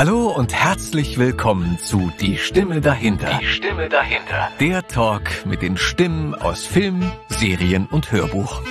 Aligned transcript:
Hallo 0.00 0.30
und 0.30 0.54
herzlich 0.54 1.18
willkommen 1.18 1.78
zu 1.78 2.10
Die 2.18 2.38
Stimme 2.38 2.80
dahinter. 2.80 3.38
Die 3.38 3.46
Stimme 3.46 3.86
dahinter. 3.90 4.48
Der 4.58 4.88
Talk 4.88 5.44
mit 5.44 5.60
den 5.60 5.76
Stimmen 5.76 6.34
aus 6.34 6.64
Film, 6.64 7.12
Serien 7.28 7.84
und 7.84 8.10
Hörbuch. 8.10 8.62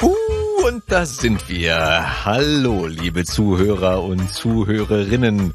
Uh, 0.00 0.68
und 0.68 0.84
da 0.86 1.04
sind 1.04 1.48
wir. 1.48 2.24
Hallo, 2.24 2.86
liebe 2.86 3.24
Zuhörer 3.24 4.04
und 4.04 4.32
Zuhörerinnen. 4.32 5.52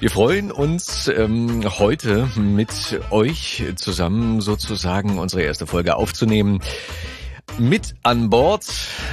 Wir 0.00 0.10
freuen 0.10 0.50
uns 0.50 1.08
ähm, 1.08 1.62
heute 1.78 2.26
mit 2.36 3.00
euch 3.10 3.64
zusammen 3.76 4.40
sozusagen 4.40 5.18
unsere 5.18 5.42
erste 5.42 5.66
Folge 5.66 5.96
aufzunehmen. 5.96 6.60
Mit 7.58 7.94
an 8.02 8.30
Bord 8.30 8.64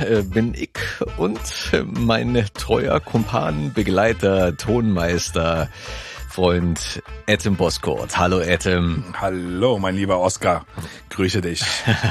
äh, 0.02 0.22
bin 0.22 0.54
ich 0.54 0.72
und 1.18 1.40
mein 1.84 2.46
treuer 2.54 3.00
Kumpan, 3.00 3.74
Begleiter, 3.74 4.56
Tonmeister, 4.56 5.70
Freund 6.30 7.02
Etem 7.25 7.56
Boskort. 7.56 8.18
Hallo 8.18 8.39
Etem. 8.39 9.04
Hallo, 9.20 9.80
mein 9.80 9.96
lieber 9.96 10.20
Oskar. 10.20 10.66
Grüße 11.10 11.42
dich. 11.42 11.64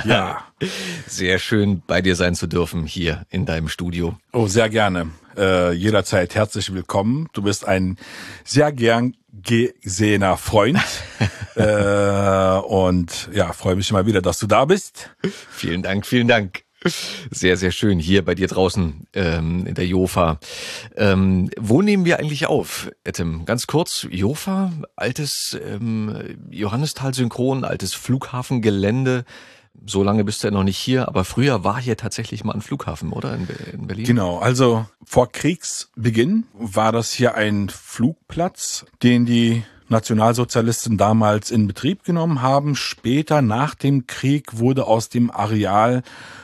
Ja. 0.05 0.45
Sehr 1.07 1.39
schön, 1.39 1.83
bei 1.87 2.03
dir 2.03 2.17
sein 2.17 2.35
zu 2.35 2.47
dürfen 2.47 2.87
hier 2.87 3.25
in 3.31 3.47
deinem 3.47 3.69
Studio. 3.69 4.19
Oh, 4.33 4.47
sehr 4.47 4.69
gerne. 4.69 5.11
Äh, 5.37 5.73
jederzeit 5.73 6.35
herzlich 6.35 6.73
willkommen. 6.73 7.29
Du 7.35 7.43
bist 7.43 7.67
ein 7.67 7.99
sehr 8.45 8.73
gern 8.73 9.15
gesehener 9.33 10.39
Freund. 10.39 10.81
äh, 11.57 12.59
und 12.59 13.29
ja, 13.35 13.53
freue 13.53 13.77
mich 13.77 13.93
mal 13.93 14.07
wieder, 14.07 14.23
dass 14.23 14.39
du 14.39 14.47
da 14.47 14.65
bist. 14.65 15.11
Vielen 15.51 15.83
Dank, 15.83 16.07
vielen 16.07 16.29
Dank. 16.29 16.63
Sehr, 17.31 17.57
sehr 17.57 17.73
schön 17.73 17.99
hier 17.99 18.25
bei 18.25 18.35
dir 18.35 18.47
draußen 18.47 19.09
ähm, 19.13 19.67
in 19.67 19.75
der 19.75 19.87
Jofa. 19.87 20.39
Ähm, 20.97 21.51
wo 21.59 21.83
nehmen 21.83 22.05
wir 22.05 22.19
eigentlich 22.19 22.47
auf, 22.47 22.91
Etem? 23.05 23.45
Ganz 23.45 23.67
kurz, 23.67 24.07
Jofa, 24.09 24.73
altes 24.95 25.59
ähm, 25.63 26.39
Johannisthal-Synchron, 26.51 27.65
altes 27.65 27.95
Flughafengelände. 27.95 29.25
So 29.85 30.03
lange 30.03 30.25
bist 30.25 30.43
du 30.43 30.49
ja 30.49 30.53
noch 30.53 30.65
nicht 30.65 30.79
hier, 30.79 31.09
aber 31.09 31.25
früher 31.25 31.65
war 31.65 31.81
hier 31.81 31.97
tatsächlich 31.97 32.45
mal 32.45 32.55
ein 32.55 32.61
Flughafen, 32.61 33.13
oder? 33.13 33.35
In, 33.35 33.49
in 33.73 33.87
Berlin? 33.87 34.05
Genau, 34.05 34.39
also 34.39 34.87
vor 35.05 35.31
Kriegsbeginn 35.31 36.45
war 36.55 36.93
das 36.93 37.13
hier 37.13 37.35
ein 37.35 37.69
Flugplatz, 37.69 38.87
den 39.03 39.27
die 39.27 39.63
Nationalsozialisten 39.89 40.97
damals 40.97 41.51
in 41.51 41.67
Betrieb 41.67 42.05
genommen 42.05 42.43
haben. 42.43 42.75
Später, 42.75 43.43
nach 43.43 43.75
dem 43.75 44.07
Krieg, 44.07 44.59
wurde 44.59 44.87
aus 44.87 45.09
dem 45.09 45.31
Areal 45.31 46.03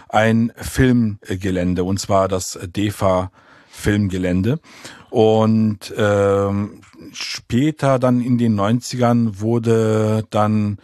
ein 0.08 0.52
Filmgelände, 0.56 1.84
und 1.84 1.98
zwar 1.98 2.28
das 2.28 2.58
DEFA 2.62 3.32
Filmgelände. 3.70 4.60
Und 5.10 5.92
ähm, 5.96 6.82
später 7.12 7.98
dann 7.98 8.20
in 8.20 8.38
den 8.38 8.58
90ern 8.58 9.40
wurde 9.40 10.24
dann 10.30 10.78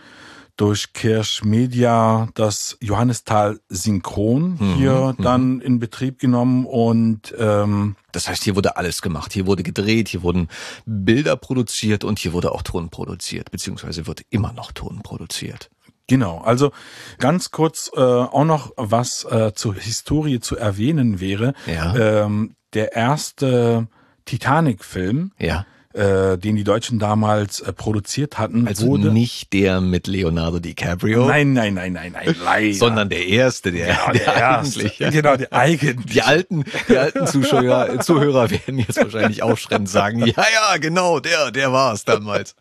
durch 0.58 0.92
Kirsch 0.92 1.44
Media 1.44 2.28
das 2.34 2.76
Johannisthal 2.82 3.60
Synchron 3.68 4.58
mhm, 4.58 4.74
hier 4.74 5.14
mhm. 5.16 5.22
dann 5.22 5.60
in 5.60 5.78
Betrieb 5.78 6.18
genommen 6.18 6.66
und 6.66 7.32
ähm, 7.38 7.96
das 8.12 8.28
heißt, 8.28 8.42
hier 8.42 8.56
wurde 8.56 8.76
alles 8.76 9.00
gemacht. 9.00 9.32
Hier 9.32 9.46
wurde 9.46 9.62
gedreht, 9.62 10.08
hier 10.08 10.22
wurden 10.22 10.48
Bilder 10.84 11.36
produziert 11.36 12.04
und 12.04 12.18
hier 12.18 12.32
wurde 12.32 12.52
auch 12.52 12.62
Ton 12.62 12.90
produziert, 12.90 13.50
beziehungsweise 13.50 14.06
wird 14.06 14.22
immer 14.30 14.52
noch 14.52 14.72
Ton 14.72 15.00
produziert. 15.02 15.70
Genau, 16.08 16.38
also 16.38 16.72
ganz 17.18 17.50
kurz 17.50 17.90
äh, 17.94 18.00
auch 18.00 18.44
noch 18.44 18.72
was 18.76 19.24
äh, 19.24 19.52
zur 19.54 19.74
Historie 19.74 20.40
zu 20.40 20.56
erwähnen 20.56 21.20
wäre. 21.20 21.54
Ja. 21.66 21.94
Ähm, 22.24 22.56
der 22.74 22.94
erste 22.94 23.86
Titanic-Film. 24.24 25.32
Ja 25.38 25.66
äh, 25.94 26.36
den 26.36 26.56
die 26.56 26.64
Deutschen 26.64 26.98
damals 26.98 27.60
äh, 27.60 27.72
produziert 27.72 28.38
hatten. 28.38 28.68
Also 28.68 28.86
wurde 28.86 29.10
nicht 29.10 29.52
der 29.52 29.80
mit 29.80 30.06
Leonardo 30.06 30.58
DiCaprio. 30.58 31.26
Nein, 31.26 31.54
nein, 31.54 31.74
nein, 31.74 31.94
nein, 31.94 32.12
nein, 32.12 32.36
leider. 32.44 32.74
Sondern 32.74 33.08
der 33.08 33.26
erste, 33.26 33.72
der, 33.72 33.86
genau, 33.86 34.06
der, 34.12 34.24
der 34.24 34.34
erste. 34.34 35.10
Genau, 35.10 35.36
der 35.36 35.52
eigentlich. 35.52 36.06
Die 36.12 36.22
alten, 36.22 36.64
die 36.88 36.98
alten 36.98 37.26
Zuschauer, 37.26 38.00
Zuhörer 38.00 38.50
werden 38.50 38.78
jetzt 38.78 38.98
wahrscheinlich 38.98 39.42
aufschreckend 39.42 39.88
sagen, 39.88 40.20
ja, 40.26 40.34
ja, 40.36 40.76
genau, 40.78 41.20
der, 41.20 41.50
der 41.50 41.72
war 41.72 41.94
es 41.94 42.04
damals. 42.04 42.54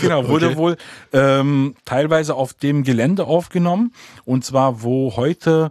Genau, 0.00 0.28
wurde 0.28 0.48
okay. 0.48 0.56
wohl 0.56 0.76
ähm, 1.12 1.76
teilweise 1.84 2.34
auf 2.34 2.54
dem 2.54 2.82
Gelände 2.82 3.24
aufgenommen. 3.24 3.92
Und 4.24 4.44
zwar, 4.44 4.82
wo 4.82 5.16
heute 5.16 5.70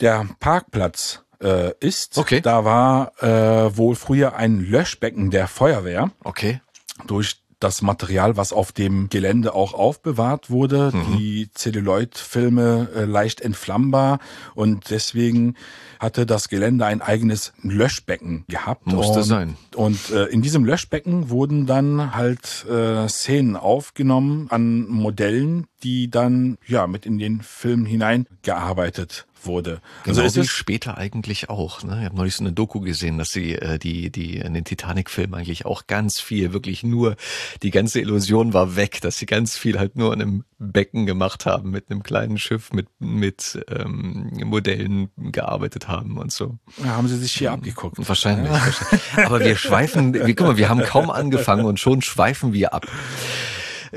der 0.00 0.26
Parkplatz 0.38 1.21
äh, 1.42 1.72
ist. 1.80 2.18
Okay. 2.18 2.40
Da 2.40 2.64
war 2.64 3.12
äh, 3.22 3.76
wohl 3.76 3.94
früher 3.94 4.36
ein 4.36 4.60
Löschbecken 4.60 5.30
der 5.30 5.48
Feuerwehr. 5.48 6.10
Okay. 6.22 6.60
Durch 7.06 7.42
das 7.62 7.80
Material, 7.80 8.36
was 8.36 8.52
auf 8.52 8.72
dem 8.72 9.08
Gelände 9.08 9.54
auch 9.54 9.72
aufbewahrt 9.74 10.50
wurde, 10.50 10.90
mhm. 10.92 11.16
die 11.16 11.48
Zelluloid-Filme 11.54 12.88
äh, 12.94 13.04
leicht 13.04 13.40
entflammbar 13.40 14.18
und 14.54 14.90
deswegen 14.90 15.54
hatte 16.00 16.26
das 16.26 16.48
Gelände 16.48 16.86
ein 16.86 17.02
eigenes 17.02 17.52
Löschbecken 17.62 18.44
gehabt. 18.48 18.86
Musste 18.86 19.20
und, 19.20 19.24
sein. 19.24 19.56
Und 19.76 20.10
äh, 20.10 20.24
in 20.26 20.42
diesem 20.42 20.64
Löschbecken 20.64 21.30
wurden 21.30 21.66
dann 21.66 22.16
halt 22.16 22.66
äh, 22.68 23.08
Szenen 23.08 23.56
aufgenommen 23.56 24.48
an 24.50 24.88
Modellen, 24.88 25.66
die 25.84 26.10
dann 26.10 26.58
ja 26.66 26.88
mit 26.88 27.06
in 27.06 27.18
den 27.18 27.42
Film 27.42 27.86
hineingearbeitet 27.86 29.26
wurde. 29.46 29.80
Genau 30.04 30.22
also 30.22 30.42
wie 30.42 30.46
später 30.46 30.98
eigentlich 30.98 31.48
auch. 31.48 31.82
Ne? 31.82 31.98
Ich 31.98 32.04
habe 32.04 32.16
neulich 32.16 32.34
so 32.34 32.44
eine 32.44 32.52
Doku 32.52 32.80
gesehen, 32.80 33.18
dass 33.18 33.30
sie 33.30 33.54
äh, 33.54 33.78
die 33.78 34.10
die 34.10 34.38
in 34.38 34.54
den 34.54 34.64
Titanic-Film 34.64 35.34
eigentlich 35.34 35.66
auch 35.66 35.86
ganz 35.86 36.20
viel, 36.20 36.52
wirklich 36.52 36.82
nur 36.82 37.16
die 37.62 37.70
ganze 37.70 38.00
Illusion 38.00 38.52
war 38.52 38.76
weg, 38.76 39.00
dass 39.00 39.18
sie 39.18 39.26
ganz 39.26 39.56
viel 39.56 39.78
halt 39.78 39.96
nur 39.96 40.12
in 40.12 40.22
einem 40.22 40.44
Becken 40.58 41.06
gemacht 41.06 41.46
haben, 41.46 41.70
mit 41.70 41.90
einem 41.90 42.02
kleinen 42.02 42.38
Schiff, 42.38 42.72
mit 42.72 42.88
mit 42.98 43.64
ähm, 43.68 44.30
Modellen 44.44 45.10
gearbeitet 45.16 45.88
haben 45.88 46.18
und 46.18 46.32
so. 46.32 46.58
Ja, 46.78 46.96
haben 46.96 47.08
sie 47.08 47.18
sich 47.18 47.32
hier 47.32 47.52
abgeguckt. 47.52 47.96
Wahrscheinlich. 48.08 48.52
Ja. 48.52 48.64
wahrscheinlich. 48.64 49.26
Aber 49.26 49.40
wir 49.40 49.56
schweifen, 49.56 50.14
wir, 50.14 50.34
guck 50.34 50.46
mal, 50.46 50.56
wir 50.56 50.68
haben 50.68 50.82
kaum 50.82 51.10
angefangen 51.10 51.64
und 51.64 51.80
schon 51.80 52.02
schweifen 52.02 52.52
wir 52.52 52.74
ab. 52.74 52.86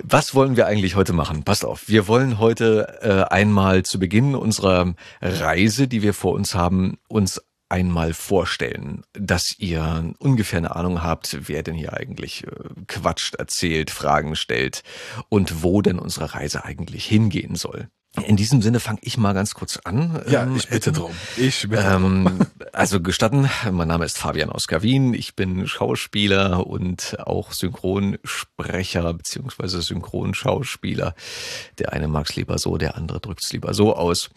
Was 0.04 0.36
wollen 0.36 0.58
wir 0.58 0.68
eigentlich 0.68 0.96
heute 0.96 1.14
machen? 1.14 1.44
Passt 1.44 1.64
auf, 1.64 1.88
wir 1.88 2.08
wollen 2.08 2.38
heute 2.38 3.00
äh, 3.02 3.34
einmal 3.34 3.84
zu 3.84 3.98
Beginn 3.98 4.36
unserer 4.36 4.94
Reise, 5.22 5.88
die 5.88 6.02
wir 6.02 6.14
vor 6.14 6.34
uns 6.34 6.54
haben, 6.54 6.98
uns 7.08 7.42
einmal 7.76 8.14
vorstellen, 8.14 9.04
dass 9.12 9.54
ihr 9.60 10.14
ungefähr 10.20 10.60
eine 10.60 10.78
Ahnung 10.78 11.04
habt, 11.04 11.50
wer 11.50 11.62
denn 11.62 11.76
hier 11.76 11.92
eigentlich 11.92 12.46
äh, 12.46 12.50
quatscht, 12.88 13.36
erzählt, 13.36 13.92
Fragen 13.92 14.38
stellt 14.38 14.82
und 15.28 15.62
wo 15.62 15.82
denn 15.82 16.00
unsere 16.00 16.34
Reise 16.34 16.64
eigentlich 16.64 17.06
hingehen 17.06 17.56
soll. 17.56 17.90
In 18.24 18.38
diesem 18.38 18.62
Sinne 18.62 18.80
fange 18.80 19.00
ich 19.02 19.18
mal 19.18 19.34
ganz 19.34 19.56
kurz 19.56 19.78
an. 19.84 20.22
Ja, 20.30 20.44
ähm, 20.44 20.56
ich 20.56 20.70
bitte 20.70 20.94
drum. 20.94 21.12
Ich 21.36 21.68
bitte 21.68 21.84
ähm, 21.84 22.24
drum. 22.24 22.40
Also 22.72 23.02
gestatten, 23.02 23.50
mein 23.70 23.90
Name 23.90 24.06
ist 24.06 24.18
Fabian 24.18 24.50
Oskar 24.50 24.84
Wien. 24.84 25.14
Ich 25.14 25.36
bin 25.36 25.68
Schauspieler 25.68 26.66
und 26.66 27.18
auch 27.20 27.52
Synchronsprecher 27.52 29.14
beziehungsweise 29.14 29.82
Synchronschauspieler. 29.82 31.14
Der 31.78 31.92
eine 31.92 32.08
mag 32.08 32.30
es 32.30 32.38
lieber 32.38 32.58
so, 32.58 32.78
der 32.78 32.96
andere 32.96 33.20
drückt 33.20 33.44
es 33.44 33.52
lieber 33.52 33.74
so 33.74 33.94
aus. 33.94 34.30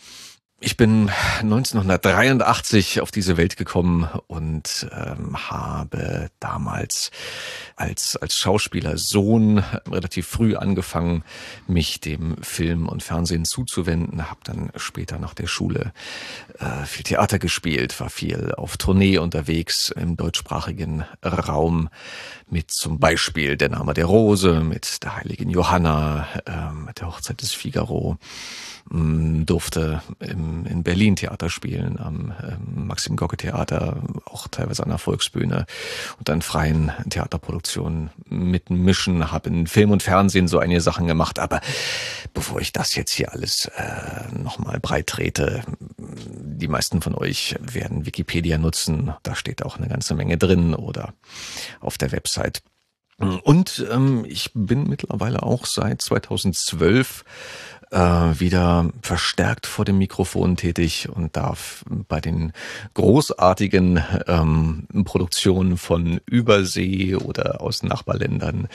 Ich 0.60 0.76
bin 0.76 1.08
1983 1.40 3.00
auf 3.00 3.12
diese 3.12 3.36
Welt 3.36 3.56
gekommen 3.56 4.08
und 4.26 4.88
ähm, 4.90 5.36
habe 5.48 6.30
damals 6.40 7.12
als, 7.76 8.16
als 8.16 8.34
Schauspieler 8.34 8.98
Sohn 8.98 9.62
relativ 9.88 10.26
früh 10.26 10.56
angefangen, 10.56 11.22
mich 11.68 12.00
dem 12.00 12.42
Film 12.42 12.88
und 12.88 13.04
Fernsehen 13.04 13.44
zuzuwenden. 13.44 14.28
Habe 14.28 14.40
dann 14.42 14.72
später 14.74 15.20
nach 15.20 15.32
der 15.32 15.46
Schule 15.46 15.92
äh, 16.58 16.84
viel 16.86 17.04
Theater 17.04 17.38
gespielt, 17.38 18.00
war 18.00 18.10
viel 18.10 18.52
auf 18.56 18.76
Tournee 18.78 19.18
unterwegs 19.18 19.90
im 19.90 20.16
deutschsprachigen 20.16 21.04
Raum 21.24 21.88
mit 22.50 22.72
zum 22.72 22.98
Beispiel 22.98 23.56
Der 23.56 23.68
Name 23.68 23.94
der 23.94 24.06
Rose, 24.06 24.60
mit 24.64 25.04
der 25.04 25.14
heiligen 25.18 25.50
Johanna, 25.50 26.26
äh, 26.46 26.72
mit 26.72 26.98
der 26.98 27.06
Hochzeit 27.06 27.42
des 27.42 27.52
Figaro 27.52 28.18
durfte 28.90 30.02
im, 30.20 30.47
in 30.66 30.82
Berlin 30.82 31.16
Theater 31.16 31.50
spielen, 31.50 31.98
am 31.98 32.32
ähm, 32.42 32.86
Maxim 32.86 33.16
Gocke 33.16 33.36
Theater, 33.36 34.02
auch 34.24 34.48
teilweise 34.48 34.82
an 34.82 34.90
der 34.90 34.98
Volksbühne 34.98 35.66
und 36.18 36.28
dann 36.28 36.42
freien 36.42 36.92
Theaterproduktionen 37.10 38.10
mitmischen, 38.28 39.30
habe 39.30 39.48
in 39.48 39.66
Film 39.66 39.90
und 39.90 40.02
Fernsehen 40.02 40.48
so 40.48 40.58
einige 40.58 40.80
Sachen 40.80 41.06
gemacht, 41.06 41.38
aber 41.38 41.60
bevor 42.34 42.60
ich 42.60 42.72
das 42.72 42.94
jetzt 42.94 43.12
hier 43.12 43.32
alles 43.32 43.66
äh, 43.66 44.32
nochmal 44.36 44.80
breit 44.80 45.06
trete, 45.06 45.62
die 45.96 46.68
meisten 46.68 47.02
von 47.02 47.14
euch 47.14 47.56
werden 47.60 48.06
Wikipedia 48.06 48.58
nutzen, 48.58 49.12
da 49.22 49.34
steht 49.34 49.64
auch 49.64 49.78
eine 49.78 49.88
ganze 49.88 50.14
Menge 50.14 50.38
drin 50.38 50.74
oder 50.74 51.14
auf 51.80 51.98
der 51.98 52.12
Website. 52.12 52.62
Und 53.18 53.84
ähm, 53.90 54.24
ich 54.28 54.52
bin 54.54 54.84
mittlerweile 54.84 55.42
auch 55.42 55.66
seit 55.66 56.00
2012 56.02 57.24
äh, 57.90 57.98
wieder 57.98 58.90
verstärkt 59.02 59.66
vor 59.66 59.84
dem 59.84 59.98
Mikrofon 59.98 60.56
tätig 60.56 61.08
und 61.08 61.36
darf 61.36 61.84
bei 62.08 62.20
den 62.20 62.52
großartigen 62.94 64.02
ähm, 64.26 64.86
Produktionen 65.04 65.76
von 65.76 66.20
Übersee 66.26 67.14
oder 67.14 67.60
aus 67.60 67.82
Nachbarländern 67.82 68.68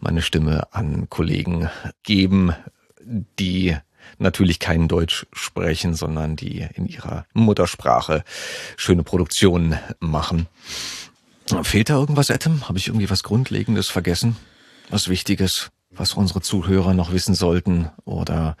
meine 0.00 0.22
Stimme 0.22 0.72
an 0.72 1.08
Kollegen 1.08 1.68
geben, 2.02 2.54
die 3.38 3.76
natürlich 4.18 4.58
kein 4.58 4.88
Deutsch 4.88 5.26
sprechen, 5.32 5.94
sondern 5.94 6.36
die 6.36 6.66
in 6.74 6.86
ihrer 6.86 7.26
Muttersprache 7.34 8.24
schöne 8.76 9.02
Produktionen 9.02 9.78
machen. 10.00 10.46
Fehlt 11.62 11.90
da 11.90 11.94
irgendwas, 11.94 12.30
Adam? 12.30 12.68
Habe 12.68 12.78
ich 12.78 12.88
irgendwie 12.88 13.10
was 13.10 13.22
Grundlegendes 13.22 13.88
vergessen? 13.88 14.36
Was 14.88 15.08
Wichtiges, 15.08 15.70
was 15.96 16.14
unsere 16.14 16.40
Zuhörer 16.40 16.94
noch 16.94 17.12
wissen 17.12 17.34
sollten 17.34 17.90
oder 18.04 18.56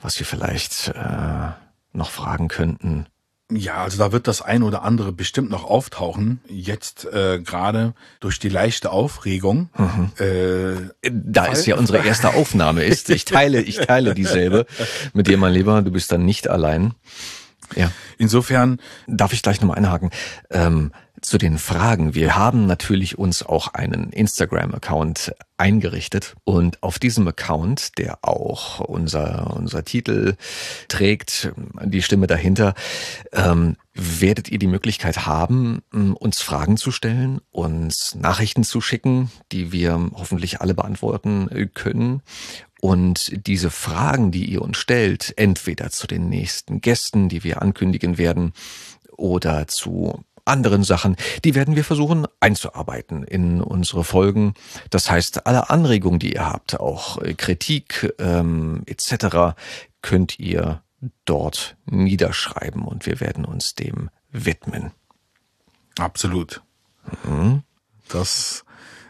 was 0.00 0.18
wir 0.18 0.26
vielleicht 0.26 0.88
äh, 0.88 1.50
noch 1.92 2.10
fragen 2.10 2.48
könnten? 2.48 3.06
Ja, 3.50 3.82
also 3.82 3.96
da 3.96 4.12
wird 4.12 4.28
das 4.28 4.42
ein 4.42 4.62
oder 4.62 4.82
andere 4.82 5.10
bestimmt 5.10 5.48
noch 5.48 5.64
auftauchen. 5.64 6.40
Jetzt 6.48 7.06
äh, 7.06 7.40
gerade 7.40 7.94
durch 8.20 8.38
die 8.38 8.50
leichte 8.50 8.90
Aufregung. 8.90 9.70
Mhm. 9.78 10.10
Äh, 10.18 11.10
da 11.10 11.46
es 11.46 11.64
ja 11.64 11.76
unsere 11.76 12.04
erste 12.04 12.34
Aufnahme 12.34 12.84
ist. 12.84 13.08
Ich 13.08 13.24
teile, 13.24 13.62
ich 13.62 13.78
teile 13.78 14.12
dieselbe 14.12 14.66
mit 15.14 15.28
dir, 15.28 15.38
mein 15.38 15.54
Lieber. 15.54 15.80
Du 15.80 15.90
bist 15.90 16.12
dann 16.12 16.26
nicht 16.26 16.48
allein. 16.48 16.92
Ja. 17.76 17.90
Insofern 18.16 18.80
darf 19.06 19.32
ich 19.32 19.42
gleich 19.42 19.60
nochmal 19.60 19.78
einhaken. 19.78 20.10
Ähm, 20.50 20.92
zu 21.20 21.38
den 21.38 21.58
Fragen. 21.58 22.14
Wir 22.14 22.36
haben 22.36 22.66
natürlich 22.66 23.18
uns 23.18 23.42
auch 23.44 23.74
einen 23.74 24.10
Instagram-Account 24.10 25.34
eingerichtet 25.56 26.36
und 26.44 26.82
auf 26.82 26.98
diesem 26.98 27.26
Account, 27.26 27.98
der 27.98 28.18
auch 28.22 28.80
unser, 28.80 29.56
unser 29.56 29.84
Titel 29.84 30.36
trägt, 30.88 31.52
die 31.82 32.02
Stimme 32.02 32.26
dahinter, 32.26 32.74
ähm, 33.32 33.76
werdet 33.94 34.48
ihr 34.48 34.60
die 34.60 34.68
Möglichkeit 34.68 35.26
haben, 35.26 35.82
uns 35.90 36.40
Fragen 36.40 36.76
zu 36.76 36.92
stellen, 36.92 37.40
uns 37.50 38.14
Nachrichten 38.14 38.62
zu 38.62 38.80
schicken, 38.80 39.32
die 39.50 39.72
wir 39.72 40.10
hoffentlich 40.14 40.60
alle 40.60 40.74
beantworten 40.74 41.68
können. 41.74 42.22
Und 42.80 43.46
diese 43.46 43.70
Fragen, 43.70 44.30
die 44.30 44.44
ihr 44.44 44.62
uns 44.62 44.76
stellt, 44.78 45.34
entweder 45.36 45.90
zu 45.90 46.06
den 46.06 46.28
nächsten 46.28 46.80
Gästen, 46.80 47.28
die 47.28 47.42
wir 47.42 47.60
ankündigen 47.60 48.18
werden, 48.18 48.52
oder 49.16 49.66
zu 49.66 50.24
anderen 50.44 50.82
Sachen, 50.82 51.16
die 51.44 51.54
werden 51.54 51.76
wir 51.76 51.84
versuchen 51.84 52.26
einzuarbeiten 52.40 53.22
in 53.22 53.60
unsere 53.60 54.02
Folgen. 54.02 54.54
Das 54.90 55.10
heißt, 55.10 55.46
alle 55.46 55.70
Anregungen, 55.70 56.18
die 56.18 56.32
ihr 56.32 56.46
habt, 56.46 56.80
auch 56.80 57.20
äh, 57.20 57.34
Kritik 57.34 58.14
ähm, 58.18 58.82
etc., 58.86 59.58
könnt 60.00 60.38
ihr 60.38 60.82
dort 61.24 61.76
niederschreiben 61.86 62.82
und 62.82 63.06
wir 63.06 63.20
werden 63.20 63.44
uns 63.44 63.74
dem 63.74 64.10
widmen. 64.30 64.92
Absolut. 65.98 66.62
Mhm. 67.24 67.62
Das 68.08 68.64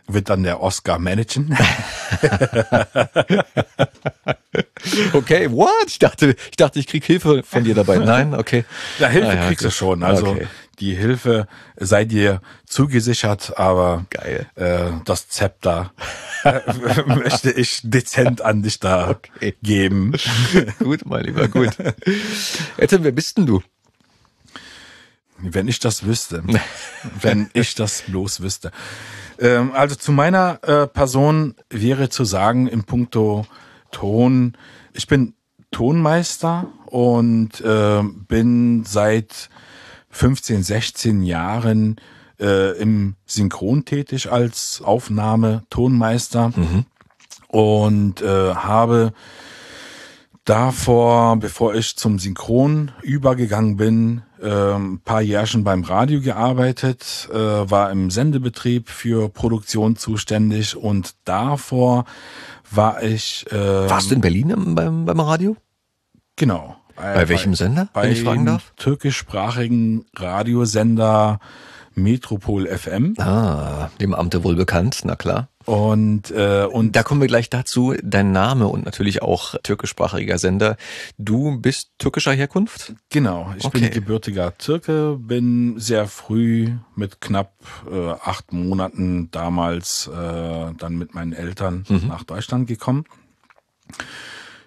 wird 0.09 0.31
dann 0.31 0.43
der 0.43 0.61
Oscar 0.63 0.99
managen. 0.99 1.51
okay, 5.13 5.51
what? 5.51 5.71
Ich 5.87 5.99
dachte, 5.99 6.35
ich 6.51 6.57
dachte, 6.57 6.79
ich 6.79 6.87
krieg 6.87 7.05
Hilfe 7.05 7.43
von 7.43 7.65
dir 7.65 7.75
dabei. 7.75 7.99
Nein, 7.99 8.35
okay. 8.35 8.65
Ja, 8.99 9.09
Hilfe 9.09 9.29
ah, 9.29 9.35
ja, 9.35 9.47
kriegst 9.47 9.65
okay. 9.65 9.71
du 9.71 9.77
schon. 9.77 10.03
Also 10.03 10.29
okay. 10.29 10.47
die 10.81 10.95
Hilfe 10.95 11.47
sei 11.77 12.05
dir 12.05 12.41
zugesichert, 12.67 13.59
aber. 13.59 14.07
Äh, 14.55 14.93
das 15.05 15.29
Zepter 15.29 15.93
möchte 17.07 17.51
ich 17.51 17.81
dezent 17.83 18.41
an 18.43 18.63
dich 18.63 18.81
da 18.81 19.11
okay. 19.11 19.55
geben. 19.63 20.15
gut, 20.79 21.05
mein 21.05 21.25
Lieber, 21.25 21.49
gut. 21.49 21.77
Etten, 22.77 23.05
wer 23.05 23.13
bist 23.13 23.37
denn 23.37 23.47
du? 23.47 23.63
Wenn 25.41 25.69
ich 25.69 25.79
das 25.79 26.05
wüsste. 26.05 26.43
wenn 27.21 27.51
ich 27.53 27.75
das 27.75 28.03
bloß 28.03 28.41
wüsste. 28.41 28.73
Ähm, 29.39 29.73
also 29.73 29.95
zu 29.95 30.13
meiner 30.13 30.59
äh, 30.63 30.87
Person 30.87 31.55
wäre 31.71 32.09
zu 32.09 32.25
sagen 32.25 32.67
im 32.67 32.85
Punkto 32.85 33.47
Ton, 33.91 34.57
ich 34.93 35.07
bin 35.07 35.35
Tonmeister 35.71 36.67
und 36.87 37.61
äh, 37.61 38.03
bin 38.03 38.85
seit 38.85 39.49
15, 40.11 40.63
16 40.63 41.23
Jahren 41.23 41.97
äh, 42.41 42.79
im 42.79 43.15
Synchron 43.27 43.85
tätig 43.85 44.31
als 44.31 44.83
Aufnahme-Tonmeister 44.85 46.53
mhm. 46.55 46.87
und 47.49 48.23
äh, 48.23 48.55
habe 48.55 49.13
davor, 50.49 51.37
bevor 51.37 51.75
ich 51.75 51.97
zum 51.97 52.19
Synchron 52.19 52.91
übergegangen 53.03 53.77
bin, 53.77 54.23
ähm, 54.43 55.01
paar 55.05 55.21
Jährchen 55.21 55.63
beim 55.63 55.85
Radio 55.85 56.21
gearbeitet, 56.21 57.29
äh, 57.31 57.37
war 57.37 57.91
im 57.91 58.11
Sendebetrieb 58.11 58.89
für 58.89 59.29
Produktion 59.29 59.97
zuständig 59.97 60.77
und 60.77 61.15
davor 61.25 62.07
war 62.71 63.03
ich. 63.03 63.45
Äh, 63.53 63.91
Warst 63.91 64.11
du 64.11 64.15
in 64.15 64.21
Berlin 64.23 64.75
beim, 64.75 65.05
beim 65.05 65.21
Radio? 65.21 65.57
Genau. 66.37 66.77
Bei, 66.97 67.15
bei 67.15 67.29
welchem 67.29 67.55
Sender, 67.55 67.89
wenn 67.95 68.11
ich 68.11 68.23
fragen 68.23 68.47
darf? 68.47 68.73
Türkischsprachigen 68.77 70.07
Radiosender 70.17 71.41
Metropol 71.99 72.67
FM. 72.67 73.15
Ah, 73.19 73.91
dem 74.01 74.15
Amte 74.15 74.45
wohl 74.45 74.57
bekannt, 74.57 75.01
na 75.05 75.17
klar. 75.17 75.49
Und, 75.69 76.31
äh, 76.31 76.65
und 76.65 76.97
da 76.97 77.03
kommen 77.03 77.21
wir 77.21 77.29
gleich 77.29 77.51
dazu. 77.51 77.95
Dein 78.03 78.33
Name 78.33 78.69
und 78.69 78.87
natürlich 78.87 79.21
auch 79.21 79.55
türkischsprachiger 79.63 80.39
Sender. 80.39 80.79
Du 81.19 81.61
bist 81.61 81.91
türkischer 81.99 82.33
Herkunft? 82.33 82.95
Genau, 83.11 83.53
ich 83.59 83.67
okay. 83.67 83.81
bin 83.81 83.91
gebürtiger 83.91 84.57
Türke, 84.57 85.19
bin 85.21 85.79
sehr 85.79 86.07
früh 86.07 86.71
mit 86.97 87.21
knapp 87.21 87.53
äh, 87.91 88.13
acht 88.13 88.53
Monaten 88.53 89.31
damals 89.31 90.07
äh, 90.07 90.73
dann 90.79 90.97
mit 90.97 91.15
meinen 91.15 91.35
Eltern 91.35 91.85
mhm. 91.87 92.09
nach 92.09 92.25
Deutschland 92.25 92.67
gekommen. 92.67 93.05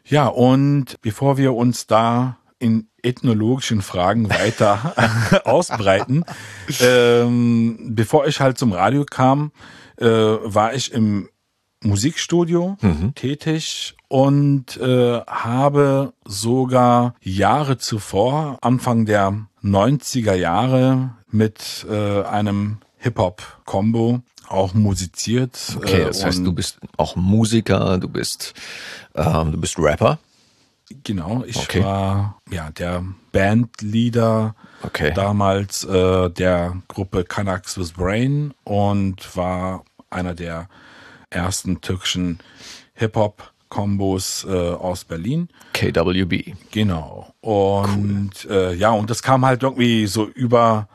Ja, 0.06 0.28
und 0.28 1.02
bevor 1.02 1.38
wir 1.38 1.54
uns 1.54 1.88
da 1.88 2.38
in 2.62 2.88
ethnologischen 3.02 3.82
Fragen 3.82 4.30
weiter 4.30 5.42
ausbreiten, 5.46 6.24
ähm, 6.80 7.78
bevor 7.96 8.28
ich 8.28 8.40
halt 8.40 8.58
zum 8.58 8.72
Radio 8.72 9.04
kam, 9.04 9.52
äh, 9.98 10.06
war 10.06 10.74
ich 10.74 10.94
im 10.94 11.28
Musikstudio 11.84 12.78
mhm. 12.82 13.16
tätig 13.16 13.96
und 14.08 14.78
äh, 14.78 15.22
habe 15.22 16.14
sogar 16.26 17.16
Jahre 17.22 17.80
zuvor, 17.80 18.60
Anfang 18.62 19.06
der 19.06 19.48
90er 19.64 20.36
Jahre, 20.36 21.16
mit 21.32 21.86
äh, 21.90 22.24
einem 22.24 22.78
Hip-Hop-Combo 22.98 24.22
auch 24.48 24.74
musiziert. 24.74 25.58
Okay, 25.78 26.04
das 26.04 26.24
heißt, 26.24 26.46
du 26.46 26.54
bist 26.54 26.78
auch 26.98 27.16
Musiker, 27.16 27.98
du 27.98 28.08
bist, 28.08 28.54
ähm, 29.16 29.52
du 29.52 29.60
bist 29.60 29.80
Rapper. 29.80 30.20
Genau, 31.04 31.44
ich 31.46 31.58
okay. 31.58 31.84
war 31.84 32.40
ja 32.50 32.70
der 32.72 33.04
Bandleader 33.32 34.56
okay. 34.84 35.12
damals 35.14 35.84
äh, 35.84 36.30
der 36.30 36.82
Gruppe 36.88 37.24
Kanaks 37.24 37.78
with 37.78 37.94
Brain 37.94 38.54
und 38.64 39.36
war 39.36 39.84
einer 40.10 40.34
der 40.34 40.68
ersten 41.30 41.82
türkischen 41.82 42.40
Hip-Hop-Kombos 42.96 44.46
äh, 44.48 44.52
aus 44.52 45.06
Berlin. 45.06 45.50
KWB. 45.74 46.54
Genau. 46.72 47.34
Und 47.42 48.32
cool. 48.48 48.52
äh, 48.52 48.76
ja, 48.76 48.92
und 48.92 49.10
das 49.10 49.24
kam 49.24 49.46
halt 49.46 49.64
irgendwie 49.64 50.08
so 50.08 50.28
über 50.28 50.88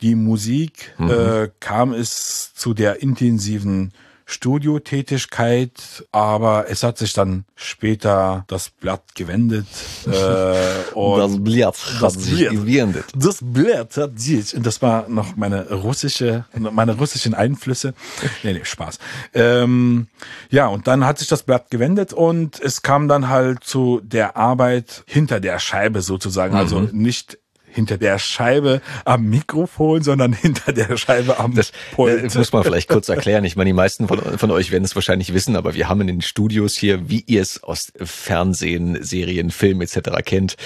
die 0.00 0.14
Musik, 0.14 0.92
mhm. 0.98 1.10
äh, 1.10 1.50
kam 1.60 1.92
es 1.92 2.52
zu 2.54 2.74
der 2.74 3.00
intensiven 3.02 3.92
Studiotätigkeit, 4.26 6.06
aber 6.12 6.66
es 6.68 6.82
hat 6.82 6.98
sich 6.98 7.12
dann 7.12 7.44
später 7.54 8.44
das 8.48 8.70
Blatt 8.70 9.14
gewendet. 9.14 9.66
Äh, 10.04 10.94
und 10.94 11.18
das 11.18 11.42
Blatt 11.42 11.74
das 12.00 12.02
hat 12.02 12.20
sich 12.20 12.48
gewendet. 12.50 13.06
Das 13.16 13.38
Blatt 13.40 13.96
hat 13.96 14.18
sich, 14.18 14.54
und 14.54 14.64
das 14.64 14.82
war 14.82 15.08
noch 15.08 15.34
meine 15.34 15.70
russische, 15.72 16.44
meine 16.54 16.96
russischen 16.96 17.34
Einflüsse. 17.34 17.94
Nee, 18.42 18.52
nee, 18.52 18.64
Spaß. 18.64 18.98
Ähm, 19.32 20.08
ja, 20.50 20.66
und 20.66 20.86
dann 20.86 21.06
hat 21.06 21.18
sich 21.18 21.28
das 21.28 21.42
Blatt 21.42 21.70
gewendet 21.70 22.12
und 22.12 22.60
es 22.60 22.82
kam 22.82 23.08
dann 23.08 23.28
halt 23.28 23.64
zu 23.64 24.00
der 24.04 24.36
Arbeit 24.36 25.04
hinter 25.06 25.40
der 25.40 25.58
Scheibe 25.58 26.02
sozusagen. 26.02 26.54
Also 26.54 26.76
mhm. 26.76 26.84
Also 26.84 26.96
nicht 26.96 27.38
hinter 27.74 27.98
der 27.98 28.18
Scheibe 28.18 28.80
am 29.04 29.24
Mikrofon, 29.24 30.02
sondern 30.02 30.32
hinter 30.32 30.72
der 30.72 30.96
Scheibe 30.96 31.38
am 31.38 31.54
das, 31.54 31.72
Pult. 31.92 32.24
Das 32.24 32.34
muss 32.36 32.52
man 32.52 32.62
vielleicht 32.62 32.88
kurz 32.88 33.08
erklären. 33.08 33.44
Ich 33.44 33.56
meine, 33.56 33.68
die 33.68 33.74
meisten 33.74 34.08
von, 34.08 34.20
von 34.38 34.50
euch 34.50 34.70
werden 34.70 34.84
es 34.84 34.94
wahrscheinlich 34.94 35.34
wissen, 35.34 35.56
aber 35.56 35.74
wir 35.74 35.88
haben 35.88 36.00
in 36.00 36.06
den 36.06 36.22
Studios 36.22 36.76
hier, 36.76 37.10
wie 37.10 37.24
ihr 37.26 37.42
es 37.42 37.62
aus 37.62 37.92
Fernsehen, 37.96 39.02
Serien, 39.02 39.50
Film 39.50 39.80
etc. 39.80 39.98
kennt, 40.24 40.56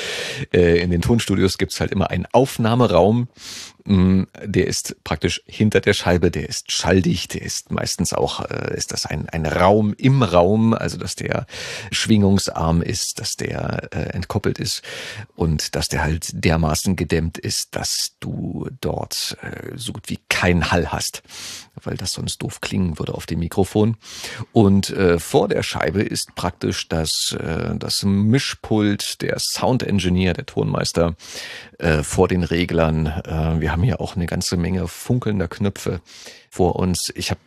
äh, 0.53 0.81
in 0.81 0.91
den 0.91 1.00
Tonstudios 1.00 1.59
gibt's 1.59 1.81
halt 1.81 1.91
immer 1.91 2.11
einen 2.11 2.27
Aufnahmeraum, 2.33 3.29
der 3.88 4.66
ist 4.66 5.02
praktisch 5.02 5.42
hinter 5.47 5.80
der 5.80 5.95
Scheibe, 5.95 6.30
der 6.30 6.49
ist 6.49 6.71
schalldicht, 6.71 7.35
der 7.35 7.42
ist 7.42 7.71
meistens 7.71 8.12
auch, 8.12 8.45
äh, 8.45 8.76
ist 8.76 8.92
das 8.92 9.07
ein, 9.07 9.28
ein 9.30 9.47
Raum 9.47 9.95
im 9.95 10.23
Raum, 10.23 10.75
also 10.75 10.99
dass 10.99 11.14
der 11.14 11.47
schwingungsarm 11.90 12.83
ist, 12.83 13.18
dass 13.18 13.37
der 13.37 13.88
äh, 13.92 14.11
entkoppelt 14.11 14.59
ist 14.59 14.83
und 15.37 15.75
dass 15.75 15.88
der 15.88 16.02
halt 16.02 16.28
dermaßen 16.33 16.97
gedämmt 16.97 17.38
ist, 17.38 17.76
dass 17.76 18.16
du 18.21 18.68
dort 18.80 19.38
äh, 19.42 19.76
so 19.76 19.92
gut 19.92 20.11
wie 20.11 20.18
keinen 20.28 20.71
Hall 20.71 20.92
hast, 20.92 21.23
weil 21.83 21.97
das 21.97 22.12
sonst 22.12 22.42
doof 22.42 22.61
klingen 22.61 22.99
würde 22.99 23.14
auf 23.14 23.25
dem 23.25 23.38
Mikrofon. 23.38 23.97
Und 24.52 24.90
äh, 24.90 25.18
vor 25.18 25.49
der 25.49 25.62
Scheibe 25.62 26.02
ist 26.02 26.35
praktisch 26.35 26.88
das, 26.88 27.37
äh, 27.40 27.75
das 27.76 28.02
Mischpult, 28.02 29.23
der 29.23 29.38
Sound 29.38 29.83
Engineer, 29.83 30.35
der 30.35 30.47
Tonmeister 30.47 31.16
äh, 31.78 32.02
vor 32.02 32.28
den 32.28 32.42
Reglern. 32.42 33.07
Äh, 33.07 33.61
wir 33.61 33.73
haben 33.73 33.78
hier 33.83 34.01
auch 34.01 34.17
eine 34.17 34.27
ganze 34.27 34.57
Menge 34.57 34.89
funkelnder 34.89 35.49
Knöpfe 35.49 36.01
vor 36.51 36.77
uns. 36.77 37.13
Ich 37.15 37.31
habe 37.31 37.41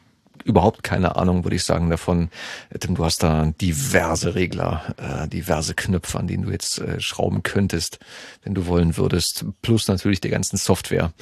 überhaupt 0.43 0.83
keine 0.83 1.15
Ahnung, 1.15 1.43
würde 1.43 1.55
ich 1.55 1.63
sagen, 1.63 1.89
davon. 1.89 2.29
Denn 2.71 2.95
du 2.95 3.05
hast 3.05 3.23
da 3.23 3.51
diverse 3.59 4.35
Regler, 4.35 4.95
äh, 4.97 5.27
diverse 5.27 5.73
Knöpfe, 5.73 6.19
an 6.19 6.27
denen 6.27 6.43
du 6.43 6.51
jetzt 6.51 6.79
äh, 6.79 6.99
schrauben 6.99 7.43
könntest, 7.43 7.99
wenn 8.43 8.53
du 8.53 8.65
wollen 8.65 8.97
würdest. 8.97 9.45
Plus 9.61 9.87
natürlich 9.87 10.21
der 10.21 10.31
ganzen 10.31 10.57
Software, 10.57 11.13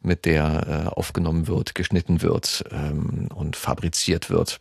mit 0.00 0.24
der 0.24 0.86
äh, 0.86 0.88
aufgenommen 0.88 1.46
wird, 1.46 1.74
geschnitten 1.74 2.22
wird 2.22 2.64
ähm, 2.70 3.28
und 3.34 3.56
fabriziert 3.56 4.30
wird. 4.30 4.58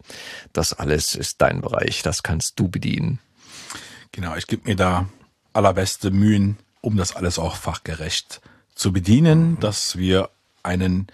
Das 0.54 0.74
alles 0.74 1.16
ist 1.16 1.42
dein 1.42 1.62
Bereich. 1.62 2.02
Das 2.02 2.24
kannst 2.24 2.60
du 2.60 2.68
bedienen. 2.68 3.20
Genau, 4.12 4.36
ich 4.36 4.48
gebe 4.48 4.68
mir 4.70 4.76
da 4.76 5.08
allerbeste 5.54 6.12
Mühen, 6.12 6.58
um 6.82 6.98
das 6.98 7.16
alles 7.16 7.40
auch 7.40 7.56
fachgerecht 7.56 8.42
zu 8.78 8.94
bedienen, 8.94 9.52
mhm. 9.52 9.60
dass 9.60 9.98
wir 9.98 10.30
einen 10.64 11.08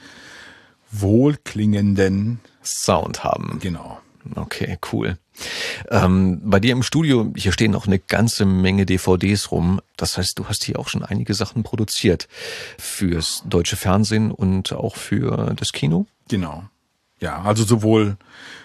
wohlklingenden 0.91 2.39
Sound 2.63 3.23
haben. 3.23 3.59
Genau. 3.61 3.99
Okay, 4.35 4.77
cool. 4.91 5.17
Ähm, 5.89 6.39
bei 6.43 6.59
dir 6.59 6.71
im 6.71 6.83
Studio, 6.83 7.33
hier 7.35 7.51
stehen 7.51 7.75
auch 7.75 7.87
eine 7.87 7.99
ganze 7.99 8.45
Menge 8.45 8.85
DVDs 8.85 9.51
rum. 9.51 9.81
Das 9.97 10.17
heißt, 10.17 10.37
du 10.37 10.47
hast 10.47 10.63
hier 10.63 10.79
auch 10.79 10.87
schon 10.87 11.03
einige 11.03 11.33
Sachen 11.33 11.63
produziert 11.63 12.27
fürs 12.77 13.43
deutsche 13.45 13.75
Fernsehen 13.75 14.31
und 14.31 14.71
auch 14.71 14.95
für 14.95 15.53
das 15.57 15.73
Kino? 15.73 16.05
Genau. 16.29 16.63
Ja, 17.19 17.41
also 17.41 17.63
sowohl 17.63 18.17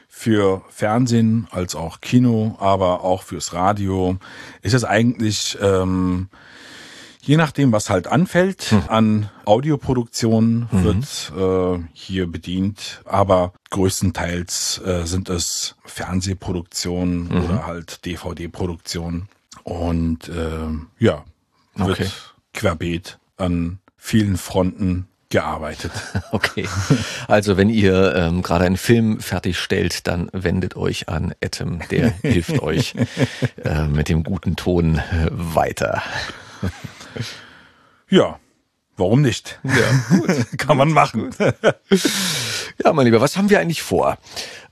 für 0.09 0.62
Fernsehen 0.69 1.49
als 1.50 1.75
auch 1.75 2.00
Kino, 2.00 2.57
aber 2.61 3.02
auch 3.02 3.23
fürs 3.23 3.52
Radio 3.52 4.19
ist 4.62 4.75
es 4.75 4.85
eigentlich 4.85 5.57
ähm, 5.61 6.28
Je 7.29 7.37
nachdem, 7.37 7.73
was 7.73 7.91
halt 7.91 8.07
anfällt 8.07 8.71
hm. 8.71 8.83
an 8.89 9.31
Audioproduktion, 9.45 10.67
mhm. 10.71 10.83
wird 10.83 11.33
äh, 11.37 11.85
hier 11.93 12.27
bedient. 12.27 13.03
Aber 13.05 13.53
größtenteils 13.69 14.81
äh, 14.83 15.05
sind 15.05 15.29
es 15.29 15.77
Fernsehproduktionen 15.85 17.25
mhm. 17.25 17.45
oder 17.45 17.67
halt 17.67 18.07
DVD-Produktionen. 18.07 19.29
Und 19.63 20.31
äh, 20.31 21.05
ja, 21.05 21.27
wird 21.75 22.01
okay. 22.01 22.09
querbeet 22.55 23.19
an 23.37 23.79
vielen 23.99 24.39
Fronten 24.39 25.07
gearbeitet. 25.29 25.93
Okay. 26.31 26.67
Also 27.27 27.59
wenn 27.59 27.69
ihr 27.69 28.15
ähm, 28.15 28.43
gerade 28.43 28.65
einen 28.65 28.79
Film 28.79 29.21
fertigstellt, 29.21 30.07
dann 30.07 30.31
wendet 30.33 30.77
euch 30.77 31.11
an 31.11 31.35
Atom, 31.45 31.81
der 31.91 32.09
hilft 32.23 32.63
euch 32.63 32.95
äh, 33.65 33.87
mit 33.87 34.09
dem 34.09 34.25
guten 34.25 34.57
Ton 34.57 34.97
äh, 34.97 35.29
weiter. 35.31 36.03
Ja, 38.09 38.39
warum 38.97 39.23
nicht? 39.23 39.61
Ja, 39.65 40.17
gut. 40.17 40.47
Kann 40.59 40.77
man 40.77 40.91
machen. 40.91 41.35
ja, 42.85 42.93
mein 42.93 43.07
Lieber, 43.07 43.21
was 43.21 43.37
haben 43.37 43.51
wir 43.51 43.61
eigentlich 43.61 43.83
vor? 43.83 44.19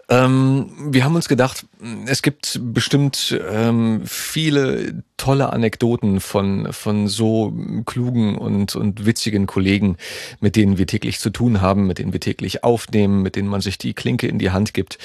Ähm, 0.08 0.70
wir 0.92 1.04
haben 1.04 1.16
uns 1.16 1.28
gedacht, 1.28 1.66
es 2.06 2.22
gibt 2.22 2.58
bestimmt 2.62 3.38
ähm, 3.50 4.02
viele 4.06 5.02
tolle 5.16 5.52
Anekdoten 5.52 6.20
von, 6.20 6.72
von 6.72 7.08
so 7.08 7.52
klugen 7.84 8.36
und, 8.36 8.76
und 8.76 9.06
witzigen 9.06 9.46
Kollegen, 9.46 9.96
mit 10.40 10.56
denen 10.56 10.78
wir 10.78 10.86
täglich 10.86 11.20
zu 11.20 11.30
tun 11.30 11.60
haben, 11.60 11.86
mit 11.86 11.98
denen 11.98 12.12
wir 12.12 12.20
täglich 12.20 12.64
aufnehmen, 12.64 13.22
mit 13.22 13.36
denen 13.36 13.48
man 13.48 13.60
sich 13.60 13.78
die 13.78 13.94
Klinke 13.94 14.26
in 14.26 14.38
die 14.38 14.50
Hand 14.50 14.74
gibt, 14.74 14.98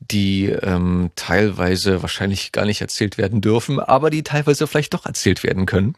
die 0.00 0.46
ähm, 0.46 1.10
teilweise 1.16 2.02
wahrscheinlich 2.02 2.52
gar 2.52 2.64
nicht 2.64 2.80
erzählt 2.80 3.18
werden 3.18 3.40
dürfen, 3.40 3.80
aber 3.80 4.10
die 4.10 4.22
teilweise 4.22 4.66
vielleicht 4.66 4.94
doch 4.94 5.06
erzählt 5.06 5.42
werden 5.42 5.66
können 5.66 5.94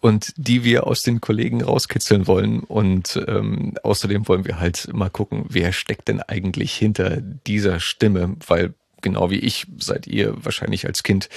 und 0.00 0.32
die 0.36 0.64
wir 0.64 0.86
aus 0.86 1.02
den 1.02 1.20
Kollegen 1.20 1.62
rauskitzeln 1.62 2.26
wollen. 2.26 2.60
Und 2.60 3.22
ähm, 3.26 3.74
außerdem 3.82 4.28
wollen 4.28 4.44
wir 4.44 4.60
halt 4.60 4.88
mal 4.92 5.10
gucken, 5.10 5.44
wer 5.48 5.72
steckt 5.72 6.08
denn 6.08 6.20
eigentlich 6.20 6.74
hinter 6.74 7.20
dieser 7.20 7.80
Stimme, 7.80 8.36
weil 8.46 8.74
genau 9.06 9.30
wie 9.30 9.38
ich 9.38 9.68
seid 9.78 10.08
ihr 10.08 10.34
wahrscheinlich 10.44 10.84
als 10.84 11.04
Kind 11.04 11.28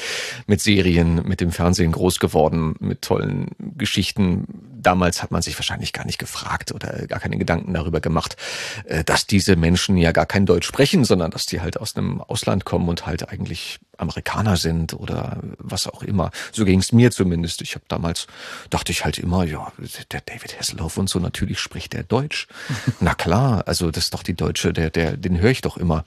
mit 0.47 0.59
Serien, 0.59 1.21
mit 1.27 1.39
dem 1.39 1.51
Fernsehen 1.51 1.91
groß 1.91 2.19
geworden, 2.19 2.75
mit 2.79 3.03
tollen 3.03 3.51
Geschichten. 3.77 4.47
Damals 4.81 5.21
hat 5.21 5.29
man 5.29 5.43
sich 5.43 5.55
wahrscheinlich 5.55 5.93
gar 5.93 6.07
nicht 6.07 6.17
gefragt 6.17 6.71
oder 6.71 7.05
gar 7.05 7.19
keine 7.19 7.37
Gedanken 7.37 7.75
darüber 7.75 7.99
gemacht, 8.01 8.37
äh, 8.85 9.03
dass 9.03 9.27
diese 9.27 9.55
Menschen 9.55 9.97
ja 9.97 10.11
gar 10.11 10.25
kein 10.25 10.47
Deutsch 10.47 10.65
sprechen, 10.65 11.05
sondern 11.05 11.29
dass 11.29 11.45
die 11.45 11.61
halt 11.61 11.79
aus 11.79 11.95
einem 11.95 12.21
Ausland 12.21 12.65
kommen 12.65 12.89
und 12.89 13.05
halt 13.05 13.29
eigentlich 13.29 13.79
Amerikaner 13.99 14.57
sind 14.57 14.95
oder 14.95 15.37
was 15.59 15.85
auch 15.85 16.01
immer. 16.01 16.31
So 16.51 16.65
ging 16.65 16.79
es 16.79 16.91
mir 16.91 17.11
zumindest. 17.11 17.61
Ich 17.61 17.75
habe 17.75 17.85
damals, 17.87 18.25
dachte 18.71 18.91
ich 18.91 19.05
halt 19.05 19.19
immer, 19.19 19.43
ja, 19.43 19.71
der 20.11 20.21
David 20.21 20.57
Hasselhoff 20.57 20.97
und 20.97 21.07
so, 21.07 21.19
natürlich 21.19 21.59
spricht 21.59 21.93
der 21.93 22.03
Deutsch. 22.03 22.47
Na 22.99 23.13
klar, 23.13 23.63
also 23.67 23.91
das 23.91 24.05
ist 24.05 24.13
doch 24.15 24.23
die 24.23 24.35
Deutsche, 24.35 24.73
der, 24.73 24.89
der, 24.89 25.17
den 25.17 25.39
höre 25.39 25.51
ich 25.51 25.61
doch 25.61 25.77
immer. 25.77 26.03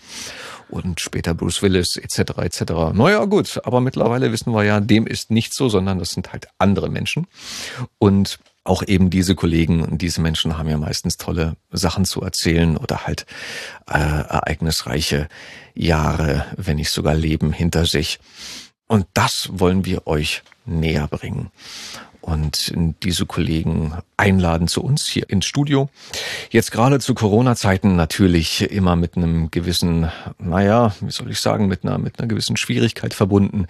Und 0.72 1.00
später 1.00 1.34
Bruce 1.34 1.60
Willis 1.60 1.98
etc. 1.98 2.38
etc. 2.38 2.62
Naja, 2.94 3.22
gut, 3.26 3.60
aber 3.62 3.82
mittlerweile 3.82 4.32
wissen 4.32 4.54
wir 4.54 4.64
ja, 4.64 4.80
dem 4.80 5.06
ist 5.06 5.30
nicht 5.30 5.52
so, 5.52 5.68
sondern 5.68 5.98
das 5.98 6.12
sind 6.12 6.32
halt 6.32 6.46
andere 6.56 6.88
Menschen. 6.88 7.26
Und 7.98 8.38
auch 8.64 8.82
eben 8.82 9.10
diese 9.10 9.34
Kollegen 9.34 9.82
und 9.82 10.00
diese 10.00 10.22
Menschen 10.22 10.56
haben 10.56 10.70
ja 10.70 10.78
meistens 10.78 11.18
tolle 11.18 11.56
Sachen 11.70 12.06
zu 12.06 12.22
erzählen 12.22 12.78
oder 12.78 13.06
halt 13.06 13.26
äh, 13.86 13.98
ereignisreiche 13.98 15.28
Jahre, 15.74 16.46
wenn 16.56 16.76
nicht 16.76 16.90
sogar 16.90 17.14
Leben 17.14 17.52
hinter 17.52 17.84
sich. 17.84 18.18
Und 18.88 19.04
das 19.12 19.50
wollen 19.52 19.84
wir 19.84 20.06
euch 20.06 20.42
näher 20.64 21.06
bringen 21.06 21.50
und 22.22 22.72
diese 23.02 23.26
Kollegen 23.26 23.94
einladen 24.16 24.68
zu 24.68 24.82
uns 24.82 25.06
hier 25.06 25.28
ins 25.28 25.44
Studio. 25.44 25.90
Jetzt 26.50 26.70
gerade 26.70 27.00
zu 27.00 27.14
Corona-Zeiten 27.14 27.96
natürlich 27.96 28.70
immer 28.70 28.96
mit 28.96 29.16
einem 29.16 29.50
gewissen, 29.50 30.10
naja, 30.38 30.94
wie 31.00 31.10
soll 31.10 31.30
ich 31.30 31.40
sagen, 31.40 31.66
mit 31.66 31.84
einer, 31.84 31.98
mit 31.98 32.18
einer 32.18 32.28
gewissen 32.28 32.56
Schwierigkeit 32.56 33.12
verbunden, 33.12 33.66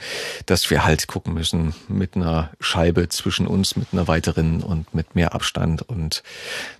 dass 0.46 0.70
wir 0.70 0.84
halt 0.84 1.06
gucken 1.08 1.34
müssen 1.34 1.74
mit 1.88 2.14
einer 2.14 2.50
Scheibe 2.60 3.08
zwischen 3.08 3.46
uns, 3.46 3.74
mit 3.76 3.88
einer 3.92 4.06
weiteren 4.06 4.62
und 4.62 4.94
mit 4.94 5.14
mehr 5.14 5.34
Abstand 5.34 5.82
und 5.82 6.22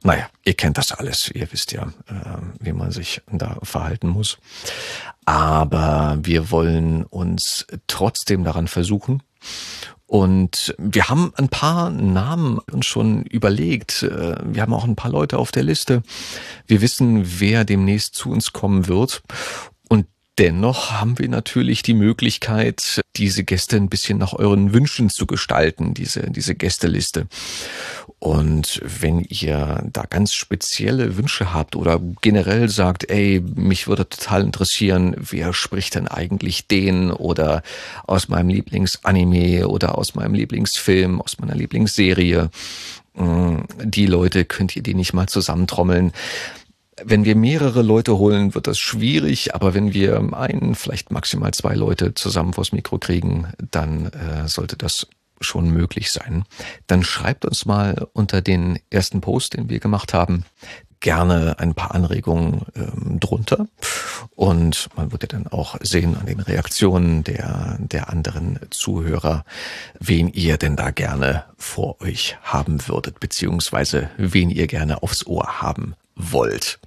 naja, 0.03 0.29
ihr 0.45 0.55
kennt 0.55 0.79
das 0.79 0.93
alles. 0.93 1.31
Ihr 1.33 1.51
wisst 1.51 1.73
ja, 1.73 1.85
äh, 2.09 2.39
wie 2.61 2.73
man 2.73 2.91
sich 2.91 3.23
da 3.31 3.59
verhalten 3.63 4.09
muss. 4.09 4.39
Aber 5.25 6.19
wir 6.23 6.51
wollen 6.51 7.05
uns 7.05 7.67
trotzdem 7.87 8.45
daran 8.45 8.69
versuchen 8.69 9.23
und 10.13 10.75
wir 10.77 11.09
haben 11.09 11.33
ein 11.37 11.49
paar 11.49 11.89
Namen 11.89 12.59
uns 12.71 12.85
schon 12.85 13.23
überlegt. 13.23 14.03
Äh, 14.03 14.37
wir 14.45 14.61
haben 14.61 14.75
auch 14.75 14.85
ein 14.85 14.95
paar 14.95 15.11
Leute 15.11 15.39
auf 15.39 15.53
der 15.53 15.63
Liste. 15.63 16.03
Wir 16.67 16.83
wissen, 16.83 17.41
wer 17.41 17.65
demnächst 17.65 18.15
zu 18.15 18.31
uns 18.31 18.53
kommen 18.53 18.89
wird. 18.89 19.23
Dennoch 20.39 20.93
haben 20.93 21.19
wir 21.19 21.29
natürlich 21.29 21.83
die 21.83 21.93
Möglichkeit, 21.93 23.03
diese 23.17 23.45
Gäste 23.45 23.77
ein 23.77 23.91
bisschen 23.91 24.17
nach 24.17 24.33
euren 24.33 24.73
Wünschen 24.73 25.11
zu 25.11 25.27
gestalten, 25.27 25.93
diese, 25.93 26.31
diese 26.31 26.55
Gästeliste. 26.55 27.27
Und 28.19 28.81
wenn 28.83 29.21
ihr 29.21 29.85
da 29.93 30.05
ganz 30.09 30.33
spezielle 30.33 31.19
Wünsche 31.19 31.53
habt 31.53 31.77
oder 31.77 32.01
generell 32.23 32.71
sagt, 32.71 33.11
ey, 33.11 33.43
mich 33.57 33.89
würde 33.89 34.09
total 34.09 34.43
interessieren, 34.43 35.15
wer 35.19 35.53
spricht 35.53 35.97
denn 35.97 36.09
eigentlich 36.09 36.67
den 36.67 37.11
oder 37.11 37.63
aus 38.07 38.29
meinem 38.29 38.49
Lieblingsanime 38.49 39.69
oder 39.69 39.99
aus 39.99 40.15
meinem 40.15 40.35
Lieblingsfilm, 40.35 41.21
aus 41.21 41.39
meiner 41.41 41.57
Lieblingsserie, 41.57 42.49
mm, 43.15 43.57
die 43.85 44.07
Leute 44.07 44.47
könnt 44.47 44.77
ihr 44.77 44.83
die 44.83 44.95
nicht 44.95 45.13
mal 45.13 45.27
zusammentrommeln 45.27 46.13
wenn 47.05 47.25
wir 47.25 47.37
mehrere 47.37 47.83
Leute 47.83 48.19
holen, 48.19 48.55
wird 48.55 48.67
das 48.67 48.79
schwierig, 48.79 49.55
aber 49.55 49.75
wenn 49.75 49.93
wir 49.95 50.21
einen, 50.35 50.75
vielleicht 50.75 51.11
maximal 51.11 51.53
zwei 51.53 51.75
Leute 51.75 52.15
zusammen 52.15 52.53
vors 52.53 52.73
Mikro 52.73 52.99
kriegen, 52.99 53.49
dann 53.71 54.07
äh, 54.07 54.49
sollte 54.49 54.77
das 54.77 55.07
schon 55.41 55.71
möglich 55.71 56.13
sein. 56.13 56.45
Dann 56.87 57.03
schreibt 57.03 57.45
uns 57.45 57.67
mal 57.67 58.07
unter 58.13 58.41
den 58.43 58.79
ersten 58.91 59.21
Post, 59.21 59.55
den 59.55 59.69
wir 59.69 59.81
gemacht 59.81 60.15
haben, 60.15 60.45
gerne 61.01 61.59
ein 61.59 61.75
paar 61.75 61.95
Anregungen 61.95 62.63
ähm, 62.77 63.19
drunter. 63.19 63.67
Und 64.37 64.89
man 64.97 65.11
wird 65.11 65.25
ja 65.25 65.29
dann 65.29 65.49
auch 65.49 65.77
sehen 65.81 66.17
an 66.17 66.27
den 66.27 66.39
Reaktionen 66.39 67.25
der, 67.25 67.77
der 67.81 68.09
anderen 68.09 68.61
Zuhörer, 68.71 69.45
wen 69.99 70.29
ihr 70.29 70.59
denn 70.59 70.77
da 70.77 70.91
gerne 70.91 71.45
vor 71.59 72.01
euch 72.01 72.39
haben 72.43 72.87
würdet, 72.87 73.19
beziehungsweise 73.19 74.11
wen 74.17 74.49
ihr 74.49 74.69
gerne 74.69 75.03
aufs 75.03 75.27
Ohr 75.27 75.61
haben 75.61 75.97
wollt. 76.17 76.79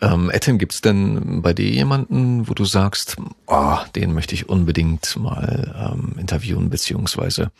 Ähm, 0.00 0.30
Etten, 0.30 0.58
gibt's 0.58 0.80
denn 0.80 1.42
bei 1.42 1.52
dir 1.52 1.68
jemanden, 1.68 2.48
wo 2.48 2.54
du 2.54 2.64
sagst, 2.64 3.16
oh, 3.46 3.78
den 3.94 4.12
möchte 4.12 4.34
ich 4.34 4.48
unbedingt 4.48 5.16
mal 5.16 5.92
ähm, 5.92 6.18
interviewen, 6.18 6.70
beziehungsweise 6.70 7.50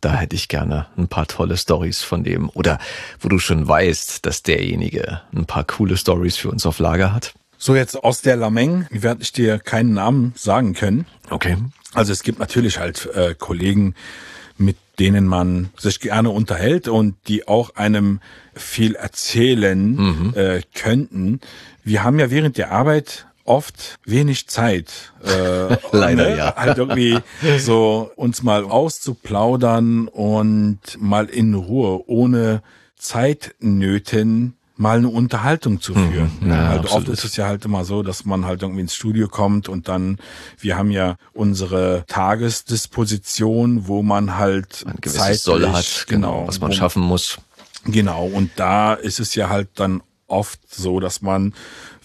da 0.00 0.14
hätte 0.14 0.36
ich 0.36 0.48
gerne 0.48 0.86
ein 0.96 1.08
paar 1.08 1.26
tolle 1.26 1.56
Stories 1.56 2.02
von 2.02 2.22
dem 2.22 2.50
oder 2.50 2.78
wo 3.20 3.28
du 3.28 3.38
schon 3.38 3.66
weißt, 3.66 4.26
dass 4.26 4.42
derjenige 4.42 5.22
ein 5.34 5.46
paar 5.46 5.64
coole 5.64 5.96
Stories 5.96 6.36
für 6.36 6.50
uns 6.50 6.66
auf 6.66 6.78
Lager 6.78 7.14
hat? 7.14 7.34
So 7.58 7.74
jetzt 7.74 7.96
aus 8.04 8.20
der 8.20 8.36
Lameng 8.36 8.86
werde 8.90 9.22
ich 9.22 9.32
dir 9.32 9.58
keinen 9.58 9.94
Namen 9.94 10.32
sagen 10.36 10.74
können. 10.74 11.06
Okay. 11.30 11.56
Also 11.94 12.12
es 12.12 12.22
gibt 12.22 12.38
natürlich 12.38 12.78
halt 12.78 13.06
äh, 13.14 13.34
Kollegen, 13.34 13.94
mit 14.58 14.76
denen 14.98 15.26
man 15.26 15.70
sich 15.76 16.00
gerne 16.00 16.30
unterhält 16.30 16.88
und 16.88 17.16
die 17.28 17.48
auch 17.48 17.74
einem 17.76 18.20
viel 18.56 18.94
erzählen 18.94 19.94
mhm. 19.94 20.32
äh, 20.34 20.62
könnten. 20.74 21.40
Wir 21.84 22.02
haben 22.02 22.18
ja 22.18 22.30
während 22.30 22.58
der 22.58 22.72
Arbeit 22.72 23.26
oft 23.44 23.98
wenig 24.04 24.48
Zeit. 24.48 25.12
Äh, 25.24 25.76
Leider 25.92 26.30
ne? 26.30 26.36
ja. 26.36 26.56
Halt 26.56 26.78
irgendwie 26.78 27.18
so 27.58 28.10
uns 28.16 28.42
mal 28.42 28.64
auszuplaudern 28.64 30.08
und 30.08 30.78
mal 30.98 31.26
in 31.26 31.54
Ruhe, 31.54 32.02
ohne 32.08 32.62
Zeitnöten 32.96 34.54
mal 34.78 34.98
eine 34.98 35.08
Unterhaltung 35.08 35.80
zu 35.80 35.94
mhm. 35.94 36.10
führen. 36.10 36.30
Mhm, 36.40 36.50
ja, 36.50 36.68
halt 36.68 36.90
oft 36.90 37.08
ist 37.08 37.24
es 37.24 37.36
ja 37.36 37.46
halt 37.46 37.64
immer 37.64 37.84
so, 37.84 38.02
dass 38.02 38.24
man 38.24 38.44
halt 38.44 38.62
irgendwie 38.62 38.82
ins 38.82 38.94
Studio 38.94 39.28
kommt 39.28 39.68
und 39.68 39.88
dann, 39.88 40.18
wir 40.58 40.76
haben 40.76 40.90
ja 40.90 41.16
unsere 41.32 42.04
Tagesdisposition, 42.08 43.88
wo 43.88 44.02
man 44.02 44.36
halt 44.36 44.84
ein 44.86 44.96
gewisses 45.00 45.44
Soll 45.44 45.66
hat, 45.72 46.04
genau, 46.08 46.32
genau 46.40 46.48
was 46.48 46.60
man 46.60 46.72
schaffen 46.72 47.02
muss. 47.02 47.38
Genau, 47.86 48.26
und 48.26 48.50
da 48.56 48.94
ist 48.94 49.20
es 49.20 49.34
ja 49.34 49.48
halt 49.48 49.68
dann 49.76 50.02
oft 50.28 50.60
so, 50.74 51.00
dass 51.00 51.22
man 51.22 51.54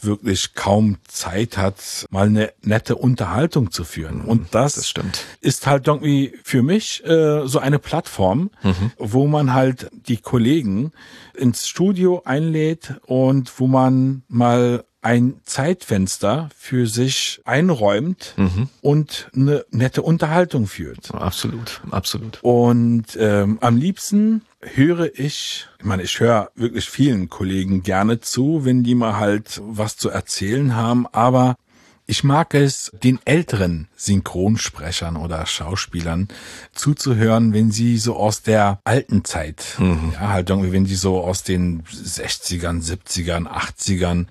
wirklich 0.02 0.54
kaum 0.54 0.98
Zeit 1.08 1.58
hat, 1.58 2.06
mal 2.10 2.28
eine 2.28 2.52
nette 2.62 2.96
Unterhaltung 2.96 3.72
zu 3.72 3.84
führen. 3.84 4.20
Mhm, 4.20 4.26
und 4.26 4.48
das, 4.56 4.76
das 4.76 4.94
ist 5.42 5.68
halt 5.68 5.88
irgendwie 5.88 6.34
für 6.44 6.64
mich 6.64 7.04
äh, 7.06 7.48
so 7.48 7.60
eine 7.60 7.80
Plattform, 7.80 8.52
mhm. 8.64 8.92
wo 8.98 9.28
man 9.28 9.54
halt 9.54 9.90
die 10.08 10.18
Kollegen 10.18 10.92
ins 11.36 11.68
Studio 11.68 12.22
einlädt 12.26 12.96
und 13.06 13.52
wo 13.60 13.68
man 13.68 14.24
mal 14.28 14.84
ein 15.04 15.42
Zeitfenster 15.46 16.50
für 16.56 16.86
sich 16.86 17.42
einräumt 17.44 18.36
mhm. 18.38 18.70
und 18.82 19.32
eine 19.36 19.66
nette 19.72 20.04
Unterhaltung 20.04 20.68
führt. 20.68 21.12
Absolut, 21.14 21.82
absolut. 21.90 22.40
Und 22.44 23.18
ähm, 23.20 23.58
am 23.62 23.78
liebsten 23.78 24.44
höre 24.62 25.12
ich, 25.18 25.68
ich 25.80 25.86
meine, 25.86 26.04
ich 26.04 26.20
höre 26.20 26.52
wirklich 26.56 26.90
vielen 26.90 27.30
Kollegen 27.30 27.84
gerne 27.84 28.20
zu, 28.20 28.66
wenn 28.66 28.84
die 28.84 28.96
mal 28.96 29.18
halt 29.18 29.62
was 29.64 29.98
zu 29.98 30.10
erzählen 30.10 30.76
haben, 30.76 31.08
aber 31.08 31.56
ich 32.12 32.26
mag 32.26 32.56
es, 32.56 32.92
den 33.04 33.20
älteren 33.24 33.88
Synchronsprechern 33.96 35.16
oder 35.16 35.46
Schauspielern 35.46 36.28
zuzuhören, 36.74 37.54
wenn 37.54 37.72
sie 37.72 37.98
so 37.98 38.18
aus 38.18 38.42
der 38.42 38.82
alten 38.84 39.24
Zeit, 39.24 39.78
mhm. 39.80 40.12
ja, 40.14 40.28
halt 40.28 40.50
irgendwie, 40.50 40.74
wenn 40.74 40.86
sie 40.86 40.96
so 40.96 41.22
aus 41.22 41.44
den 41.44 41.84
60ern, 41.84 42.84
70ern, 42.84 43.48
80ern 43.48 44.26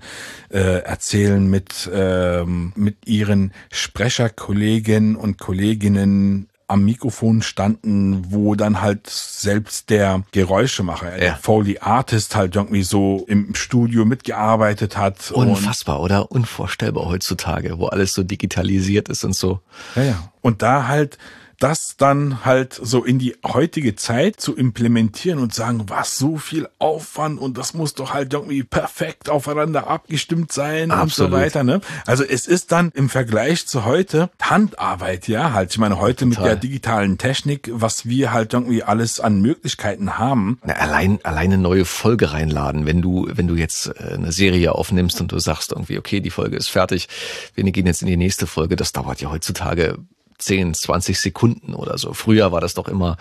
äh, 0.51 0.83
erzählen 0.83 1.49
mit, 1.49 1.89
ähm, 1.91 2.75
mit 2.77 3.07
ihren 3.07 3.53
Sprecherkollegen 3.73 5.17
und 5.17 5.39
Kolleginnen 5.39 6.50
am 6.71 6.85
Mikrofon 6.85 7.43
standen, 7.43 8.33
wo 8.33 8.55
dann 8.55 8.81
halt 8.81 9.09
selbst 9.09 9.91
der 9.91 10.23
Geräuschemacher, 10.33 11.13
ja. 11.13 11.19
der 11.19 11.37
Foley 11.37 11.79
Artist 11.81 12.37
halt 12.37 12.55
irgendwie 12.55 12.83
so 12.83 13.25
im 13.27 13.55
Studio 13.55 14.05
mitgearbeitet 14.05 14.97
hat. 14.97 15.31
Unfassbar, 15.33 16.01
oder? 16.01 16.31
Unvorstellbar 16.31 17.07
heutzutage, 17.07 17.79
wo 17.79 17.87
alles 17.87 18.15
so 18.15 18.23
digitalisiert 18.23 19.09
ist 19.09 19.25
und 19.25 19.35
so. 19.35 19.61
Ja, 19.97 20.03
ja. 20.03 20.33
Und 20.43 20.63
da 20.63 20.87
halt 20.87 21.19
das 21.61 21.97
dann 21.97 22.45
halt 22.45 22.73
so 22.73 23.05
in 23.05 23.19
die 23.19 23.37
heutige 23.47 23.95
Zeit 23.95 24.41
zu 24.41 24.57
implementieren 24.57 25.39
und 25.39 25.55
sagen, 25.55 25.85
was 25.89 26.17
so 26.17 26.39
viel 26.39 26.69
Aufwand 26.79 27.39
und 27.39 27.59
das 27.59 27.75
muss 27.75 27.95
doch 27.95 28.15
halt 28.15 28.33
irgendwie 28.33 28.63
perfekt 28.63 29.29
aufeinander 29.29 29.87
abgestimmt 29.87 30.53
sein 30.53 30.91
Absolut. 30.91 31.33
und 31.33 31.37
so 31.37 31.43
weiter. 31.43 31.63
Ne? 31.63 31.81
Also 32.07 32.25
es 32.25 32.47
ist 32.47 32.73
dann 32.73 32.91
im 32.95 33.11
Vergleich 33.11 33.67
zu 33.67 33.85
heute 33.85 34.31
Handarbeit, 34.41 35.29
ja, 35.29 35.53
halt. 35.53 35.71
Ich 35.71 35.79
meine, 35.79 36.01
heute 36.01 36.25
Total. 36.25 36.29
mit 36.29 36.39
der 36.39 36.57
digitalen 36.57 37.19
Technik, 37.19 37.71
was 37.73 38.07
wir 38.07 38.33
halt 38.33 38.55
irgendwie 38.55 38.83
alles 38.83 39.21
an 39.21 39.43
Möglichkeiten 39.43 40.19
haben. 40.19 40.59
Na, 40.65 40.75
allein, 40.75 41.21
alleine 41.25 41.59
neue 41.59 41.85
Folge 41.85 42.33
reinladen, 42.33 42.87
wenn 42.87 43.03
du, 43.03 43.29
wenn 43.31 43.47
du 43.47 43.55
jetzt 43.55 43.89
äh, 43.89 44.15
eine 44.15 44.33
Serie 44.33 44.75
aufnimmst 44.75 45.21
und 45.21 45.31
du 45.31 45.39
sagst 45.39 45.73
irgendwie, 45.73 45.99
okay, 45.99 46.21
die 46.21 46.31
Folge 46.31 46.57
ist 46.57 46.69
fertig, 46.69 47.09
wir 47.55 47.71
gehen 47.71 47.87
jetzt 47.87 48.01
in 48.01 48.09
die 48.09 48.17
nächste 48.17 48.47
Folge, 48.47 48.77
das 48.77 48.93
dauert 48.93 49.21
ja 49.21 49.31
heutzutage 49.31 49.99
10, 50.41 50.75
20 50.75 51.19
Sekunden 51.19 51.75
oder 51.75 51.99
so. 51.99 52.13
Früher 52.13 52.53
war 52.53 52.61
das 52.61 52.75
doch 52.75 52.89
immer, 52.89 53.17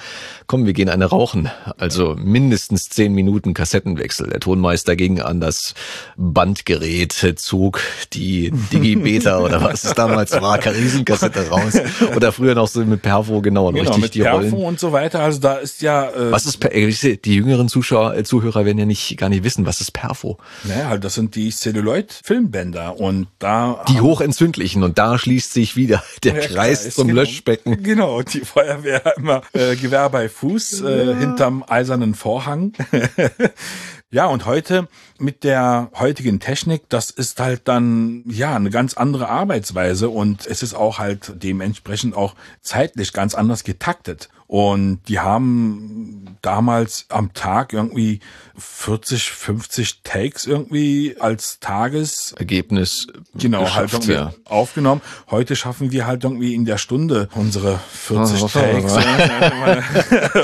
komm, 0.47 0.65
wir 0.65 0.73
gehen 0.73 0.89
eine 0.89 1.05
rauchen. 1.05 1.49
Also 1.77 2.15
mindestens 2.17 2.89
10 2.89 3.13
Minuten 3.13 3.53
Kassettenwechsel. 3.53 4.29
Der 4.29 4.39
Tonmeister 4.39 4.95
ging 4.95 5.21
an 5.21 5.39
das 5.39 5.73
Bandgerät, 6.17 7.13
zog 7.36 7.82
die 8.13 8.51
Digibeta 8.73 9.39
oder 9.39 9.62
was 9.62 9.84
es 9.84 9.93
damals 9.93 10.32
war, 10.34 10.60
Riesenkassette 10.65 11.49
raus. 11.49 11.73
Oder 12.15 12.32
früher 12.32 12.55
noch 12.55 12.67
so 12.67 12.84
mit 12.86 13.01
Perfo, 13.01 13.41
genau, 13.41 13.71
genau 13.71 13.82
richtig 13.82 14.01
mit 14.01 14.13
die 14.15 14.21
Perfo 14.21 14.55
Rollen. 14.55 14.65
und 14.65 14.79
so 14.79 14.91
weiter. 14.91 15.21
Also 15.21 15.39
da 15.39 15.55
ist 15.55 15.82
ja... 15.82 16.10
Äh, 16.10 16.32
was 16.32 16.45
ist 16.45 16.58
per 16.58 16.71
Die 16.71 17.36
jüngeren 17.36 17.67
Zuschauer, 17.67 18.15
äh, 18.15 18.23
Zuhörer 18.23 18.65
werden 18.65 18.77
ja 18.77 18.86
nicht 18.86 19.17
gar 19.17 19.29
nicht 19.29 19.43
wissen, 19.43 19.65
was 19.65 19.82
ist 19.82 19.91
Perfo? 19.91 20.38
Naja, 20.63 20.89
halt, 20.89 21.03
das 21.03 21.15
sind 21.15 21.36
die 21.36 21.49
Celluloid-Filmbänder 21.49 22.99
und 22.99 23.27
da... 23.39 23.84
Die 23.89 24.01
hochentzündlichen 24.01 24.84
und 24.84 24.97
da 24.97 25.17
schließt 25.17 25.53
sich 25.53 25.75
wieder 25.75 26.03
der 26.23 26.36
ja, 26.36 26.47
Kreis 26.47 26.95
zum 26.95 27.09
genau, 27.10 27.22
Löschbecken. 27.22 27.84
Genau, 27.84 28.22
die 28.22 28.41
Feuerwehr 28.41 29.13
immer 29.17 29.41
äh, 29.54 29.76
Gewehr 29.76 30.10
bei 30.10 30.30
Fuß 30.30 30.82
äh, 30.82 31.06
ja. 31.06 31.15
hinterm 31.15 31.63
eisernen 31.67 32.15
Vorhang. 32.15 32.74
ja, 34.12 34.26
und 34.28 34.45
heute 34.45 34.88
mit 35.17 35.43
der 35.43 35.91
heutigen 35.95 36.39
Technik, 36.39 36.89
das 36.89 37.10
ist 37.10 37.39
halt 37.39 37.67
dann 37.67 38.24
ja 38.26 38.56
eine 38.56 38.69
ganz 38.69 38.95
andere 38.95 39.30
Arbeitsweise 39.30 40.10
und 40.10 40.48
es 40.48 40.63
ist 40.63 40.74
auch 40.74 41.00
halt 41.00 41.34
dementsprechend 41.36 42.15
auch 42.15 42.36
zeitlich 42.62 43.13
ganz 43.13 43.36
anders 43.36 43.63
getaktet. 43.63 44.30
Und 44.49 45.01
die 45.09 45.19
haben 45.19 46.25
damals 46.41 47.05
am 47.09 47.33
Tag 47.33 47.71
irgendwie 47.71 48.19
40, 48.57 49.29
50 49.29 50.01
Takes 50.01 50.47
irgendwie 50.47 51.15
als 51.19 51.59
Tagesergebnis 51.59 53.05
genau 53.35 53.75
halt 53.75 54.07
ja. 54.07 54.33
aufgenommen. 54.45 55.01
Heute 55.29 55.55
schaffen 55.55 55.91
wir 55.91 56.07
halt 56.07 56.23
irgendwie 56.23 56.55
in 56.55 56.65
der 56.65 56.79
Stunde 56.79 57.29
unsere 57.35 57.79
40 57.91 58.41
oh, 58.41 58.47
Takes. 58.47 58.95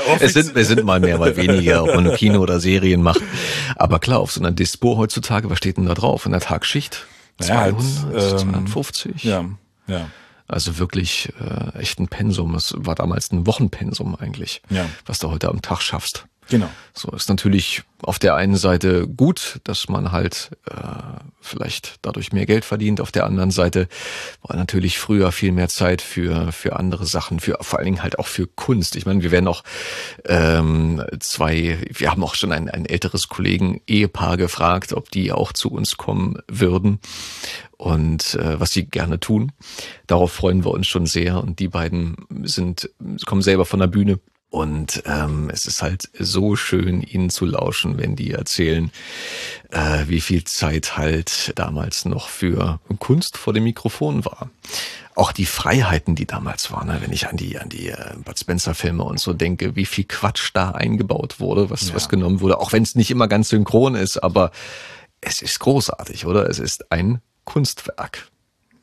es 0.20 0.34
sind, 0.34 0.54
wir 0.54 0.64
sind 0.64 0.84
mal 0.84 1.00
mehr, 1.00 1.18
mal 1.18 1.36
weniger, 1.36 1.82
ob 1.82 1.96
man 1.96 2.14
Kino 2.14 2.38
oder 2.38 2.60
Serien 2.60 3.02
macht. 3.02 3.22
Aber 3.74 3.98
klar, 3.98 4.20
auf 4.20 4.30
so 4.30 4.40
einer 4.40 4.52
Dispo 4.52 4.96
heutzutage, 4.96 5.50
was 5.50 5.58
steht 5.58 5.78
denn 5.78 5.86
da 5.86 5.94
drauf? 5.94 6.26
In 6.26 6.30
der 6.30 6.42
Tagschicht? 6.42 7.08
200, 7.40 7.48
ja, 7.48 8.20
halt, 8.20 8.38
250? 8.38 9.24
Ja, 9.24 9.46
ja. 9.88 10.06
Also 10.48 10.78
wirklich 10.78 11.32
äh, 11.40 11.78
echt 11.78 11.98
ein 11.98 12.08
Pensum. 12.08 12.54
Es 12.54 12.74
war 12.76 12.94
damals 12.94 13.32
ein 13.32 13.46
Wochenpensum 13.46 14.14
eigentlich, 14.14 14.62
ja. 14.70 14.88
was 15.04 15.18
du 15.18 15.30
heute 15.30 15.48
am 15.48 15.62
Tag 15.62 15.82
schaffst. 15.82 16.26
Genau. 16.48 16.68
So 16.94 17.10
ist 17.10 17.28
natürlich 17.28 17.82
auf 18.02 18.18
der 18.18 18.36
einen 18.36 18.56
Seite 18.56 19.08
gut, 19.08 19.60
dass 19.64 19.88
man 19.88 20.12
halt 20.12 20.50
äh, 20.66 20.74
vielleicht 21.40 21.96
dadurch 22.02 22.32
mehr 22.32 22.46
Geld 22.46 22.64
verdient. 22.64 23.00
Auf 23.00 23.10
der 23.10 23.26
anderen 23.26 23.50
Seite 23.50 23.88
war 24.42 24.56
natürlich 24.56 24.98
früher 24.98 25.32
viel 25.32 25.52
mehr 25.52 25.68
Zeit 25.68 26.02
für 26.02 26.52
für 26.52 26.76
andere 26.76 27.04
Sachen, 27.04 27.40
für 27.40 27.58
vor 27.60 27.78
allen 27.78 27.86
Dingen 27.86 28.02
halt 28.02 28.18
auch 28.18 28.28
für 28.28 28.46
Kunst. 28.46 28.96
Ich 28.96 29.06
meine, 29.06 29.22
wir 29.22 29.30
werden 29.30 29.48
auch 29.48 29.64
ähm, 30.24 31.02
zwei, 31.20 31.78
wir 31.92 32.10
haben 32.10 32.22
auch 32.22 32.34
schon 32.34 32.52
ein, 32.52 32.70
ein 32.70 32.86
älteres 32.86 33.28
Kollegen 33.28 33.80
Ehepaar 33.86 34.36
gefragt, 34.36 34.92
ob 34.92 35.10
die 35.10 35.32
auch 35.32 35.52
zu 35.52 35.70
uns 35.70 35.96
kommen 35.96 36.38
würden 36.48 37.00
und 37.76 38.34
äh, 38.34 38.60
was 38.60 38.70
sie 38.70 38.86
gerne 38.86 39.20
tun. 39.20 39.52
Darauf 40.06 40.32
freuen 40.32 40.64
wir 40.64 40.70
uns 40.70 40.86
schon 40.86 41.06
sehr. 41.06 41.42
Und 41.42 41.58
die 41.58 41.68
beiden 41.68 42.16
sind 42.44 42.90
kommen 43.26 43.42
selber 43.42 43.64
von 43.64 43.80
der 43.80 43.88
Bühne 43.88 44.20
und 44.56 45.02
ähm, 45.04 45.50
es 45.52 45.66
ist 45.66 45.82
halt 45.82 46.08
so 46.18 46.56
schön, 46.56 47.02
ihnen 47.02 47.28
zu 47.28 47.44
lauschen, 47.44 47.98
wenn 47.98 48.16
die 48.16 48.30
erzählen, 48.30 48.90
äh, 49.70 50.04
wie 50.06 50.22
viel 50.22 50.44
Zeit 50.44 50.96
halt 50.96 51.52
damals 51.56 52.06
noch 52.06 52.30
für 52.30 52.80
Kunst 52.98 53.36
vor 53.36 53.52
dem 53.52 53.64
Mikrofon 53.64 54.24
war. 54.24 54.48
Auch 55.14 55.32
die 55.32 55.44
Freiheiten, 55.44 56.14
die 56.14 56.24
damals 56.24 56.72
waren, 56.72 56.88
ne? 56.88 57.02
wenn 57.02 57.12
ich 57.12 57.28
an 57.28 57.36
die 57.36 57.58
an 57.58 57.68
die 57.68 57.90
äh, 57.90 58.14
Bud 58.24 58.38
Spencer 58.38 58.74
Filme 58.74 59.04
und 59.04 59.20
so 59.20 59.34
denke, 59.34 59.76
wie 59.76 59.84
viel 59.84 60.04
Quatsch 60.04 60.52
da 60.54 60.70
eingebaut 60.70 61.38
wurde, 61.38 61.68
was 61.68 61.90
ja. 61.90 61.94
was 61.94 62.08
genommen 62.08 62.40
wurde, 62.40 62.58
auch 62.58 62.72
wenn 62.72 62.82
es 62.82 62.94
nicht 62.94 63.10
immer 63.10 63.28
ganz 63.28 63.50
synchron 63.50 63.94
ist, 63.94 64.16
aber 64.16 64.52
es 65.20 65.42
ist 65.42 65.58
großartig, 65.58 66.24
oder? 66.24 66.48
Es 66.48 66.60
ist 66.60 66.90
ein 66.90 67.20
Kunstwerk. 67.44 68.30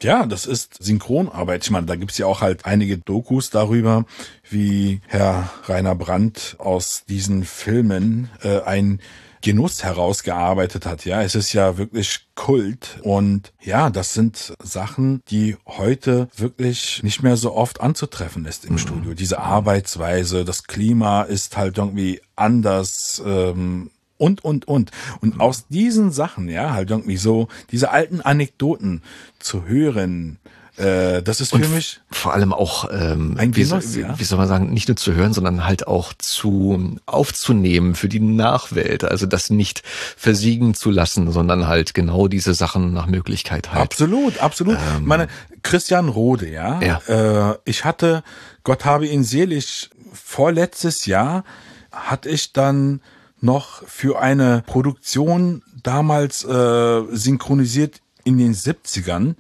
Ja, 0.03 0.25
das 0.25 0.45
ist 0.45 0.83
Synchronarbeit. 0.83 1.63
Ich 1.63 1.71
meine, 1.71 1.85
da 1.85 1.95
gibt's 1.95 2.17
ja 2.17 2.25
auch 2.25 2.41
halt 2.41 2.65
einige 2.65 2.97
Dokus 2.97 3.49
darüber, 3.49 4.05
wie 4.49 5.01
Herr 5.07 5.49
Rainer 5.65 5.95
Brandt 5.95 6.55
aus 6.59 7.05
diesen 7.07 7.45
Filmen 7.45 8.29
äh, 8.43 8.61
ein 8.61 8.99
Genuss 9.43 9.83
herausgearbeitet 9.83 10.85
hat. 10.85 11.03
Ja, 11.03 11.21
es 11.21 11.35
ist 11.35 11.51
ja 11.51 11.77
wirklich 11.77 12.27
Kult 12.33 12.99
und 13.03 13.51
ja, 13.61 13.89
das 13.89 14.13
sind 14.13 14.53
Sachen, 14.63 15.21
die 15.29 15.57
heute 15.67 16.29
wirklich 16.37 17.03
nicht 17.03 17.23
mehr 17.23 17.35
so 17.35 17.53
oft 17.53 17.81
anzutreffen 17.81 18.45
ist 18.45 18.63
im 18.63 18.73
mhm. 18.73 18.77
Studio. 18.77 19.13
Diese 19.13 19.39
Arbeitsweise, 19.39 20.45
das 20.45 20.63
Klima 20.63 21.23
ist 21.23 21.57
halt 21.57 21.77
irgendwie 21.77 22.21
anders. 22.37 23.21
Ähm, 23.25 23.91
und, 24.17 24.43
und, 24.43 24.67
und. 24.67 24.91
Und 25.21 25.39
aus 25.39 25.67
diesen 25.67 26.11
Sachen, 26.11 26.49
ja, 26.49 26.73
halt 26.73 26.89
irgendwie 26.89 27.17
so, 27.17 27.47
diese 27.71 27.91
alten 27.91 28.21
Anekdoten 28.21 29.01
zu 29.39 29.65
hören, 29.65 30.39
äh, 30.75 31.21
das 31.21 31.39
ist 31.39 31.51
für 31.51 31.57
und 31.57 31.71
mich 31.71 32.01
vor 32.09 32.33
allem 32.33 32.51
auch 32.51 32.89
ähm, 32.91 33.35
ein 33.37 33.51
Genuss, 33.51 33.95
wie, 33.95 34.01
ja? 34.01 34.17
wie 34.17 34.23
soll 34.23 34.39
man 34.39 34.47
sagen, 34.47 34.73
nicht 34.73 34.87
nur 34.87 34.97
zu 34.97 35.13
hören, 35.13 35.31
sondern 35.31 35.65
halt 35.65 35.85
auch 35.85 36.13
zu 36.13 36.97
aufzunehmen 37.05 37.93
für 37.93 38.09
die 38.09 38.19
Nachwelt. 38.19 39.03
Also 39.03 39.27
das 39.27 39.51
nicht 39.51 39.83
versiegen 40.17 40.73
zu 40.73 40.89
lassen, 40.89 41.31
sondern 41.31 41.67
halt 41.67 41.93
genau 41.93 42.27
diese 42.27 42.55
Sachen 42.55 42.91
nach 42.91 43.05
Möglichkeit 43.05 43.71
halt. 43.71 43.83
Absolut, 43.83 44.41
absolut. 44.41 44.77
Ähm, 44.77 45.05
meine 45.05 45.27
Christian 45.61 46.09
Rode, 46.09 46.49
ja. 46.49 46.81
ja. 46.81 47.51
Äh, 47.51 47.57
ich 47.65 47.85
hatte, 47.85 48.23
Gott 48.63 48.83
habe 48.83 49.05
ihn 49.05 49.23
selig, 49.23 49.91
vorletztes 50.11 51.05
Jahr 51.05 51.43
hatte 51.91 52.29
ich 52.29 52.51
dann 52.51 53.01
noch 53.43 53.83
für 53.85 54.19
eine 54.19 54.63
Produktion 54.65 55.61
damals 55.83 56.43
äh, 56.45 57.01
synchronisiert 57.11 58.01
in 58.23 58.37
den 58.37 58.55
70ern 58.55 59.35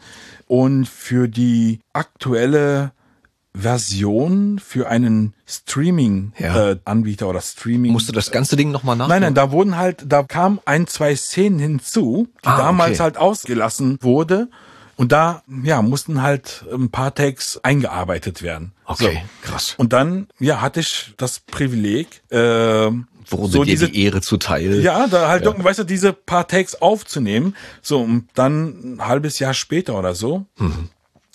und 0.47 0.85
für 0.87 1.27
die 1.27 1.79
aktuelle 1.93 2.91
Version 3.55 4.59
für 4.59 4.89
einen 4.89 5.33
Streaming-Anbieter 5.45 7.25
ja. 7.25 7.27
äh, 7.27 7.29
oder 7.29 7.41
Streaming. 7.41 7.91
Musst 7.91 8.09
du 8.09 8.13
das 8.13 8.31
ganze 8.31 8.55
Ding 8.55 8.71
nochmal 8.71 8.95
nach? 8.95 9.07
Nein, 9.07 9.21
nein, 9.21 9.35
da 9.35 9.51
wurden 9.51 9.77
halt, 9.77 10.03
da 10.07 10.23
kamen 10.23 10.59
ein, 10.65 10.87
zwei 10.87 11.15
Szenen 11.15 11.59
hinzu, 11.59 12.27
die 12.43 12.47
ah, 12.47 12.57
damals 12.57 12.95
okay. 12.95 13.03
halt 13.03 13.17
ausgelassen 13.17 13.99
wurde. 14.01 14.49
Und 14.95 15.11
da, 15.11 15.43
ja, 15.63 15.81
mussten 15.81 16.21
halt 16.21 16.65
ein 16.71 16.89
paar 16.89 17.15
Tags 17.15 17.59
eingearbeitet 17.63 18.43
werden. 18.43 18.73
Okay, 18.85 19.21
so. 19.23 19.49
krass. 19.49 19.75
Und 19.77 19.93
dann, 19.93 20.27
ja, 20.39 20.61
hatte 20.61 20.81
ich 20.81 21.13
das 21.17 21.39
Privileg, 21.39 22.21
äh, 22.29 22.91
wurde 23.27 23.51
so 23.51 23.63
dir 23.63 23.71
diese, 23.71 23.89
die 23.89 24.03
Ehre 24.03 24.21
zuteil. 24.21 24.81
Ja, 24.81 25.07
da 25.07 25.27
halt, 25.27 25.45
ja. 25.45 25.63
weißt 25.63 25.79
du, 25.79 25.83
diese 25.83 26.13
paar 26.13 26.47
Takes 26.47 26.81
aufzunehmen. 26.81 27.55
So, 27.81 28.01
und 28.01 28.27
dann 28.35 28.95
ein 28.95 29.07
halbes 29.07 29.39
Jahr 29.39 29.53
später 29.53 29.97
oder 29.97 30.15
so 30.15 30.45
mhm. 30.57 30.89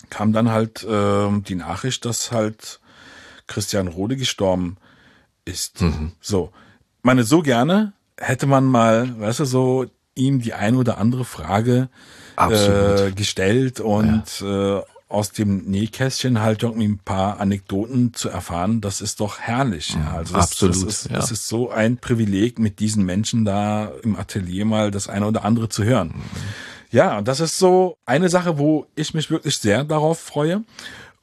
kam 0.09 0.33
dann 0.33 0.49
halt 0.49 0.83
äh, 0.83 1.29
die 1.41 1.55
Nachricht, 1.55 2.05
dass 2.05 2.31
halt 2.31 2.79
Christian 3.47 3.87
Rode 3.87 4.15
gestorben 4.15 4.77
ist. 5.45 5.81
Mhm. 5.81 6.13
So, 6.21 6.51
meine, 7.01 7.23
so 7.23 7.41
gerne 7.41 7.93
hätte 8.17 8.47
man 8.47 8.65
mal, 8.65 9.19
weißt 9.19 9.39
du, 9.41 9.45
so 9.45 9.85
ihm 10.15 10.41
die 10.41 10.53
eine 10.53 10.77
oder 10.77 10.97
andere 10.97 11.25
Frage 11.25 11.89
äh, 12.37 13.11
gestellt 13.11 13.79
und 13.79 14.41
ja. 14.41 14.79
äh, 14.79 14.83
aus 15.09 15.31
dem 15.31 15.65
Nähkästchen 15.65 16.39
halt 16.39 16.61
irgendwie 16.61 16.87
ein 16.87 16.99
paar 16.99 17.39
Anekdoten 17.39 18.13
zu 18.13 18.29
erfahren, 18.29 18.79
das 18.79 19.01
ist 19.01 19.19
doch 19.19 19.39
herrlich. 19.39 19.95
Ja. 19.95 20.13
Also 20.17 20.35
das, 20.35 20.43
Absolut. 20.43 20.75
Das 20.75 20.83
ist, 20.83 21.09
ja. 21.09 21.15
das 21.15 21.31
ist 21.31 21.47
so 21.47 21.71
ein 21.71 21.97
Privileg, 21.97 22.59
mit 22.59 22.79
diesen 22.79 23.03
Menschen 23.03 23.43
da 23.43 23.91
im 24.03 24.15
Atelier 24.15 24.65
mal 24.65 24.91
das 24.91 25.09
eine 25.09 25.25
oder 25.25 25.43
andere 25.43 25.67
zu 25.67 25.83
hören. 25.83 26.09
Mhm. 26.09 26.21
Ja, 26.91 27.21
das 27.21 27.39
ist 27.39 27.57
so 27.57 27.97
eine 28.05 28.29
Sache, 28.29 28.57
wo 28.57 28.85
ich 28.95 29.13
mich 29.13 29.29
wirklich 29.29 29.57
sehr 29.57 29.83
darauf 29.83 30.19
freue. 30.19 30.63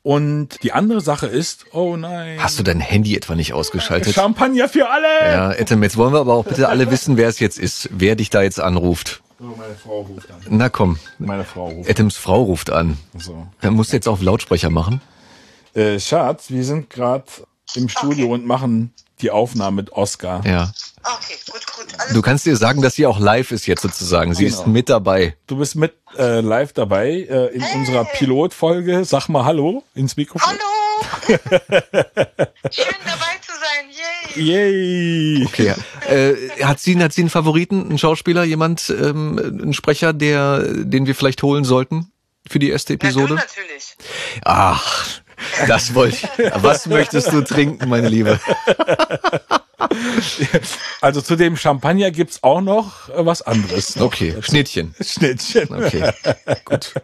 Und 0.03 0.63
die 0.63 0.73
andere 0.73 1.01
Sache 1.01 1.27
ist, 1.27 1.67
oh 1.73 1.97
nein. 1.97 2.39
Hast 2.41 2.59
du 2.59 2.63
dein 2.63 2.79
Handy 2.79 3.17
etwa 3.17 3.35
nicht 3.35 3.53
ausgeschaltet? 3.53 4.15
Champagner 4.15 4.69
für 4.69 4.89
alle! 4.89 5.33
Ja, 5.33 5.53
Etem, 5.53 5.83
jetzt 5.83 5.97
wollen 5.97 6.13
wir 6.13 6.21
aber 6.21 6.35
auch 6.35 6.45
bitte 6.45 6.69
alle 6.69 6.91
wissen, 6.93 7.17
wer 7.17 7.29
es 7.29 7.41
jetzt 7.41 7.59
ist, 7.59 7.89
wer 7.93 8.15
dich 8.15 8.31
da 8.31 8.43
jetzt 8.43 8.61
anruft. 8.61 9.23
Oh, 9.39 9.55
meine 9.57 9.75
Frau 9.75 10.01
ruft 10.01 10.31
an. 10.31 10.41
Na 10.49 10.69
komm. 10.69 10.99
Meine 11.19 11.45
Frau 11.45 11.69
ruft 11.69 11.91
Etems 11.91 12.17
Frau 12.17 12.43
ruft 12.43 12.71
an. 12.71 12.97
So. 13.19 13.47
Dann 13.61 13.75
musst 13.75 13.93
du 13.93 13.97
jetzt 13.97 14.09
auf 14.09 14.23
Lautsprecher 14.23 14.71
machen. 14.71 15.01
Äh, 15.75 16.01
Schatz, 16.01 16.51
wir 16.51 16.65
sind 16.65 16.89
gerade 16.89 17.25
im 17.75 17.89
Studio 17.89 18.27
okay. 18.27 18.35
und 18.35 18.47
machen 18.47 18.95
die 19.21 19.31
Aufnahme 19.31 19.77
mit 19.77 19.93
Oscar. 19.93 20.45
Ja. 20.45 20.73
Okay, 21.03 21.37
gut, 21.51 21.67
gut. 21.75 21.87
Alles 21.99 22.13
du 22.13 22.23
kannst 22.23 22.47
dir 22.47 22.57
sagen, 22.57 22.83
dass 22.83 22.95
sie 22.95 23.07
auch 23.07 23.19
live 23.19 23.53
ist 23.53 23.67
jetzt 23.67 23.83
sozusagen. 23.83 24.35
Sie 24.35 24.45
genau. 24.45 24.61
ist 24.61 24.67
mit 24.67 24.89
dabei. 24.89 25.37
Du 25.47 25.57
bist 25.57 25.77
mit 25.77 25.95
äh, 26.19 26.41
live 26.41 26.73
dabei 26.73 27.09
äh, 27.09 27.55
in 27.55 27.61
hey. 27.61 27.79
unserer 27.79 28.05
Pilotfolge. 28.05 29.05
Sag 29.05 29.29
mal 29.29 29.45
Hallo 29.45 29.85
ins 29.95 30.17
Mikrofon. 30.17 30.49
Hallo. 30.49 30.61
Schön 32.71 32.95
dabei 33.05 33.37
zu 33.41 33.53
sein. 33.53 33.87
Yay. 34.35 35.37
Yay. 35.37 35.47
Okay. 35.47 35.75
Äh, 36.09 36.65
hat 36.65 36.81
sie, 36.81 36.99
hat 37.01 37.13
sie 37.13 37.23
einen 37.23 37.31
Favoriten, 37.31 37.89
einen 37.89 37.99
Schauspieler, 37.99 38.45
jemand, 38.45 38.91
ähm, 38.91 39.39
einen 39.39 39.75
Sprecher, 39.75 40.13
der, 40.13 40.63
den 40.63 41.07
wir 41.07 41.15
vielleicht 41.15 41.43
holen 41.43 41.65
sollten 41.65 42.11
für 42.49 42.59
die 42.59 42.71
erste 42.71 42.95
Episode? 42.95 43.35
Ja, 43.35 43.41
du 43.41 43.47
natürlich. 43.47 43.97
Ach, 44.45 45.21
das 45.67 45.95
wollte 45.95 46.17
ich. 46.39 46.53
Was 46.55 46.87
möchtest 46.87 47.33
du 47.33 47.43
trinken, 47.43 47.89
meine 47.89 48.09
Liebe? 48.09 48.41
Also 51.01 51.21
zu 51.21 51.37
dem 51.37 51.57
Champagner 51.57 52.11
gibt's 52.11 52.43
auch 52.43 52.61
noch 52.61 53.09
äh, 53.11 53.25
was 53.25 53.43
anderes. 53.43 53.97
Noch. 53.97 54.07
Okay, 54.07 54.35
Schnittchen. 54.41 54.95
Schnittchen. 55.01 55.69
Okay, 55.73 56.13
gut. 56.65 56.95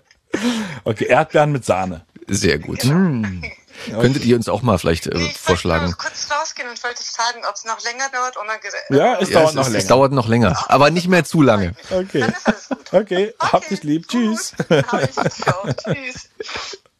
Okay, 0.84 1.04
Erdbeeren 1.06 1.52
mit 1.52 1.64
Sahne. 1.64 2.04
Sehr 2.26 2.58
gut. 2.58 2.80
Genau. 2.80 3.28
Okay. 3.28 3.56
Könntet 3.90 4.24
ihr 4.24 4.36
uns 4.36 4.48
auch 4.48 4.62
mal 4.62 4.78
vielleicht 4.78 5.06
äh, 5.06 5.18
ich 5.18 5.36
vorschlagen? 5.36 5.88
Ich 5.90 5.98
kurz 5.98 6.28
rausgehen 6.30 6.68
und 6.68 6.82
wollte 6.82 7.02
fragen, 7.02 7.40
ob 7.48 7.54
es 7.54 7.64
noch 7.64 7.82
länger 7.84 8.08
dauert. 8.12 8.36
Oder 8.36 8.96
ja, 8.96 9.18
es 9.18 9.30
ja, 9.30 9.40
dauert 9.40 9.50
es, 9.50 9.54
noch 9.54 9.66
länger. 9.66 9.78
Es 9.78 9.86
dauert 9.86 10.12
noch 10.12 10.28
länger, 10.28 10.70
aber 10.70 10.90
nicht 10.90 11.08
mehr 11.08 11.24
zu 11.24 11.42
lange. 11.42 11.74
Okay. 11.90 12.24
Okay. 12.24 12.32
okay, 12.92 13.34
hab 13.38 13.68
dich 13.68 13.82
lieb. 13.82 14.08
Gut. 14.08 14.20
Tschüss. 14.20 14.54
Hab 14.70 15.02
ich 15.02 15.48
auch. 15.48 15.68
Tschüss. 15.72 16.28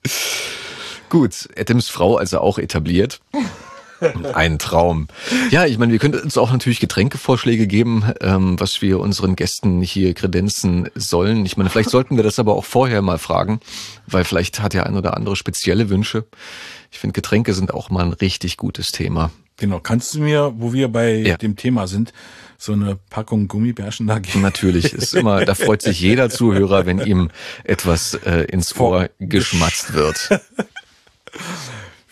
Gut, 1.12 1.50
Adams 1.58 1.90
Frau 1.90 2.16
also 2.16 2.38
auch 2.38 2.56
etabliert. 2.56 3.20
Ein 4.32 4.58
Traum. 4.58 5.08
Ja, 5.50 5.66
ich 5.66 5.76
meine, 5.76 5.92
wir 5.92 5.98
könnten 5.98 6.20
uns 6.20 6.38
auch 6.38 6.50
natürlich 6.50 6.80
Getränkevorschläge 6.80 7.66
geben, 7.66 8.10
ähm, 8.22 8.58
was 8.58 8.80
wir 8.80 8.98
unseren 8.98 9.36
Gästen 9.36 9.82
hier 9.82 10.14
kredenzen 10.14 10.88
sollen. 10.94 11.44
Ich 11.44 11.58
meine, 11.58 11.68
vielleicht 11.68 11.90
sollten 11.90 12.16
wir 12.16 12.24
das 12.24 12.38
aber 12.38 12.56
auch 12.56 12.64
vorher 12.64 13.02
mal 13.02 13.18
fragen, 13.18 13.60
weil 14.06 14.24
vielleicht 14.24 14.62
hat 14.62 14.72
ja 14.72 14.84
ein 14.84 14.96
oder 14.96 15.14
andere 15.14 15.36
spezielle 15.36 15.90
Wünsche. 15.90 16.24
Ich 16.90 16.98
finde, 16.98 17.12
Getränke 17.12 17.52
sind 17.52 17.74
auch 17.74 17.90
mal 17.90 18.06
ein 18.06 18.14
richtig 18.14 18.56
gutes 18.56 18.90
Thema. 18.90 19.30
Genau. 19.58 19.80
Kannst 19.80 20.14
du 20.14 20.20
mir, 20.20 20.54
wo 20.56 20.72
wir 20.72 20.88
bei 20.88 21.14
ja. 21.14 21.36
dem 21.36 21.56
Thema 21.56 21.88
sind, 21.88 22.14
so 22.56 22.72
eine 22.72 22.96
Packung 23.10 23.48
Gummibärchen 23.48 24.06
da 24.06 24.18
geben? 24.18 24.40
Natürlich, 24.40 24.94
ist 24.94 25.14
immer, 25.14 25.44
da 25.44 25.54
freut 25.54 25.82
sich 25.82 26.00
jeder 26.00 26.30
Zuhörer, 26.30 26.86
wenn 26.86 27.00
ihm 27.00 27.30
etwas 27.64 28.14
äh, 28.14 28.44
ins 28.44 28.74
Ohr 28.76 29.10
geschmatzt 29.18 29.92
wird. 29.92 30.30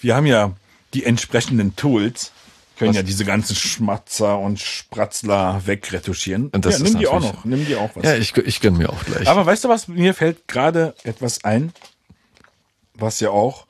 Wir 0.00 0.16
haben 0.16 0.26
ja 0.26 0.54
die 0.94 1.04
entsprechenden 1.04 1.76
Tools, 1.76 2.32
können 2.76 2.90
was? 2.90 2.96
ja 2.96 3.02
diese 3.02 3.24
ganzen 3.24 3.54
Schmatzer 3.54 4.38
und 4.38 4.58
Spratzler 4.58 5.62
wegretuschieren. 5.66 6.48
Und 6.48 6.64
das 6.64 6.78
ja, 6.78 6.84
nimm 6.84 6.98
die 6.98 7.06
auch 7.06 7.20
noch, 7.20 7.44
nimm 7.44 7.66
die 7.66 7.76
auch 7.76 7.90
was. 7.94 8.04
Ja, 8.04 8.16
ich, 8.16 8.36
ich 8.36 8.60
gönn 8.60 8.78
mir 8.78 8.88
auch 8.90 9.04
gleich. 9.04 9.28
Aber 9.28 9.44
weißt 9.44 9.64
du 9.64 9.68
was, 9.68 9.88
mir 9.88 10.14
fällt 10.14 10.48
gerade 10.48 10.94
etwas 11.04 11.44
ein, 11.44 11.72
was 12.94 13.20
ja 13.20 13.30
auch 13.30 13.66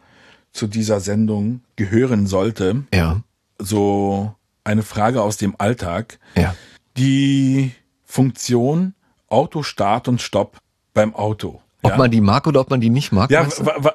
zu 0.53 0.67
dieser 0.67 1.01
Sendung 1.01 1.63
gehören 1.77 2.27
sollte. 2.27 2.85
Ja. 2.95 3.23
So 3.59 4.35
eine 4.65 4.83
Frage 4.83 5.23
aus 5.23 5.37
dem 5.37 5.55
Alltag. 5.59 6.19
Ja. 6.37 6.55
Die 6.97 7.73
Funktion 8.05 8.95
Auto, 9.29 9.63
Start 9.63 10.09
und 10.09 10.21
Stopp 10.21 10.59
beim 10.93 11.15
Auto. 11.15 11.63
Ob 11.83 11.93
ja. 11.93 11.97
man 11.97 12.11
die 12.11 12.21
mag 12.21 12.47
oder 12.47 12.61
ob 12.61 12.69
man 12.71 12.81
die 12.81 12.91
nicht 12.91 13.11
mag? 13.11 13.31
Ja, 13.31 13.47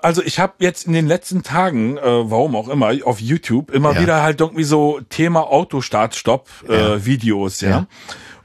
also 0.01 0.23
ich 0.23 0.39
habe 0.39 0.53
jetzt 0.59 0.87
in 0.87 0.93
den 0.93 1.05
letzten 1.05 1.43
Tagen, 1.43 1.97
äh, 1.97 2.01
warum 2.03 2.55
auch 2.55 2.67
immer, 2.67 2.93
auf 3.03 3.21
YouTube 3.21 3.71
immer 3.71 3.93
ja. 3.93 4.01
wieder 4.01 4.23
halt 4.23 4.41
irgendwie 4.41 4.63
so 4.63 5.01
Thema 5.09 5.41
Autostart-Stopp 5.41 6.49
äh, 6.67 7.05
Videos, 7.05 7.61
ja. 7.61 7.69
ja. 7.69 7.87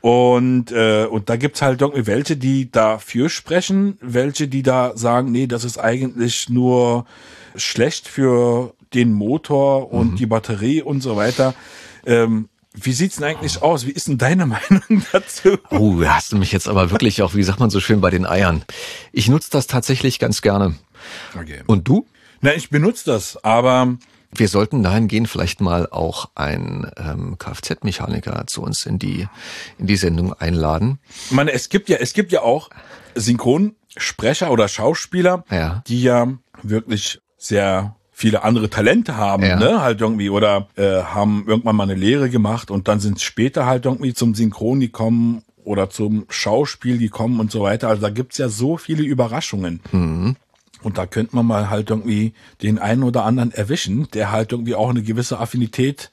Und, 0.03 0.73
äh, 0.73 1.05
und 1.05 1.29
da 1.29 1.37
gibt's 1.37 1.63
halt 1.63 1.81
irgendwie 1.81 2.07
welche, 2.07 2.37
die 2.37 2.71
dafür 2.71 3.29
sprechen, 3.29 3.99
welche, 4.01 4.49
die 4.49 4.63
da 4.63 4.97
sagen, 4.97 5.31
nee, 5.31 5.47
das 5.47 5.65
ist 5.65 5.79
eigentlich 5.79 6.49
nur 6.49 7.07
schlecht 7.55 8.09
für 8.09 8.75
den 8.95 9.13
Motor 9.13 9.93
und 9.93 10.13
mhm. 10.13 10.17
die 10.17 10.27
Batterie 10.27 10.83
und 10.83 11.03
so 11.03 11.17
weiter. 11.17 11.55
Ähm, 12.07 12.49
wie 12.75 12.93
sieht's 12.93 13.17
denn 13.17 13.25
eigentlich 13.25 13.63
aus? 13.63 13.87
Wie 13.87 13.91
ist 13.91 14.09
denn 14.09 14.19
deine 14.19 14.47
Meinung 14.47 15.05
dazu? 15.13 15.59
Oh, 15.71 16.03
hast 16.05 16.33
du 16.33 16.37
mich 16.37 16.53
jetzt 16.53 16.69
aber 16.69 16.91
wirklich 16.91 17.23
auch, 17.23 17.35
wie 17.35 17.43
sagt 17.43 17.61
man 17.61 17.71
so 17.71 17.81
schön, 17.81 18.01
bei 18.01 18.11
den 18.11 18.27
Eiern. 18.27 18.65
Ich 19.13 19.29
nutze 19.29 19.51
das 19.51 19.67
tatsächlich 19.67 20.19
ganz 20.19 20.41
gerne. 20.43 20.75
Okay. 21.39 21.63
Und 21.67 21.89
du? 21.89 22.07
Na, 22.41 22.55
ich 22.55 22.71
benutze 22.71 23.05
das, 23.11 23.43
aber 23.45 23.97
Wir 24.33 24.49
sollten 24.49 24.83
dahingehend 24.85 25.29
vielleicht 25.29 25.61
mal 25.61 25.89
auch 25.91 26.31
einen 26.37 26.91
ähm, 26.97 27.37
Kfz-Mechaniker 27.39 28.47
zu 28.47 28.63
uns 28.63 28.87
in 28.87 28.99
die 29.01 29.27
in 29.79 29.87
die 29.89 29.97
Sendung 29.97 30.33
einladen. 30.35 31.01
Ich 31.27 31.33
meine, 31.33 31.53
es 31.53 31.69
gibt 31.69 31.89
ja 31.89 31.97
es 31.99 32.13
gibt 32.13 32.31
ja 32.33 32.43
auch 32.43 32.71
Synchronsprecher 33.17 34.51
oder 34.51 34.69
Schauspieler, 34.69 35.45
Ja. 35.51 35.83
die 35.87 36.03
ja 36.03 36.29
wirklich 36.63 37.21
sehr 37.37 37.97
viele 38.21 38.45
andere 38.45 38.69
Talente 38.69 39.17
haben, 39.17 39.43
Ja. 39.45 39.57
ne, 39.59 39.81
halt 39.81 40.01
irgendwie 40.03 40.29
oder 40.29 40.69
äh, 40.77 41.03
haben 41.03 41.45
irgendwann 41.47 41.75
mal 41.75 41.85
eine 41.85 41.95
Lehre 41.95 42.29
gemacht 42.29 42.71
und 42.71 42.87
dann 42.87 43.01
sind 43.01 43.21
später 43.21 43.65
halt 43.65 43.87
irgendwie 43.87 44.13
zum 44.13 44.35
Synchron 44.35 44.79
gekommen 44.81 45.43
oder 45.65 45.89
zum 45.89 46.27
Schauspiel 46.29 46.99
gekommen 46.99 47.41
und 47.41 47.51
so 47.51 47.63
weiter. 47.63 47.89
Also 47.89 48.03
da 48.03 48.11
gibt's 48.11 48.37
ja 48.39 48.49
so 48.51 48.77
viele 48.77 49.03
Überraschungen. 49.03 49.81
Mhm. 49.93 50.37
Und 50.83 50.99
da 50.99 51.07
könnte 51.07 51.35
man 51.37 51.47
mal 51.47 51.71
halt 51.71 51.89
irgendwie 51.91 52.33
den 52.63 52.79
einen 52.79 53.03
oder 53.05 53.25
anderen 53.25 53.53
erwischen, 53.53 54.09
der 54.13 54.31
halt 54.31 54.53
irgendwie 54.53 54.75
auch 54.75 54.91
eine 54.91 55.03
gewisse 55.03 55.39
Affinität 55.39 56.11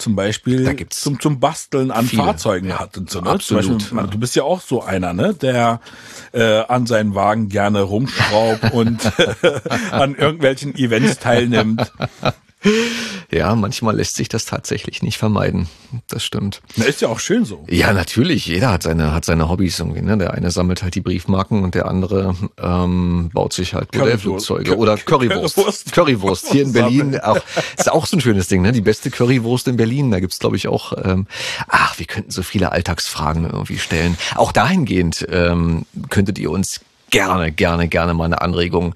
zum 0.00 0.16
Beispiel 0.16 0.76
zum, 0.88 1.20
zum 1.20 1.40
Basteln 1.40 1.90
an 1.90 2.06
viele, 2.06 2.22
Fahrzeugen 2.22 2.70
ja. 2.70 2.80
hat 2.80 2.96
und 2.98 3.10
so. 3.10 3.20
Ne? 3.20 3.30
Absolut, 3.30 3.78
Beispiel, 3.78 3.98
ja. 3.98 4.06
Du 4.06 4.18
bist 4.18 4.36
ja 4.36 4.42
auch 4.42 4.60
so 4.60 4.82
einer, 4.82 5.12
ne? 5.12 5.34
der 5.34 5.80
äh, 6.32 6.60
an 6.60 6.86
seinen 6.86 7.14
Wagen 7.14 7.48
gerne 7.48 7.82
rumschraubt 7.82 8.72
und 8.72 9.12
an 9.90 10.14
irgendwelchen 10.14 10.74
Events 10.74 11.18
teilnimmt. 11.18 11.92
Ja, 13.32 13.54
manchmal 13.54 13.96
lässt 13.96 14.16
sich 14.16 14.28
das 14.28 14.44
tatsächlich 14.44 15.02
nicht 15.02 15.16
vermeiden. 15.16 15.68
Das 16.08 16.24
stimmt. 16.24 16.62
Na, 16.74 16.84
ist 16.84 17.00
ja 17.00 17.08
auch 17.08 17.20
schön 17.20 17.44
so. 17.44 17.64
Ja, 17.68 17.92
natürlich. 17.92 18.46
Jeder 18.46 18.70
hat 18.70 18.82
seine 18.82 19.12
hat 19.12 19.24
seine 19.24 19.48
Hobbys 19.48 19.78
irgendwie. 19.78 20.02
Ne? 20.02 20.18
Der 20.18 20.34
eine 20.34 20.50
sammelt 20.50 20.82
halt 20.82 20.96
die 20.96 21.00
Briefmarken 21.00 21.62
und 21.62 21.76
der 21.76 21.86
andere 21.86 22.34
ähm, 22.60 23.30
baut 23.32 23.52
sich 23.52 23.74
halt. 23.74 23.94
Modellflugzeuge 23.94 24.76
oder 24.76 24.96
Currywurst. 24.96 25.54
Currywurst. 25.54 25.92
Currywurst 25.92 26.50
hier 26.50 26.62
in 26.64 26.72
Berlin. 26.72 27.20
Auch, 27.20 27.38
ist 27.78 27.92
auch 27.92 28.06
so 28.06 28.16
ein 28.16 28.20
schönes 28.20 28.48
Ding. 28.48 28.62
Ne? 28.62 28.72
Die 28.72 28.80
beste 28.80 29.10
Currywurst 29.10 29.68
in 29.68 29.76
Berlin. 29.76 30.10
Da 30.10 30.18
gibt's 30.18 30.40
glaube 30.40 30.56
ich 30.56 30.66
auch. 30.66 30.92
Ähm, 31.04 31.26
ach, 31.68 31.98
wir 32.00 32.06
könnten 32.06 32.32
so 32.32 32.42
viele 32.42 32.72
Alltagsfragen 32.72 33.44
irgendwie 33.44 33.78
stellen. 33.78 34.16
Auch 34.34 34.50
dahingehend 34.50 35.24
ähm, 35.30 35.86
könntet 36.08 36.38
ihr 36.40 36.50
uns 36.50 36.80
gerne, 37.10 37.52
gerne, 37.52 37.88
gerne 37.88 38.14
mal 38.14 38.24
eine 38.24 38.40
Anregung 38.40 38.94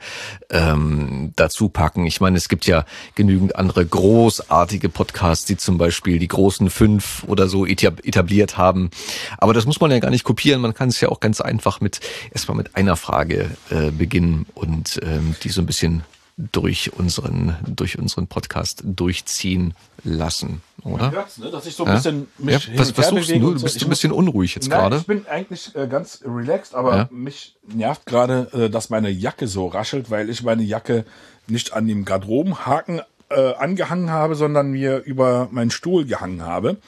ähm, 0.51 1.33
dazu 1.37 1.69
packen. 1.69 2.07
Ich 2.07 2.21
meine, 2.21 2.37
es 2.37 2.49
gibt 2.49 2.67
ja 2.67 2.85
genügend 3.15 3.57
andere 3.57 3.85
großartige 3.85 4.89
Podcasts, 4.89 5.45
die 5.45 5.57
zum 5.57 5.79
Beispiel 5.79 6.19
die 6.19 6.29
großen 6.29 6.71
fünf 6.71 7.25
oder 7.27 7.49
so 7.49 7.65
etab- 7.65 8.05
etabliert 8.05 8.57
haben. 8.57 8.91
Aber 9.39 9.53
das 9.53 9.67
muss 9.67 9.81
man 9.81 9.91
ja 9.91 9.99
gar 9.99 10.11
nicht 10.11 10.25
kopieren. 10.25 10.61
Man 10.61 10.75
kann 10.75 10.89
es 10.89 11.01
ja 11.01 11.09
auch 11.09 11.21
ganz 11.21 11.41
einfach 11.41 11.81
mit 11.81 12.01
erstmal 12.33 12.57
mit 12.57 12.77
einer 12.77 12.97
Frage 12.97 13.51
äh, 13.71 13.91
beginnen 13.91 14.47
und 14.55 15.01
ähm, 15.03 15.35
die 15.43 15.49
so 15.49 15.61
ein 15.61 15.67
bisschen 15.67 16.05
durch 16.37 16.93
unseren 16.95 17.57
durch 17.67 17.99
unseren 17.99 18.27
Podcast 18.27 18.83
durchziehen 18.85 19.75
lassen, 20.03 20.63
oder? 20.83 21.13
hört's, 21.13 21.39
ne? 21.39 21.51
dass 21.51 21.65
ich 21.67 21.77
so 21.77 21.85
ein 21.85 21.89
Ja? 21.91 21.95
bisschen 21.95 22.29
mich 22.39 22.67
Ja, 22.67 22.79
was, 22.79 22.97
was 22.99 23.09
suchst 23.09 23.31
du? 23.31 23.57
so. 23.59 23.65
bist 23.65 23.83
ein 23.83 23.89
bisschen 23.89 24.11
unruhig 24.13 24.55
jetzt 24.57 24.69
gerade. 24.69 24.97
Ich 24.97 25.07
bin 25.07 25.27
eigentlich 25.29 25.75
äh, 25.77 25.87
ganz 25.87 26.21
relaxed, 26.25 26.75
aber 26.75 26.97
Ja. 26.97 27.09
mich 27.13 27.55
nervt 27.73 28.05
gerade, 28.07 28.49
äh, 28.53 28.69
dass 28.71 28.91
meine 28.91 29.11
Jacke 29.11 29.47
so 29.47 29.69
raschelt, 29.69 30.11
weil 30.11 30.29
ich 30.29 30.43
meine 30.43 30.63
Jacke 30.65 31.05
nicht 31.47 31.73
an 31.73 31.87
dem 31.87 32.05
Garderobenhaken 32.05 33.01
äh, 33.31 33.55
angehangen 33.55 34.11
habe, 34.11 34.35
sondern 34.35 34.73
mir 34.73 34.99
über 35.05 35.49
meinen 35.53 35.71
Stuhl 35.71 36.05
gehangen 36.05 36.43
habe. 36.43 36.79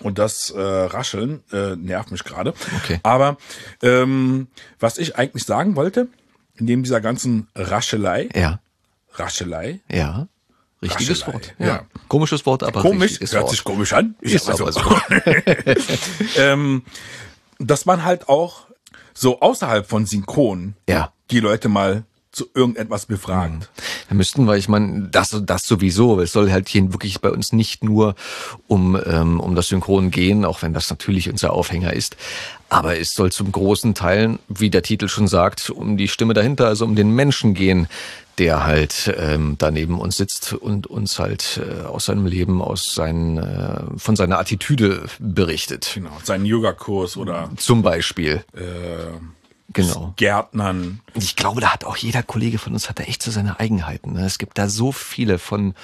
Und 0.00 0.18
das 0.18 0.50
äh, 0.50 0.60
Rascheln 0.60 1.44
äh, 1.52 1.76
nervt 1.76 2.10
mich 2.10 2.24
gerade. 2.24 2.52
Okay. 2.82 2.98
Aber 3.04 3.36
ähm, 3.82 4.48
was 4.80 4.98
ich 4.98 5.16
eigentlich 5.16 5.44
sagen 5.44 5.76
wollte, 5.76 6.08
neben 6.58 6.82
dieser 6.82 7.00
ganzen 7.00 7.48
Raschelei, 7.54 8.28
Ja, 8.34 8.60
Raschelei, 9.14 9.80
ja. 9.90 10.26
Richtiges 10.82 11.20
Raschelei, 11.22 11.32
Wort. 11.34 11.54
ja. 11.58 11.66
Ja. 11.66 11.82
Komisches 12.08 12.44
Wort, 12.46 12.62
aber 12.62 12.82
komisch, 12.82 13.18
hört 13.20 13.32
Wort. 13.34 13.50
sich 13.50 13.64
komisch 13.64 13.92
an, 13.92 14.14
Ist 14.20 14.48
aber 14.50 14.60
aber 14.60 14.72
so. 14.72 14.80
so. 14.80 14.96
ähm, 16.40 16.82
dass 17.58 17.86
man 17.86 18.04
halt 18.04 18.28
auch 18.28 18.66
so 19.14 19.40
außerhalb 19.40 19.88
von 19.88 20.06
Synchron 20.06 20.74
Ja. 20.88 21.12
die 21.30 21.40
Leute 21.40 21.68
mal 21.68 22.04
zu 22.32 22.48
irgendetwas 22.52 23.06
befragt. 23.06 23.70
Da 24.08 24.14
müssten 24.16 24.44
wir, 24.46 24.56
ich 24.56 24.68
meine, 24.68 25.06
das, 25.08 25.40
das 25.44 25.62
sowieso. 25.68 26.20
Es 26.20 26.32
soll 26.32 26.50
halt 26.50 26.68
hier 26.68 26.92
wirklich 26.92 27.20
bei 27.20 27.30
uns 27.30 27.52
nicht 27.52 27.84
nur 27.84 28.16
um, 28.66 29.00
ähm, 29.06 29.38
um 29.38 29.54
das 29.54 29.68
Synchron 29.68 30.10
gehen, 30.10 30.44
auch 30.44 30.60
wenn 30.62 30.72
das 30.74 30.90
natürlich 30.90 31.30
unser 31.30 31.52
Aufhänger 31.52 31.92
ist. 31.92 32.16
Aber 32.74 32.98
es 32.98 33.14
soll 33.14 33.30
zum 33.30 33.52
großen 33.52 33.94
Teil, 33.94 34.38
wie 34.48 34.68
der 34.68 34.82
Titel 34.82 35.06
schon 35.06 35.28
sagt, 35.28 35.70
um 35.70 35.96
die 35.96 36.08
Stimme 36.08 36.34
dahinter, 36.34 36.66
also 36.66 36.84
um 36.84 36.96
den 36.96 37.10
Menschen 37.10 37.54
gehen, 37.54 37.86
der 38.38 38.64
halt 38.64 39.14
ähm, 39.16 39.54
da 39.58 39.70
neben 39.70 40.00
uns 40.00 40.16
sitzt 40.16 40.54
und 40.54 40.88
uns 40.88 41.20
halt 41.20 41.60
äh, 41.62 41.84
aus 41.86 42.06
seinem 42.06 42.26
Leben, 42.26 42.60
aus 42.60 42.92
seinen, 42.92 43.38
äh, 43.38 43.82
von 43.96 44.16
seiner 44.16 44.40
Attitüde 44.40 45.04
berichtet. 45.20 45.92
Genau, 45.94 46.10
seinen 46.24 46.46
Yoga-Kurs 46.46 47.16
oder 47.16 47.48
Zum 47.56 47.82
Beispiel. 47.82 48.44
äh, 48.54 48.62
Genau. 49.74 50.14
Gärtnern. 50.16 51.00
Ich 51.14 51.36
glaube, 51.36 51.60
da 51.60 51.72
hat 51.72 51.84
auch 51.84 51.96
jeder 51.96 52.22
Kollege 52.22 52.58
von 52.58 52.72
uns 52.72 52.88
hat 52.88 52.98
da 52.98 53.02
echt 53.04 53.22
so 53.22 53.30
seine 53.30 53.60
Eigenheiten. 53.60 54.12
Ne? 54.14 54.24
Es 54.24 54.38
gibt 54.38 54.56
da 54.56 54.68
so 54.68 54.92
viele 54.92 55.38
von 55.38 55.74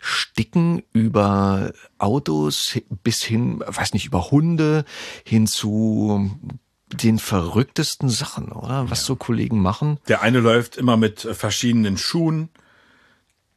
Sticken 0.00 0.82
über 0.92 1.72
Autos 1.98 2.78
bis 3.02 3.22
hin, 3.22 3.62
weiß 3.66 3.92
nicht, 3.92 4.06
über 4.06 4.30
Hunde 4.30 4.84
hin 5.24 5.46
zu 5.46 6.30
den 6.92 7.18
verrücktesten 7.18 8.08
Sachen, 8.08 8.50
oder? 8.50 8.90
Was 8.90 9.04
so 9.04 9.14
Kollegen 9.16 9.60
machen. 9.60 9.98
Der 10.08 10.22
eine 10.22 10.40
läuft 10.40 10.76
immer 10.76 10.96
mit 10.96 11.24
äh, 11.24 11.34
verschiedenen 11.34 11.96
Schuhen. 11.98 12.48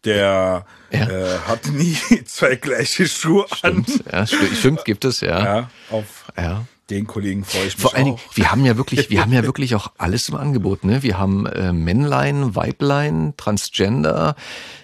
Der 0.06 0.66
Ja. 0.92 1.08
äh, 1.10 1.40
hat 1.48 1.66
nie 1.72 1.98
zwei 2.26 2.56
gleiche 2.58 3.08
Schuhe 3.08 3.46
an. 3.62 3.86
Ja, 4.12 4.24
sti- 4.24 4.54
stimmt, 4.56 4.86
gibt 4.86 5.06
es, 5.06 5.22
ja. 5.22 5.44
Ja, 5.44 5.70
auf 5.90 6.26
ja. 6.38 6.66
Den 6.94 7.08
Kollegen 7.08 7.44
freue 7.44 7.68
ich 7.68 7.76
mich 7.76 7.82
Vor 7.82 7.96
allen 7.96 8.06
Dingen, 8.06 8.18
wir 8.34 8.52
haben 8.52 8.66
ja 8.66 8.78
wirklich, 8.78 9.10
wir 9.10 9.22
haben 9.22 9.34
ja 9.34 9.44
wirklich 9.52 9.76
auch 9.76 9.92
alles 9.98 10.30
im 10.30 10.36
Angebot. 10.36 10.84
Ne? 10.84 11.04
Wir 11.04 11.18
haben 11.20 11.46
äh, 11.46 11.74
Männlein, 11.74 12.56
Weiblein, 12.56 13.34
Transgender, 13.38 14.36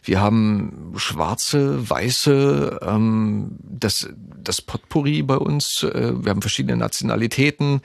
wir 0.03 0.19
haben 0.21 0.93
schwarze, 0.97 1.89
weiße, 1.89 2.79
ähm, 2.81 3.57
das, 3.61 4.09
das 4.37 4.61
Potpourri 4.61 5.21
bei 5.23 5.37
uns, 5.37 5.83
äh, 5.83 6.13
wir 6.23 6.29
haben 6.31 6.41
verschiedene 6.41 6.77
Nationalitäten, 6.77 7.81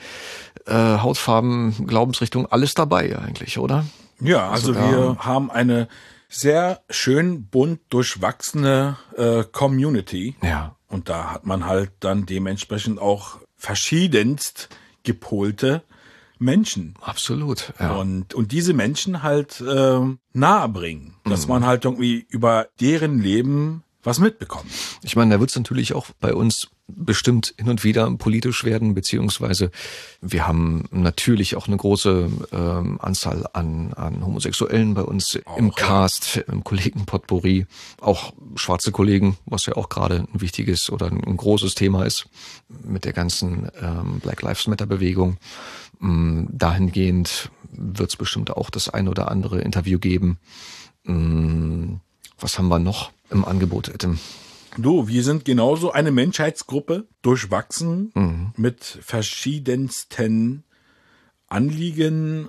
äh, 0.66 0.72
Hautfarben, 0.72 1.86
Glaubensrichtungen, 1.86 2.46
alles 2.50 2.74
dabei 2.74 3.18
eigentlich, 3.18 3.58
oder? 3.58 3.84
Ja, 4.20 4.48
also, 4.50 4.72
da- 4.72 4.80
wir 4.90 5.16
haben 5.18 5.50
eine 5.50 5.88
sehr 6.28 6.80
schön 6.90 7.46
bunt 7.46 7.80
durchwachsene 7.90 8.96
äh, 9.16 9.44
Community. 9.44 10.36
Ja. 10.42 10.76
Und 10.88 11.08
da 11.08 11.32
hat 11.32 11.46
man 11.46 11.66
halt 11.66 11.92
dann 12.00 12.26
dementsprechend 12.26 13.00
auch 13.00 13.38
verschiedenst 13.64 14.68
gepolte 15.04 15.82
Menschen. 16.38 16.94
Absolut. 17.00 17.72
Ja. 17.80 17.92
Und, 17.94 18.34
und 18.34 18.52
diese 18.52 18.74
Menschen 18.74 19.22
halt 19.22 19.62
ähm, 19.66 20.18
nahe 20.34 20.68
bringen, 20.68 21.14
Mhm. 21.24 21.30
dass 21.30 21.48
man 21.48 21.64
halt 21.64 21.86
irgendwie 21.86 22.26
über 22.28 22.66
deren 22.80 23.20
Leben 23.20 23.82
was 24.04 24.18
mitbekommt. 24.18 24.66
Ich 25.02 25.16
meine, 25.16 25.34
da 25.34 25.40
wird 25.40 25.50
es 25.50 25.56
natürlich 25.56 25.94
auch 25.94 26.06
bei 26.20 26.34
uns 26.34 26.68
bestimmt 26.86 27.54
hin 27.56 27.70
und 27.70 27.82
wieder 27.82 28.10
politisch 28.16 28.64
werden, 28.64 28.94
beziehungsweise 28.94 29.70
wir 30.20 30.46
haben 30.46 30.84
natürlich 30.90 31.56
auch 31.56 31.66
eine 31.66 31.78
große 31.78 32.30
ähm, 32.52 33.00
Anzahl 33.00 33.46
an, 33.54 33.94
an 33.94 34.24
Homosexuellen 34.24 34.92
bei 34.92 35.02
uns 35.02 35.38
im 35.56 35.68
ja. 35.68 35.72
Cast, 35.74 36.36
im 36.48 36.62
Kollegen 36.62 37.06
Potpourri, 37.06 37.66
auch 38.00 38.34
schwarze 38.56 38.92
Kollegen, 38.92 39.38
was 39.46 39.66
ja 39.66 39.76
auch 39.76 39.88
gerade 39.88 40.26
ein 40.32 40.40
wichtiges 40.40 40.90
oder 40.90 41.06
ein 41.06 41.36
großes 41.36 41.74
Thema 41.74 42.04
ist 42.04 42.26
mit 42.68 43.06
der 43.06 43.14
ganzen 43.14 43.70
ähm, 43.80 44.20
Black 44.20 44.42
Lives 44.42 44.66
Matter 44.66 44.86
Bewegung. 44.86 45.38
Mm, 46.00 46.44
Dahingehend 46.50 47.50
wird 47.70 48.10
es 48.10 48.16
bestimmt 48.16 48.50
auch 48.50 48.68
das 48.68 48.90
ein 48.90 49.08
oder 49.08 49.30
andere 49.30 49.60
Interview 49.60 49.98
geben. 49.98 50.38
Mm, 51.04 51.94
Was 52.38 52.58
haben 52.58 52.68
wir 52.68 52.78
noch 52.78 53.10
im 53.34 53.44
Angebot, 53.44 53.92
Adam? 53.92 54.18
Du, 54.78 55.06
wir 55.06 55.22
sind 55.22 55.44
genauso 55.44 55.92
eine 55.92 56.10
Menschheitsgruppe, 56.10 57.06
durchwachsen 57.22 58.10
Mhm. 58.14 58.52
mit 58.56 58.82
verschiedensten 59.02 60.64
Anliegen, 61.48 62.48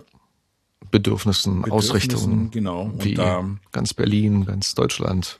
Bedürfnissen, 0.91 1.61
Bedürfnissen, 1.61 1.71
Ausrichtungen. 1.71 2.51
genau. 2.51 2.83
Und 2.83 3.03
Wie 3.03 3.13
da- 3.15 3.43
ganz 3.71 3.93
Berlin, 3.93 4.45
ganz 4.45 4.73
Deutschland. 4.75 5.39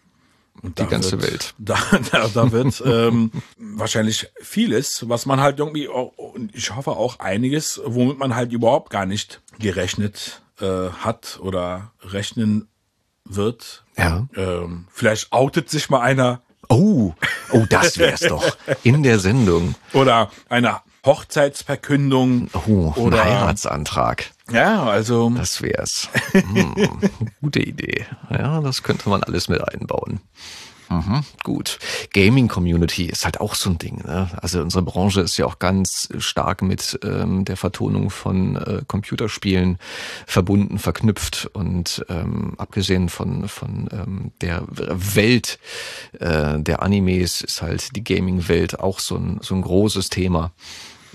Und 0.62 0.80
Die 0.80 0.86
ganze 0.86 1.20
wird, 1.22 1.32
Welt. 1.32 1.54
Da, 1.60 1.78
da, 2.12 2.28
da 2.30 2.52
wird 2.52 2.82
ähm, 2.86 3.32
wahrscheinlich 3.58 4.28
vieles, 4.42 5.08
was 5.10 5.26
man 5.26 5.40
halt 5.42 5.60
irgendwie, 5.60 5.90
auch, 5.90 6.14
ich 6.54 6.76
hoffe 6.76 6.92
auch 6.92 7.20
einiges, 7.20 7.82
womit 7.86 8.18
man 8.18 8.36
halt 8.36 8.52
überhaupt 8.54 8.90
gar 8.90 9.06
nicht 9.06 9.42
gerechnet 9.60 10.42
äh, 10.62 10.90
hat 10.90 11.40
oder 11.42 11.92
rechnen 12.02 12.68
wird. 13.26 13.84
Ja. 13.98 14.28
Ähm, 14.36 14.88
vielleicht 14.92 15.32
outet 15.32 15.70
sich 15.70 15.90
mal 15.90 16.02
einer 16.02 16.42
Oh, 16.68 17.14
oh, 17.52 17.66
das 17.70 17.98
wär's 18.00 18.22
doch. 18.28 18.58
In 18.84 19.04
der 19.04 19.20
Sendung. 19.20 19.76
oder 19.94 20.32
einer 20.50 20.82
Hochzeitsverkündung. 21.06 22.50
Oh, 22.68 22.92
oder 22.96 23.22
ein 23.24 23.30
Heiratsantrag. 23.40 24.32
Ja, 24.52 24.84
also. 24.84 25.30
Das 25.30 25.62
wär's. 25.62 26.10
Hm, 26.34 27.00
gute 27.42 27.60
Idee. 27.60 28.06
Ja, 28.30 28.60
das 28.62 28.84
könnte 28.84 29.10
man 29.10 29.24
alles 29.24 29.48
mit 29.48 29.62
einbauen. 29.74 30.20
Mhm, 30.90 31.24
gut. 31.44 31.80
Gaming 32.14 32.48
Community 32.48 33.06
ist 33.06 33.26
halt 33.26 33.40
auch 33.42 33.56
so 33.56 33.70
ein 33.70 33.78
Ding. 33.78 34.04
Ne? 34.06 34.30
Also 34.38 34.62
unsere 34.62 34.84
Branche 34.84 35.22
ist 35.22 35.38
ja 35.38 35.46
auch 35.46 35.60
ganz 35.60 36.10
stark 36.20 36.62
mit 36.62 37.00
ähm, 37.04 37.46
der 37.46 37.58
Vertonung 37.58 38.10
von 38.10 38.56
äh, 38.56 38.82
Computerspielen 38.88 39.78
verbunden, 40.28 40.78
verknüpft 40.78 41.50
und 41.54 42.06
ähm, 42.10 42.54
abgesehen 42.58 43.10
von 43.10 43.48
von 43.48 43.90
ähm, 43.92 44.32
der 44.42 44.64
Welt 44.68 45.60
äh, 46.20 46.60
der 46.60 46.82
Animes 46.84 47.42
ist 47.42 47.62
halt 47.62 47.96
die 47.96 48.04
Gaming-Welt 48.04 48.80
auch 48.80 49.00
so 49.00 49.16
ein 49.16 49.40
so 49.42 49.56
ein 49.56 49.62
großes 49.62 50.10
Thema. 50.10 50.52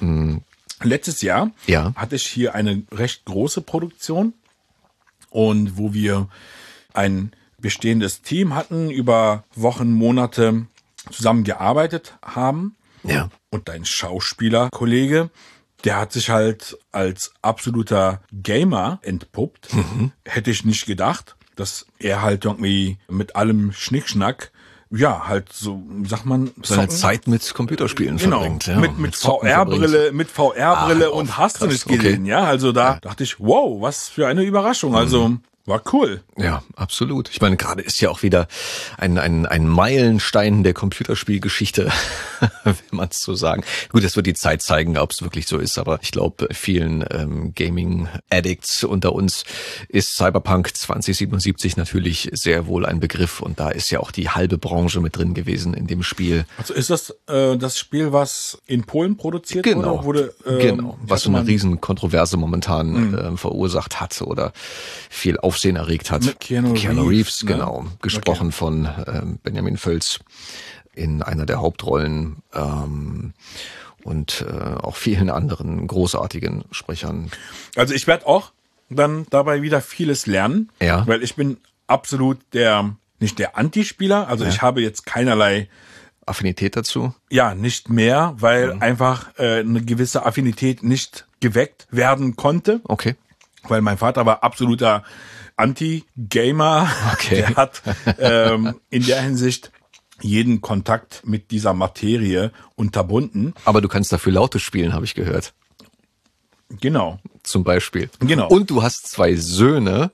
Mhm. 0.00 0.42
Letztes 0.82 1.20
Jahr 1.20 1.50
ja. 1.66 1.92
hatte 1.94 2.16
ich 2.16 2.26
hier 2.26 2.54
eine 2.54 2.82
recht 2.90 3.26
große 3.26 3.60
Produktion 3.60 4.32
und 5.28 5.76
wo 5.76 5.92
wir 5.92 6.28
ein 6.94 7.32
bestehendes 7.60 8.22
Team 8.22 8.54
hatten, 8.54 8.90
über 8.90 9.44
Wochen, 9.54 9.92
Monate 9.92 10.66
zusammengearbeitet 11.10 12.16
haben. 12.22 12.76
Ja. 13.02 13.30
Und 13.50 13.68
dein 13.68 13.84
Schauspielerkollege, 13.84 15.30
der 15.84 15.96
hat 15.96 16.12
sich 16.12 16.30
halt 16.30 16.78
als 16.92 17.32
absoluter 17.42 18.20
Gamer 18.32 18.98
entpuppt. 19.02 19.74
Mhm. 19.74 20.12
Hätte 20.26 20.50
ich 20.50 20.64
nicht 20.64 20.86
gedacht, 20.86 21.36
dass 21.56 21.86
er 21.98 22.22
halt 22.22 22.44
irgendwie 22.44 22.98
mit 23.08 23.36
allem 23.36 23.72
Schnickschnack 23.72 24.52
ja, 24.92 25.28
halt 25.28 25.52
so, 25.52 25.82
sag 26.04 26.24
man, 26.24 26.50
seine 26.62 26.88
Zeit 26.88 27.28
mit 27.28 27.54
Computerspielen 27.54 28.16
genau, 28.16 28.40
verbringt. 28.40 28.66
Ja, 28.66 28.76
mit, 28.76 28.98
mit, 28.98 29.14
VR-Brille, 29.14 30.10
mit 30.10 30.28
VR-Brille 30.28 31.12
und 31.12 31.38
hast 31.38 31.62
du 31.62 31.66
nicht 31.66 31.86
gesehen, 31.86 32.22
okay. 32.22 32.30
ja. 32.30 32.42
Also 32.42 32.72
da 32.72 32.94
ja. 32.94 32.98
dachte 33.00 33.22
ich, 33.22 33.38
wow, 33.38 33.80
was 33.80 34.08
für 34.08 34.26
eine 34.26 34.42
Überraschung. 34.42 34.96
Also 34.96 35.28
mhm. 35.28 35.40
War 35.70 35.84
cool. 35.92 36.20
Ja, 36.36 36.64
absolut. 36.74 37.30
Ich 37.30 37.40
meine, 37.40 37.56
gerade 37.56 37.80
ist 37.80 38.00
ja 38.00 38.10
auch 38.10 38.24
wieder 38.24 38.48
ein, 38.98 39.18
ein, 39.18 39.46
ein 39.46 39.68
Meilenstein 39.68 40.64
der 40.64 40.74
Computerspielgeschichte, 40.74 41.92
wenn 42.64 42.74
man 42.90 43.08
es 43.08 43.22
so 43.22 43.36
sagen. 43.36 43.62
Gut, 43.90 44.02
das 44.02 44.16
wird 44.16 44.26
die 44.26 44.34
Zeit 44.34 44.62
zeigen, 44.62 44.98
ob 44.98 45.12
es 45.12 45.22
wirklich 45.22 45.46
so 45.46 45.58
ist, 45.58 45.78
aber 45.78 46.00
ich 46.02 46.10
glaube, 46.10 46.48
vielen 46.50 47.04
ähm, 47.12 47.54
Gaming-Addicts 47.54 48.82
unter 48.82 49.12
uns 49.12 49.44
ist 49.88 50.16
Cyberpunk 50.16 50.76
2077 50.76 51.76
natürlich 51.76 52.30
sehr 52.32 52.66
wohl 52.66 52.84
ein 52.84 52.98
Begriff 52.98 53.38
und 53.38 53.60
da 53.60 53.70
ist 53.70 53.90
ja 53.90 54.00
auch 54.00 54.10
die 54.10 54.28
halbe 54.28 54.58
Branche 54.58 55.00
mit 55.00 55.16
drin 55.16 55.34
gewesen 55.34 55.74
in 55.74 55.86
dem 55.86 56.02
Spiel. 56.02 56.46
Also 56.58 56.74
ist 56.74 56.90
das 56.90 57.10
äh, 57.28 57.56
das 57.56 57.78
Spiel, 57.78 58.12
was 58.12 58.58
in 58.66 58.82
Polen 58.82 59.16
produziert 59.16 59.62
genau, 59.62 60.02
wurde? 60.04 60.34
Äh, 60.44 60.70
genau, 60.70 60.98
was 61.02 61.22
so 61.22 61.30
eine 61.30 61.46
riesen 61.46 61.80
Kontroverse 61.80 62.36
momentan 62.36 63.14
äh, 63.14 63.36
verursacht 63.36 64.00
hat 64.00 64.20
oder 64.22 64.52
viel 65.08 65.38
auf 65.38 65.59
Aufsehen 65.60 65.76
erregt 65.76 66.10
hat. 66.10 66.24
Mit 66.24 66.40
Keanu, 66.40 66.72
Keanu 66.72 67.02
Reeves, 67.02 67.10
Reeves 67.10 67.42
ne? 67.42 67.52
genau, 67.52 67.86
gesprochen 68.00 68.46
okay. 68.46 68.56
von 68.56 68.88
ähm, 69.06 69.38
Benjamin 69.42 69.76
Völz 69.76 70.20
in 70.94 71.20
einer 71.20 71.44
der 71.44 71.60
Hauptrollen 71.60 72.36
ähm, 72.54 73.34
und 74.02 74.42
äh, 74.48 74.54
auch 74.54 74.96
vielen 74.96 75.28
anderen 75.28 75.86
großartigen 75.86 76.64
Sprechern. 76.70 77.30
Also 77.76 77.92
ich 77.92 78.06
werde 78.06 78.26
auch 78.26 78.52
dann 78.88 79.26
dabei 79.28 79.60
wieder 79.60 79.82
vieles 79.82 80.24
lernen, 80.24 80.70
ja. 80.80 81.06
weil 81.06 81.22
ich 81.22 81.36
bin 81.36 81.58
absolut 81.86 82.38
der 82.54 82.96
nicht 83.18 83.38
der 83.38 83.58
Antispieler, 83.58 84.28
also 84.28 84.44
ja. 84.44 84.50
ich 84.50 84.62
habe 84.62 84.80
jetzt 84.80 85.04
keinerlei 85.04 85.68
Affinität 86.24 86.74
dazu? 86.74 87.14
Ja, 87.28 87.54
nicht 87.54 87.90
mehr, 87.90 88.34
weil 88.38 88.76
mhm. 88.76 88.82
einfach 88.82 89.38
äh, 89.38 89.60
eine 89.60 89.82
gewisse 89.82 90.24
Affinität 90.24 90.82
nicht 90.82 91.26
geweckt 91.40 91.86
werden 91.90 92.36
konnte. 92.36 92.80
Okay. 92.84 93.16
Weil 93.64 93.82
mein 93.82 93.98
Vater 93.98 94.24
war 94.24 94.42
absoluter 94.42 95.04
Anti-Gamer. 95.60 96.90
Okay. 97.12 97.36
Der 97.36 97.56
hat 97.56 97.82
ähm, 98.18 98.74
in 98.90 99.04
der 99.04 99.22
Hinsicht 99.22 99.70
jeden 100.22 100.60
Kontakt 100.60 101.22
mit 101.24 101.50
dieser 101.50 101.74
Materie 101.74 102.52
unterbunden. 102.76 103.54
Aber 103.64 103.80
du 103.80 103.88
kannst 103.88 104.12
dafür 104.12 104.32
Laute 104.32 104.58
spielen, 104.58 104.92
habe 104.92 105.04
ich 105.04 105.14
gehört. 105.14 105.54
Genau. 106.80 107.18
Zum 107.42 107.64
Beispiel. 107.64 108.10
Genau. 108.20 108.48
Und 108.48 108.70
du 108.70 108.82
hast 108.82 109.08
zwei 109.08 109.34
Söhne, 109.34 110.12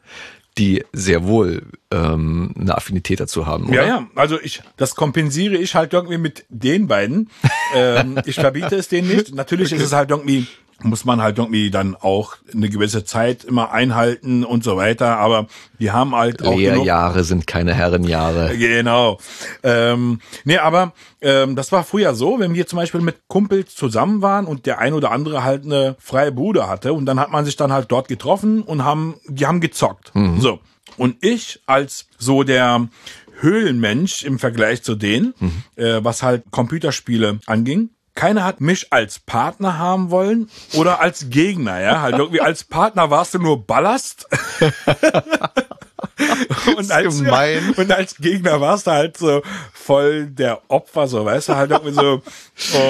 die 0.59 0.85
sehr 0.92 1.24
wohl 1.24 1.66
ähm, 1.90 2.54
eine 2.59 2.76
Affinität 2.76 3.20
dazu 3.20 3.46
haben. 3.46 3.66
Oder? 3.66 3.74
Ja, 3.74 3.87
ja. 3.87 4.06
Also 4.14 4.40
ich, 4.40 4.62
das 4.76 4.94
kompensiere 4.94 5.56
ich 5.56 5.74
halt 5.74 5.92
irgendwie 5.92 6.18
mit 6.18 6.46
den 6.48 6.87
beiden. 6.87 7.30
ähm, 7.74 8.20
ich 8.24 8.37
verbiete 8.37 8.76
es 8.76 8.88
denen 8.88 9.09
nicht. 9.09 9.35
Natürlich 9.35 9.72
ist 9.72 9.82
es 9.82 9.92
halt 9.92 10.11
irgendwie 10.11 10.46
muss 10.82 11.04
man 11.04 11.22
halt 11.22 11.38
irgendwie 11.38 11.70
dann 11.70 11.94
auch 11.94 12.36
eine 12.52 12.68
gewisse 12.68 13.04
Zeit 13.04 13.44
immer 13.44 13.72
einhalten 13.72 14.44
und 14.44 14.62
so 14.62 14.76
weiter. 14.76 15.18
Aber 15.18 15.46
die 15.78 15.90
haben 15.90 16.14
halt 16.14 16.44
auch. 16.44 16.56
Lehrjahre 16.56 17.24
sind 17.24 17.46
keine 17.46 17.74
Herrenjahre. 17.74 18.56
Genau. 18.56 19.18
Ähm, 19.62 20.20
nee, 20.44 20.58
aber 20.58 20.92
ähm, 21.20 21.56
das 21.56 21.72
war 21.72 21.84
früher 21.84 22.14
so, 22.14 22.38
wenn 22.38 22.54
wir 22.54 22.66
zum 22.66 22.78
Beispiel 22.78 23.00
mit 23.00 23.28
Kumpels 23.28 23.74
zusammen 23.74 24.22
waren 24.22 24.46
und 24.46 24.66
der 24.66 24.78
ein 24.78 24.92
oder 24.92 25.10
andere 25.10 25.44
halt 25.44 25.64
eine 25.64 25.96
freie 25.98 26.32
Bude 26.32 26.68
hatte 26.68 26.92
und 26.92 27.06
dann 27.06 27.18
hat 27.18 27.30
man 27.30 27.44
sich 27.44 27.56
dann 27.56 27.72
halt 27.72 27.90
dort 27.90 28.08
getroffen 28.08 28.62
und 28.62 28.84
haben, 28.84 29.14
die 29.28 29.46
haben 29.46 29.60
gezockt. 29.60 30.14
Mhm. 30.14 30.40
So. 30.40 30.60
Und 30.98 31.16
ich 31.22 31.60
als 31.66 32.06
so 32.18 32.42
der 32.42 32.88
Höhlenmensch 33.40 34.24
im 34.24 34.38
Vergleich 34.38 34.82
zu 34.82 34.94
denen, 34.94 35.34
mhm. 35.38 35.62
äh, 35.76 36.04
was 36.04 36.22
halt 36.22 36.44
Computerspiele 36.50 37.40
anging, 37.46 37.90
keiner 38.16 38.44
hat 38.44 38.61
mich 38.61 38.92
als 38.92 39.20
Partner 39.20 39.79
haben 39.79 40.11
wollen 40.11 40.50
oder 40.74 41.00
als 41.00 41.31
Gegner, 41.31 41.81
ja. 41.81 42.00
Halt 42.00 42.16
irgendwie 42.16 42.40
als 42.40 42.64
Partner 42.64 43.11
warst 43.11 43.35
du 43.35 43.38
nur 43.38 43.64
Ballast. 43.64 44.26
und, 46.76 46.90
als, 46.90 47.22
gemein. 47.22 47.74
und 47.76 47.92
als 47.92 48.16
Gegner 48.16 48.61
warst 48.61 48.87
du 48.87 48.90
halt 48.90 49.16
so 49.16 49.42
voll 49.72 50.26
der 50.26 50.61
Opfer, 50.68 51.07
so 51.07 51.24
weißt 51.24 51.50
du, 51.50 51.57
halt 51.57 51.70
irgendwie 51.70 51.92
so. 51.92 52.22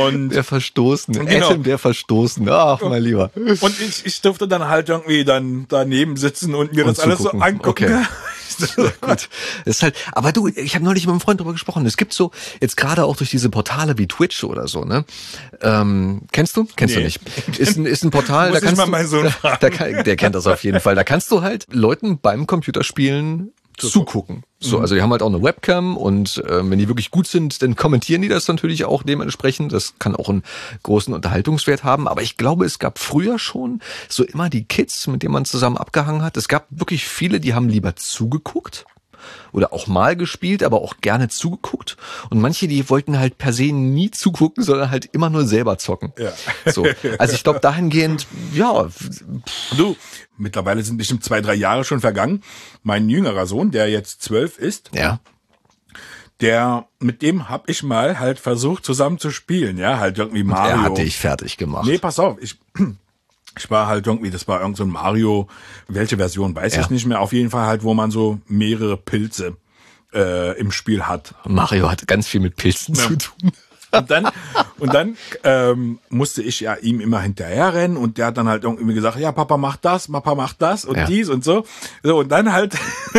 Und 0.01 0.31
der 0.31 0.45
Verstoßene, 0.45 1.25
genau. 1.25 1.47
Adam 1.47 1.63
der 1.63 1.79
Verstoßene, 1.79 2.53
ach 2.53 2.81
mein 2.83 3.03
Lieber. 3.03 3.31
Und 3.35 3.81
ich, 3.81 4.07
ich 4.07 4.21
durfte 4.23 4.49
dann 4.49 4.69
halt 4.69 4.89
irgendwie 4.89 5.25
dann 5.25 5.67
daneben 5.69 6.17
sitzen 6.17 6.55
und 6.55 6.73
mir 6.73 6.87
und 6.87 6.97
das 6.97 7.05
alles 7.05 7.19
so 7.19 7.31
angucken. 7.31 7.69
Okay. 7.69 8.03
Gut. 9.01 9.29
Das 9.65 9.77
ist 9.77 9.83
halt, 9.83 9.97
aber 10.13 10.33
du, 10.33 10.49
ich 10.49 10.75
habe 10.75 10.85
neulich 10.85 11.07
mit 11.07 11.13
einem 11.13 11.21
Freund 11.21 11.41
drüber 11.41 11.53
gesprochen. 11.53 11.85
Es 11.87 11.97
gibt 11.97 12.13
so, 12.13 12.31
jetzt 12.61 12.77
gerade 12.77 13.05
auch 13.05 13.17
durch 13.17 13.31
diese 13.31 13.51
Portale 13.51 13.99
wie 13.99 14.07
Twitch 14.07 14.45
oder 14.45 14.69
so, 14.69 14.85
ne? 14.85 15.05
Ähm, 15.63 16.23
kennst 16.33 16.57
du? 16.57 16.67
Kennst 16.77 16.95
nee. 16.95 17.01
du 17.01 17.07
nicht? 17.07 17.21
Ist 17.59 17.77
ein, 17.77 17.87
ist 17.87 18.05
ein 18.05 18.11
Portal, 18.11 18.53
da 18.53 18.61
kannst 18.61 18.83
du, 19.13 19.23
da, 19.43 19.57
da, 19.57 19.69
der 20.03 20.17
kennt 20.17 20.35
das 20.35 20.47
auf 20.47 20.63
jeden 20.65 20.81
Fall. 20.81 20.95
Da 20.95 21.05
kannst 21.05 21.31
du 21.31 21.43
halt 21.43 21.67
Leuten 21.71 22.19
beim 22.19 22.47
Computerspielen 22.47 23.53
zugucken. 23.77 24.43
So, 24.59 24.77
mhm. 24.77 24.83
also 24.83 24.95
die 24.95 25.03
haben 25.03 25.11
halt 25.11 25.23
auch 25.23 25.29
eine 25.29 25.43
Webcam 25.43 25.97
und 25.97 26.39
äh, 26.39 26.71
wenn 26.71 26.79
die 26.79 26.89
wirklich 26.89 27.11
gut 27.11 27.27
sind, 27.27 27.63
dann 27.63 27.77
kommentieren 27.77 28.23
die 28.23 28.29
das 28.29 28.49
natürlich 28.49 28.85
auch 28.85 29.03
dementsprechend. 29.03 29.73
Das 29.73 29.95
kann 29.99 30.17
auch 30.17 30.29
einen 30.29 30.43
großen 30.83 31.13
Unterhaltungswert 31.13 31.85
haben. 31.85 32.09
Aber 32.09 32.23
ich 32.23 32.37
glaube, 32.37 32.65
es 32.65 32.79
gab 32.79 32.99
früher 32.99 33.39
schon 33.39 33.81
so 34.09 34.25
immer 34.25 34.49
die 34.49 34.65
Kids, 34.65 35.07
mit 35.07 35.23
denen 35.23 35.33
man 35.33 35.45
zusammen 35.45 35.77
abgehangen 35.77 36.23
hat. 36.23 36.37
Es 36.37 36.49
gab 36.49 36.67
wirklich 36.71 37.07
viele, 37.07 37.39
die 37.41 37.55
haben 37.55 37.69
lieber 37.69 37.97
zugeguckt 37.97 38.87
oder 39.53 39.73
auch 39.73 39.87
mal 39.87 40.17
gespielt, 40.17 40.63
aber 40.63 40.83
auch 40.83 40.99
gerne 41.01 41.29
zugeguckt. 41.29 41.97
Und 42.31 42.41
manche, 42.41 42.69
die 42.69 42.89
wollten 42.91 43.19
halt 43.19 43.39
per 43.39 43.53
se 43.53 43.73
nie 43.73 44.11
zugucken, 44.11 44.63
sondern 44.63 44.91
halt 44.91 45.07
immer 45.13 45.31
nur 45.31 45.47
selber 45.47 45.79
zocken. 45.79 46.13
Ja. 46.19 46.33
So. 46.71 46.87
Also 47.19 47.35
ich 47.35 47.45
glaube 47.45 47.61
dahingehend, 47.61 48.27
ja. 48.53 48.89
Du, 49.77 49.97
mittlerweile 50.37 50.83
sind 50.83 50.97
bestimmt 50.97 51.25
zwei, 51.25 51.41
drei 51.41 51.55
Jahre 51.55 51.85
schon 51.85 52.01
vergangen. 52.01 52.43
Mein 52.83 53.09
jüngerer 53.09 53.47
Sohn, 53.47 53.71
der 53.71 53.89
jetzt 53.89 54.23
zwölf 54.23 54.59
ist, 54.59 54.91
ja. 54.93 55.21
der, 56.41 56.87
mit 56.99 57.23
dem 57.23 57.49
hab 57.49 57.69
ich 57.69 57.83
mal 57.83 58.19
halt 58.19 58.39
versucht 58.39 58.85
zusammen 58.85 59.19
zu 59.19 59.31
spielen, 59.31 59.79
ja, 59.79 59.99
halt 59.99 60.19
irgendwie 60.19 60.45
Mario. 60.45 60.75
Und 60.75 60.81
er 60.81 60.85
hat 60.85 60.99
dich 60.99 61.17
fertig 61.17 61.57
gemacht. 61.57 61.87
Nee, 61.87 61.99
pass 61.99 62.19
auf, 62.19 62.37
ich, 62.41 62.59
ich 63.57 63.71
war 63.71 63.87
halt 63.87 64.07
irgendwie, 64.07 64.31
das 64.31 64.47
war 64.49 64.61
irgend 64.61 64.77
so 64.77 64.85
ein 64.85 64.91
Mario, 64.91 65.49
welche 65.89 66.17
Version 66.17 66.55
weiß 66.55 66.77
ja. 66.77 66.83
ich 66.83 66.91
nicht 66.91 67.07
mehr, 67.07 67.21
auf 67.21 67.33
jeden 67.33 67.51
Fall 67.51 67.67
halt, 67.67 67.83
wo 67.83 67.95
man 67.95 68.11
so 68.11 68.39
mehrere 68.47 68.97
Pilze 68.97 69.57
äh, 70.13 70.59
im 70.59 70.73
Spiel 70.73 71.05
hat. 71.05 71.35
Mario 71.47 71.91
hat 71.91 72.07
ganz 72.07 72.29
viel 72.29 72.41
mit 72.41 72.57
Pilzen 72.57 72.95
ja. 72.95 73.03
zu 73.03 73.17
tun. 73.17 73.53
Und 73.93 74.11
dann, 74.11 74.29
und 74.79 74.93
dann 74.93 75.17
ähm, 75.43 76.01
musste 76.11 76.43
ich 76.43 76.61
ja 76.61 76.75
ihm 76.75 77.01
immer 77.01 77.21
hinterher 77.21 77.73
rennen 77.73 77.97
und 77.97 78.19
der 78.19 78.27
hat 78.27 78.37
dann 78.37 78.49
halt 78.49 78.65
irgendwie 78.65 78.95
gesagt, 78.95 79.19
ja, 79.19 79.33
Papa 79.33 79.57
macht 79.57 79.85
das, 79.85 80.09
Papa 80.09 80.35
macht 80.35 80.61
das 80.61 80.85
und 80.85 80.97
ja. 80.97 81.07
dies 81.07 81.29
und 81.29 81.45
so. 81.45 81.65
So, 82.03 82.19
und 82.19 82.29
dann 82.29 82.53
halt 82.53 82.75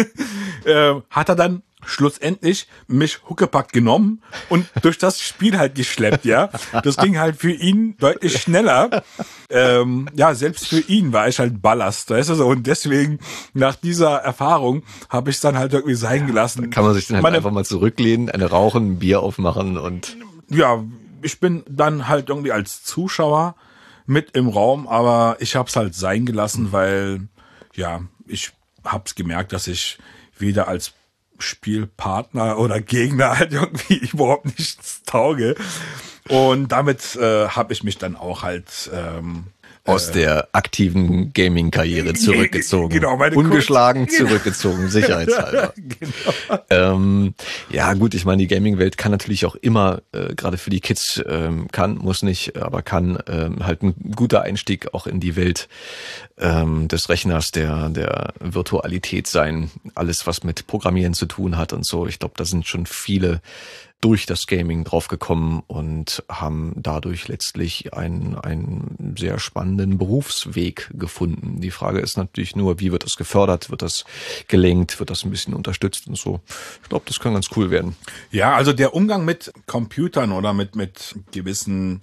äh, 0.65 0.93
hat 1.09 1.29
er 1.29 1.35
dann 1.35 1.63
schlussendlich 1.87 2.67
mich 2.87 3.19
Huckepack 3.29 3.71
genommen 3.71 4.21
und 4.49 4.67
durch 4.81 4.97
das 4.97 5.21
Spiel 5.21 5.57
halt 5.57 5.75
geschleppt, 5.75 6.25
ja. 6.25 6.49
Das 6.83 6.97
ging 6.97 7.17
halt 7.17 7.37
für 7.37 7.51
ihn 7.51 7.95
deutlich 7.97 8.41
schneller. 8.41 9.03
Ähm, 9.49 10.09
ja, 10.13 10.35
selbst 10.35 10.67
für 10.67 10.81
ihn 10.81 11.13
war 11.13 11.27
ich 11.27 11.39
halt 11.39 11.61
Ballast, 11.61 12.09
weißt 12.09 12.29
du 12.29 12.35
so. 12.35 12.47
Und 12.47 12.67
deswegen, 12.67 13.19
nach 13.53 13.75
dieser 13.75 14.17
Erfahrung, 14.17 14.83
habe 15.09 15.29
ich 15.29 15.37
es 15.37 15.41
dann 15.41 15.57
halt 15.57 15.73
irgendwie 15.73 15.95
sein 15.95 16.27
gelassen. 16.27 16.63
Ja, 16.63 16.69
kann 16.69 16.83
man 16.83 16.93
sich 16.93 17.07
dann 17.07 17.15
halt 17.15 17.23
Meine, 17.23 17.37
einfach 17.37 17.51
mal 17.51 17.65
zurücklehnen, 17.65 18.29
eine 18.29 18.47
rauchen, 18.47 18.91
ein 18.91 18.99
Bier 18.99 19.21
aufmachen 19.21 19.77
und 19.77 20.17
ja, 20.49 20.83
ich 21.21 21.39
bin 21.39 21.63
dann 21.69 22.07
halt 22.07 22.29
irgendwie 22.29 22.51
als 22.51 22.83
Zuschauer 22.83 23.55
mit 24.05 24.31
im 24.31 24.47
Raum, 24.47 24.87
aber 24.87 25.37
ich 25.39 25.55
habe 25.55 25.67
es 25.67 25.75
halt 25.75 25.93
sein 25.95 26.25
gelassen, 26.25 26.71
weil 26.71 27.27
ja, 27.75 28.01
ich 28.27 28.51
hab's 28.83 29.15
gemerkt, 29.15 29.51
dass 29.51 29.67
ich 29.67 29.97
weder 30.37 30.67
als 30.67 30.93
Spielpartner 31.39 32.57
oder 32.57 32.81
Gegner 32.81 33.39
halt 33.39 33.53
irgendwie 33.53 33.95
überhaupt 34.13 34.45
nichts 34.45 35.03
tauge. 35.03 35.55
Und 36.29 36.69
damit 36.69 37.15
äh, 37.15 37.47
habe 37.47 37.73
ich 37.73 37.83
mich 37.83 37.97
dann 37.97 38.15
auch 38.15 38.43
halt 38.43 38.89
ähm, 38.93 39.45
aus 39.87 40.09
äh, 40.09 40.13
der 40.13 40.49
aktiven 40.51 41.33
Gaming-Karriere 41.33 42.13
zurückgezogen. 42.13 42.89
Genau, 42.89 43.17
meine 43.17 43.35
Ungeschlagen 43.35 44.05
Kunst. 44.05 44.17
zurückgezogen, 44.17 44.89
sicherheitshalber. 44.89 45.73
genau. 45.99 46.63
ähm, 46.69 47.33
ja, 47.69 47.93
gut, 47.93 48.13
ich 48.13 48.25
meine, 48.25 48.41
die 48.41 48.47
Gaming-Welt 48.47 48.97
kann 48.97 49.11
natürlich 49.11 49.45
auch 49.45 49.55
immer, 49.55 50.01
äh, 50.11 50.35
gerade 50.35 50.57
für 50.57 50.69
die 50.69 50.81
Kids, 50.81 51.23
ähm, 51.27 51.67
kann, 51.71 51.97
muss 51.97 52.23
nicht, 52.23 52.57
aber 52.57 52.81
kann 52.81 53.17
ähm, 53.27 53.65
halt 53.65 53.81
ein 53.81 53.95
guter 54.15 54.41
Einstieg 54.41 54.93
auch 54.93 55.07
in 55.07 55.19
die 55.19 55.35
Welt 55.35 55.67
ähm, 56.37 56.87
des 56.87 57.09
Rechners, 57.09 57.51
der, 57.51 57.89
der 57.89 58.33
Virtualität 58.39 59.27
sein. 59.27 59.71
Alles, 59.95 60.27
was 60.27 60.43
mit 60.43 60.67
Programmieren 60.67 61.13
zu 61.13 61.25
tun 61.25 61.57
hat 61.57 61.73
und 61.73 61.85
so. 61.85 62.07
Ich 62.07 62.19
glaube, 62.19 62.35
da 62.37 62.45
sind 62.45 62.67
schon 62.67 62.85
viele 62.85 63.41
durch 64.01 64.27
das 64.27 64.45
Gaming 64.45 64.83
draufgekommen 64.83 65.63
und 65.65 66.23
haben 66.29 66.73
dadurch 66.75 67.27
letztlich 67.27 67.93
einen, 67.95 68.35
einen 68.35 69.15
sehr 69.17 69.39
spannenden 69.39 69.97
Berufsweg 69.97 70.89
gefunden. 70.93 71.61
Die 71.61 71.71
Frage 71.71 71.99
ist 71.99 72.15
natürlich 72.15 72.55
nur, 72.55 72.79
wie 72.79 72.91
wird 72.91 73.05
das 73.05 73.15
gefördert? 73.15 73.71
Wird 73.71 73.81
das 73.81 74.05
gelenkt? 74.47 74.99
Wird 74.99 75.09
das 75.09 75.25
ein 75.25 75.31
bisschen 75.31 75.55
unterstützt 75.55 76.07
und 76.07 76.17
so? 76.17 76.41
Ich 76.83 76.89
glaube, 76.89 77.05
das 77.07 77.19
kann 77.19 77.33
ganz 77.33 77.49
cool 77.55 77.71
werden. 77.71 77.95
Ja, 78.29 78.55
also 78.55 78.71
der 78.71 78.93
Umgang 78.93 79.25
mit 79.25 79.51
Computern 79.65 80.31
oder 80.31 80.53
mit, 80.53 80.75
mit 80.75 81.15
gewissen 81.31 82.01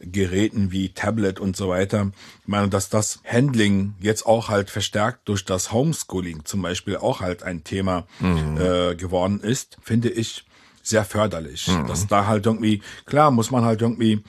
Geräten 0.00 0.72
wie 0.72 0.90
Tablet 0.90 1.38
und 1.38 1.56
so 1.56 1.68
weiter. 1.68 2.12
Ich 2.42 2.48
meine, 2.48 2.68
dass 2.68 2.88
das 2.88 3.20
Handling 3.24 3.94
jetzt 4.00 4.26
auch 4.26 4.48
halt 4.48 4.70
verstärkt 4.70 5.28
durch 5.28 5.44
das 5.44 5.72
Homeschooling 5.72 6.44
zum 6.44 6.62
Beispiel 6.62 6.96
auch 6.96 7.20
halt 7.20 7.42
ein 7.42 7.64
Thema 7.64 8.06
mhm. 8.20 8.58
äh, 8.58 8.94
geworden 8.94 9.40
ist, 9.40 9.78
finde 9.82 10.10
ich 10.10 10.44
sehr 10.86 11.04
förderlich. 11.04 11.68
Mhm. 11.68 11.86
Dass 11.86 12.06
da 12.06 12.26
halt 12.26 12.46
irgendwie, 12.46 12.82
klar, 13.04 13.30
muss 13.30 13.50
man 13.50 13.64
halt 13.64 13.82
irgendwie 13.82 14.22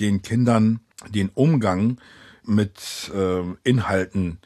den 0.00 0.22
Kindern 0.22 0.80
den 1.08 1.30
Umgang 1.30 1.98
mit 2.44 3.10
äh, 3.14 3.42
Inhalten 3.62 4.38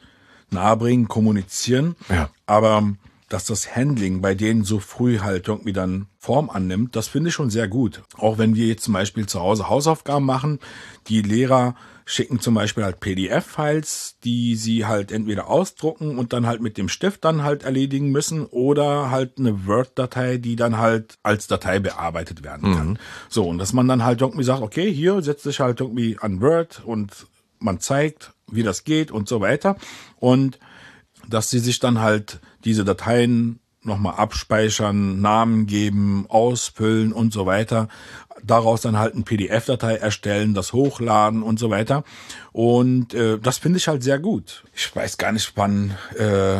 nahebringen, 0.51 1.09
kommunizieren. 1.09 1.97
Ja. 2.09 2.31
Aber 2.47 2.93
dass 3.29 3.45
das 3.45 3.77
Handling 3.77 4.23
bei 4.23 4.35
denen 4.35 4.65
so 4.65 4.79
früh 4.79 5.19
halt 5.19 5.49
irgendwie 5.49 5.73
dann 5.73 6.07
Form 6.19 6.49
annimmt, 6.49 6.97
das 6.97 7.09
finde 7.09 7.29
ich 7.29 7.35
schon 7.35 7.51
sehr 7.51 7.69
gut. 7.69 8.03
Auch 8.17 8.39
wenn 8.39 8.55
wir 8.55 8.67
jetzt 8.67 8.85
zum 8.85 8.95
Beispiel 8.95 9.27
zu 9.27 9.41
Hause 9.41 9.69
Hausaufgaben 9.69 10.25
machen, 10.25 10.59
die 11.09 11.23
Lehrer 11.23 11.75
schicken 12.09 12.41
zum 12.41 12.55
Beispiel 12.55 12.85
halt 12.85 13.01
PDF-Files, 13.01 14.17
die 14.25 14.57
sie 14.57 14.87
halt 14.87 15.13
entweder 15.13 15.49
ausdrucken 15.49 16.19
und 16.19 16.33
dann 16.33 16.47
halt 16.47 16.63
mit 16.63 16.79
dem 16.79 16.89
Stift 16.89 17.23
dann 17.23 17.43
halt 17.43 17.65
erledigen 17.65 18.11
müssen 18.11 18.47
oder 18.47 19.11
halt 19.11 19.39
eine 19.39 19.67
Word-Datei, 19.67 20.39
die 20.39 20.57
dann 20.57 20.79
halt 20.79 21.19
als 21.23 21.49
Datei 21.49 21.81
bearbeitet 21.81 22.43
werden 22.43 22.75
kann. 22.75 22.89
Mhm. 22.89 22.99
So, 23.29 23.47
und 23.47 23.59
dass 23.59 23.75
man 23.75 23.89
dann 23.89 24.05
halt 24.05 24.23
irgendwie 24.23 24.45
sagt, 24.45 24.63
okay, 24.63 24.91
hier 24.91 25.21
setzt 25.21 25.43
sich 25.43 25.61
halt 25.61 25.81
irgendwie 25.81 26.17
an 26.19 26.41
Word 26.41 26.83
und 26.83 27.27
man 27.59 27.79
zeigt, 27.79 28.33
wie 28.51 28.63
das 28.63 28.85
geht 28.85 29.11
und 29.11 29.29
so 29.29 29.43
weiter. 29.43 29.77
Und 30.17 30.59
dass 31.29 31.51
sie 31.51 31.59
sich 31.59 31.79
dann 31.79 32.01
halt 32.01 32.41
diese 32.65 32.87
Dateien 32.87 33.61
nochmal 33.89 34.15
abspeichern, 34.15 35.21
Namen 35.21 35.67
geben, 35.67 36.27
ausfüllen 36.29 37.13
und 37.13 37.33
so 37.33 37.47
weiter 37.47 37.89
daraus 38.43 38.81
dann 38.81 38.99
halt 38.99 39.15
eine 39.15 39.25
PDF-Datei 39.25 39.97
erstellen, 39.97 40.55
das 40.55 40.73
hochladen 40.73 41.43
und 41.43 41.59
so 41.59 41.71
weiter. 41.71 42.05
Und 42.53 43.15
äh, 43.15 43.39
das 43.39 43.59
finde 43.59 43.79
ich 43.79 43.89
halt 43.89 44.03
sehr 44.03 44.19
gut. 44.19 44.65
Ich 44.75 44.95
weiß 44.95 45.19
gar 45.19 45.33
nicht, 45.33 45.53
wann 45.57 45.97
äh, 46.17 46.59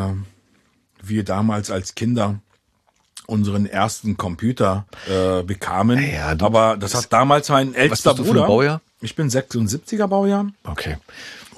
wir 1.03 1.25
damals 1.25 1.71
als 1.71 1.95
Kinder 1.95 2.41
unseren 3.27 3.67
ersten 3.67 4.17
Computer 4.17 4.87
äh, 5.07 5.43
bekamen. 5.43 6.03
Ja, 6.03 6.35
du, 6.35 6.47
aber 6.47 6.77
das 6.79 6.95
hat 6.95 7.13
damals 7.13 7.49
mein 7.51 7.75
ältester 7.75 8.15
Bruder. 8.15 8.47
Baujahr? 8.47 8.81
Ich 9.01 9.15
bin 9.15 9.29
76er 9.29 10.07
Baujahr. 10.07 10.49
Okay. 10.65 10.97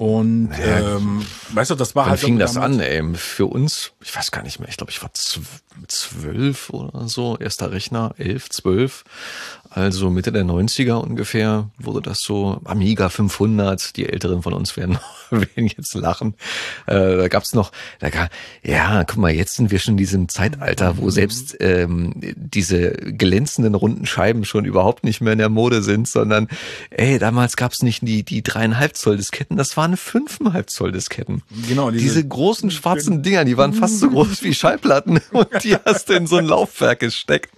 Und 0.01 0.47
naja, 0.47 0.95
ähm, 0.97 1.23
weißt 1.49 1.69
du, 1.69 1.75
das 1.75 1.93
war 1.93 2.05
Wann 2.05 2.09
halt. 2.09 2.21
fing 2.21 2.39
das 2.39 2.57
an, 2.57 2.79
ey? 2.79 3.03
Für 3.13 3.45
uns, 3.45 3.91
ich 4.03 4.15
weiß 4.15 4.31
gar 4.31 4.41
nicht 4.41 4.59
mehr, 4.59 4.67
ich 4.67 4.77
glaube, 4.77 4.91
ich 4.91 5.03
war 5.03 5.11
zwölf 5.13 6.71
oder 6.71 7.07
so, 7.07 7.37
erster 7.37 7.71
Rechner, 7.71 8.15
elf, 8.17 8.49
zwölf. 8.49 9.03
Also 9.73 10.09
Mitte 10.09 10.33
der 10.33 10.43
90er 10.43 10.95
ungefähr 10.95 11.69
wurde 11.77 12.01
das 12.01 12.19
so 12.19 12.59
Amiga 12.65 13.07
500. 13.07 13.95
Die 13.95 14.07
Älteren 14.09 14.43
von 14.43 14.53
uns 14.53 14.75
werden, 14.75 14.99
werden 15.29 15.67
jetzt 15.77 15.93
lachen. 15.93 16.33
Äh, 16.87 17.15
da 17.15 17.27
gab's 17.29 17.53
noch, 17.53 17.71
da 17.99 18.09
gab, 18.09 18.29
ja, 18.63 19.05
guck 19.05 19.17
mal, 19.17 19.31
jetzt 19.31 19.55
sind 19.55 19.71
wir 19.71 19.79
schon 19.79 19.93
in 19.93 19.97
diesem 19.97 20.27
Zeitalter, 20.27 20.97
wo 20.97 21.09
selbst 21.09 21.55
ähm, 21.61 22.13
diese 22.35 22.91
glänzenden 22.91 23.73
runden 23.73 24.05
Scheiben 24.05 24.43
schon 24.43 24.65
überhaupt 24.65 25.05
nicht 25.05 25.21
mehr 25.21 25.33
in 25.33 25.39
der 25.39 25.47
Mode 25.47 25.83
sind, 25.83 26.05
sondern 26.05 26.49
ey, 26.89 27.17
damals 27.17 27.55
gab's 27.55 27.81
nicht 27.81 28.01
die 28.01 28.23
die 28.23 28.43
dreieinhalb 28.43 28.97
Zoll 28.97 29.15
Disketten, 29.15 29.55
das 29.55 29.77
waren 29.77 29.95
fünfeinhalb 29.95 30.69
Zoll 30.69 30.91
Disketten. 30.91 31.43
Genau, 31.69 31.91
diese, 31.91 32.03
diese 32.03 32.27
großen 32.27 32.71
schwarzen 32.71 33.23
Dinger, 33.23 33.45
die 33.45 33.55
waren 33.55 33.71
fast 33.71 33.99
so 34.01 34.09
groß 34.11 34.43
wie 34.43 34.53
Schallplatten 34.53 35.21
und 35.31 35.47
die 35.63 35.77
hast 35.77 36.09
du 36.09 36.13
in 36.13 36.27
so 36.27 36.35
ein 36.35 36.45
Laufwerk 36.45 36.99
gesteckt. 36.99 37.51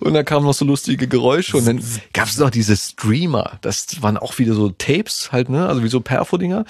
Und 0.00 0.14
da 0.14 0.22
kamen 0.22 0.46
noch 0.46 0.54
so 0.54 0.64
lustige 0.92 1.08
Geräusche 1.08 1.56
und 1.56 1.66
dann 1.66 1.82
gab 2.12 2.28
es 2.28 2.36
noch 2.38 2.50
diese 2.50 2.76
Streamer. 2.76 3.58
Das 3.62 4.02
waren 4.02 4.18
auch 4.18 4.38
wieder 4.38 4.54
so 4.54 4.68
Tapes 4.70 5.32
halt, 5.32 5.48
ne? 5.48 5.66
Also 5.66 5.82
wie 5.82 5.88
so 5.88 6.00
Perfo-Dinger, 6.00 6.64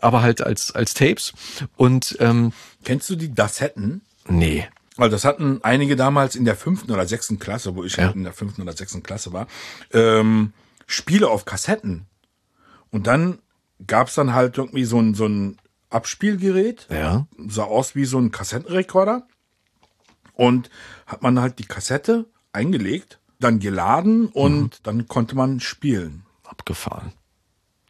aber 0.00 0.22
halt 0.22 0.42
als, 0.42 0.74
als 0.74 0.94
Tapes. 0.94 1.32
Und 1.76 2.16
ähm, 2.20 2.52
kennst 2.84 3.08
du 3.08 3.16
die 3.16 3.34
Dassetten? 3.34 4.02
Nee. 4.28 4.68
Weil 4.96 5.08
das 5.08 5.24
hatten 5.24 5.60
einige 5.62 5.96
damals 5.96 6.36
in 6.36 6.44
der 6.44 6.54
fünften 6.54 6.92
oder 6.92 7.06
sechsten 7.06 7.38
Klasse, 7.38 7.74
wo 7.74 7.84
ich 7.84 7.96
ja. 7.96 8.10
in 8.10 8.24
der 8.24 8.34
fünften 8.34 8.62
oder 8.62 8.74
sechsten 8.74 9.02
Klasse 9.02 9.32
war, 9.32 9.46
ähm, 9.92 10.52
Spiele 10.86 11.28
auf 11.28 11.46
Kassetten. 11.46 12.06
Und 12.90 13.06
dann 13.06 13.38
gab's 13.86 14.14
dann 14.14 14.34
halt 14.34 14.58
irgendwie 14.58 14.84
so 14.84 15.00
ein, 15.00 15.14
so 15.14 15.26
ein 15.26 15.56
Abspielgerät. 15.88 16.88
Ja. 16.90 17.26
Sah 17.48 17.64
aus 17.64 17.94
wie 17.94 18.04
so 18.04 18.18
ein 18.18 18.30
Kassettenrekorder. 18.30 19.26
Und 20.34 20.70
hat 21.06 21.22
man 21.22 21.40
halt 21.40 21.58
die 21.58 21.64
Kassette 21.64 22.26
eingelegt, 22.52 23.18
dann 23.42 23.58
geladen 23.58 24.26
und 24.26 24.62
mhm. 24.62 24.70
dann 24.82 25.08
konnte 25.08 25.36
man 25.36 25.60
spielen. 25.60 26.24
Abgefahren. 26.44 27.12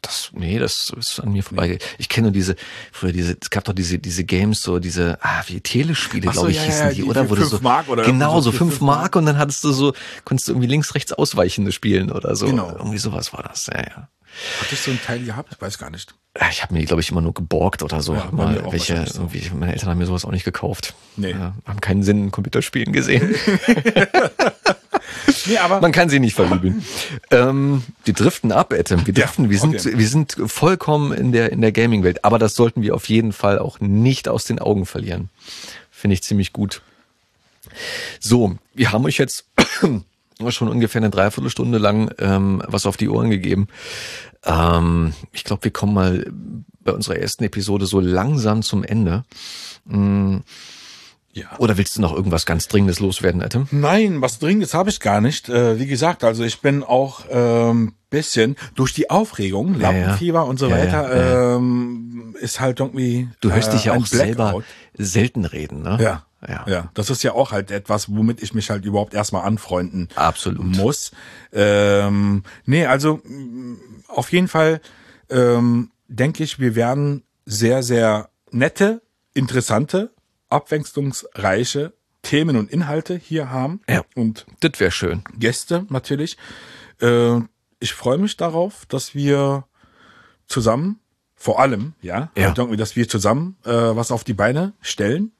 Das, 0.03 0.31
nee, 0.33 0.59
das 0.59 0.93
ist 0.97 1.21
an 1.21 1.31
mir 1.31 1.43
vorbei. 1.43 1.79
Ich 1.97 2.09
kenne 2.09 2.27
nur 2.27 2.33
diese, 2.33 2.57
früher 2.91 3.13
diese, 3.13 3.37
es 3.41 3.49
gab 3.49 3.63
doch 3.63 3.73
diese, 3.73 3.99
diese 3.99 4.25
Games, 4.25 4.61
so 4.61 4.79
diese, 4.79 5.17
ah, 5.21 5.41
wie 5.47 5.61
Telespiele, 5.61 6.25
so, 6.25 6.31
glaube 6.31 6.51
ich, 6.51 6.57
ja, 6.57 6.63
hießen 6.63 6.87
ja, 6.87 6.93
die, 6.93 7.03
oder? 7.05 7.29
Wo 7.29 7.35
fünf 7.35 7.49
so, 7.49 7.59
Mark 7.61 7.87
oder 7.87 8.03
Genau, 8.03 8.41
so 8.41 8.51
fünf 8.51 8.81
Mark 8.81 9.15
und 9.15 9.25
dann 9.25 9.37
hattest 9.37 9.63
du 9.63 9.71
so, 9.71 9.93
konntest 10.25 10.49
du 10.49 10.51
irgendwie 10.51 10.67
links, 10.67 10.93
rechts 10.93 11.13
ausweichende 11.13 11.71
spielen 11.71 12.11
oder 12.11 12.35
so. 12.35 12.47
Genau. 12.47 12.69
Irgendwie 12.71 12.97
sowas 12.97 13.31
war 13.31 13.43
das, 13.43 13.67
ja, 13.67 13.79
ja. 13.79 14.09
Hattest 14.59 14.87
du 14.87 14.91
einen 14.91 15.01
Teil 15.01 15.23
gehabt? 15.23 15.53
Ich 15.53 15.61
weiß 15.61 15.77
gar 15.77 15.89
nicht. 15.89 16.13
Ich 16.49 16.63
habe 16.63 16.73
mir, 16.73 16.83
glaube 16.85 17.01
ich, 17.01 17.11
immer 17.11 17.21
nur 17.21 17.33
geborgt 17.33 17.81
oder 17.83 18.01
so. 18.01 18.15
Ja, 18.15 18.27
mal 18.31 18.65
welche, 18.71 19.05
so. 19.05 19.29
meine 19.53 19.71
Eltern 19.71 19.89
haben 19.89 19.99
mir 19.99 20.07
sowas 20.07 20.25
auch 20.25 20.31
nicht 20.31 20.43
gekauft. 20.43 20.95
Nee. 21.15 21.31
Ja, 21.31 21.53
haben 21.65 21.79
keinen 21.79 22.03
Sinn 22.03 22.25
in 22.25 22.31
Computerspielen 22.31 22.91
gesehen. 22.91 23.35
nee, 25.45 25.57
aber 25.57 25.81
Man 25.81 25.91
kann 25.91 26.09
sie 26.09 26.19
nicht 26.19 26.35
verübeln. 26.35 26.83
ähm, 27.31 27.83
die 28.07 28.13
driften 28.13 28.51
ab, 28.51 28.73
Adam. 28.73 29.05
Wir 29.05 29.13
driften. 29.13 29.45
Ja, 29.45 29.51
wir 29.51 29.59
sind, 29.59 29.75
okay. 29.75 29.97
wir 29.97 30.07
sind 30.07 30.37
vollkommen 30.47 31.13
in 31.13 31.31
der, 31.31 31.51
in 31.51 31.61
der 31.61 31.71
Gaming-Welt. 31.71 32.25
Aber 32.25 32.39
das 32.39 32.55
sollten 32.55 32.81
wir 32.81 32.95
auf 32.95 33.09
jeden 33.09 33.33
Fall 33.33 33.59
auch 33.59 33.79
nicht 33.79 34.27
aus 34.27 34.45
den 34.45 34.59
Augen 34.59 34.85
verlieren. 34.85 35.29
Finde 35.91 36.13
ich 36.13 36.23
ziemlich 36.23 36.53
gut. 36.53 36.81
So, 38.19 38.55
wir 38.73 38.91
haben 38.91 39.05
euch 39.05 39.17
jetzt 39.17 39.45
schon 40.49 40.67
ungefähr 40.67 41.01
eine 41.01 41.09
Dreiviertelstunde 41.09 41.77
lang 41.77 42.11
ähm, 42.19 42.61
was 42.67 42.85
auf 42.85 42.97
die 42.97 43.09
Ohren 43.09 43.29
gegeben. 43.29 43.67
Ähm, 44.45 45.13
ich 45.31 45.43
glaube, 45.43 45.63
wir 45.63 45.71
kommen 45.71 45.93
mal 45.93 46.25
bei 46.83 46.91
unserer 46.91 47.17
ersten 47.17 47.43
Episode 47.43 47.85
so 47.85 47.99
langsam 47.99 48.61
zum 48.61 48.83
Ende. 48.83 49.23
Mm. 49.85 50.37
Ja. 51.33 51.47
Oder 51.57 51.77
willst 51.77 51.97
du 51.97 52.01
noch 52.01 52.13
irgendwas 52.13 52.45
ganz 52.45 52.67
Dringendes 52.67 52.99
loswerden, 52.99 53.41
Adam? 53.41 53.67
Nein, 53.71 54.21
was 54.21 54.37
Dringendes 54.37 54.75
habe 54.75 54.91
ich 54.91 54.99
gar 54.99 55.19
nicht. 55.19 55.49
Äh, 55.49 55.79
wie 55.79 55.87
gesagt, 55.87 56.23
also 56.23 56.43
ich 56.43 56.61
bin 56.61 56.83
auch 56.83 57.25
ähm, 57.29 57.93
bisschen 58.11 58.55
durch 58.75 58.93
die 58.93 59.09
Aufregung, 59.09 59.73
Lampenfieber 59.73 60.39
ja, 60.39 60.43
ja. 60.43 60.49
und 60.49 60.59
so 60.59 60.69
weiter, 60.69 61.55
ähm, 61.55 62.35
ist 62.39 62.59
halt 62.59 62.79
irgendwie. 62.79 63.29
Du 63.41 63.51
hörst 63.51 63.69
äh, 63.69 63.71
dich 63.71 63.85
ja 63.85 63.95
auch 63.95 64.05
selber 64.05 64.61
selten 64.93 65.45
reden, 65.45 65.81
ne? 65.81 65.97
Ja. 65.99 66.25
Ja. 66.45 66.65
ja, 66.67 66.89
das 66.93 67.09
ist 67.09 67.23
ja 67.23 67.31
auch 67.31 67.53
halt 67.53 67.71
etwas, 67.71 68.13
womit 68.13 68.43
ich 68.43 68.53
mich 68.53 68.69
halt 68.69 68.83
überhaupt 68.83 69.13
erstmal 69.13 69.45
anfreunden 69.45 70.09
Absolut. 70.15 70.75
muss. 70.75 71.13
Ähm, 71.53 72.43
nee, 72.65 72.85
also 72.85 73.21
mm, 73.23 73.77
auf 74.09 74.29
jeden 74.33 74.49
Fall 74.49 74.81
ähm, 75.29 75.91
denke 76.09 76.43
ich, 76.43 76.59
wir 76.59 76.75
werden 76.75 77.23
sehr, 77.45 77.81
sehr 77.81 78.29
nette, 78.51 79.01
interessante, 79.33 80.11
abwechslungsreiche 80.53 81.93
Themen 82.21 82.55
und 82.55 82.71
Inhalte 82.71 83.15
hier 83.15 83.49
haben. 83.49 83.81
Ja. 83.89 84.03
Und 84.15 84.45
das 84.61 84.79
wäre 84.79 84.91
schön. 84.91 85.23
Gäste 85.37 85.85
natürlich. 85.89 86.37
Äh, 87.01 87.39
ich 87.79 87.93
freue 87.93 88.17
mich 88.17 88.37
darauf, 88.37 88.85
dass 88.87 89.13
wir 89.13 89.65
zusammen, 90.47 90.99
vor 91.35 91.59
allem, 91.59 91.93
ja, 92.01 92.31
Ja. 92.35 92.55
Halt 92.57 92.79
dass 92.79 92.95
wir 92.95 93.09
zusammen 93.09 93.57
äh, 93.65 93.71
was 93.71 94.11
auf 94.11 94.23
die 94.23 94.33
Beine 94.33 94.73
stellen. 94.81 95.33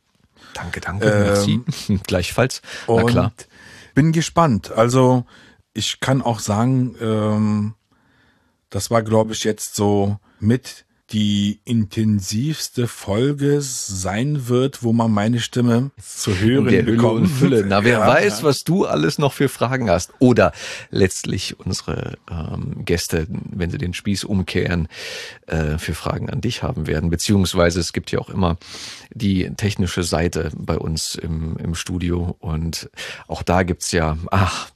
Danke, 0.53 0.81
danke, 0.81 1.05
merci. 1.05 1.61
Gleichfalls. 2.07 2.61
Na 2.87 3.03
klar. 3.03 3.33
bin 3.95 4.11
gespannt. 4.11 4.71
Also 4.71 5.25
ich 5.73 6.01
kann 6.01 6.21
auch 6.21 6.39
sagen, 6.39 6.95
ähm, 6.99 7.73
das 8.69 8.91
war, 8.91 9.03
glaube 9.03 9.33
ich, 9.33 9.43
jetzt 9.43 9.75
so 9.75 10.17
mit 10.39 10.85
die 11.11 11.59
intensivste 11.65 12.87
Folge 12.87 13.61
sein 13.61 14.47
wird, 14.47 14.83
wo 14.83 14.93
man 14.93 15.11
meine 15.11 15.39
Stimme 15.41 15.91
zu 16.01 16.39
hören 16.39 16.65
Der 16.67 16.83
bekommt. 16.83 17.21
und 17.21 17.27
Fülle. 17.27 17.65
Na, 17.67 17.83
wer 17.83 17.93
Ja, 17.99 18.07
weiß, 18.07 18.39
ja. 18.39 18.43
was 18.45 18.63
du 18.63 18.85
alles 18.85 19.19
noch 19.19 19.33
für 19.33 19.49
Fragen 19.49 19.89
hast. 19.89 20.11
Oder 20.19 20.53
letztlich 20.89 21.59
unsere 21.59 22.17
ähm, 22.31 22.83
Gäste, 22.85 23.27
wenn 23.29 23.69
sie 23.69 23.77
den 23.77 23.93
Spieß 23.93 24.23
umkehren, 24.23 24.87
äh, 25.47 25.77
für 25.77 25.93
Fragen 25.93 26.29
an 26.29 26.41
dich 26.41 26.63
haben 26.63 26.87
werden. 26.87 27.09
Beziehungsweise 27.09 27.79
es 27.79 27.93
gibt 27.93 28.11
ja 28.11 28.19
auch 28.19 28.29
immer 28.29 28.57
die 29.13 29.51
technische 29.55 30.03
Seite 30.03 30.51
bei 30.55 30.77
uns 30.77 31.15
im, 31.15 31.57
im 31.57 31.75
Studio. 31.75 32.35
Und 32.39 32.89
auch 33.27 33.43
da 33.43 33.63
gibt's 33.63 33.91
ja, 33.91 34.17
ach, 34.31 34.69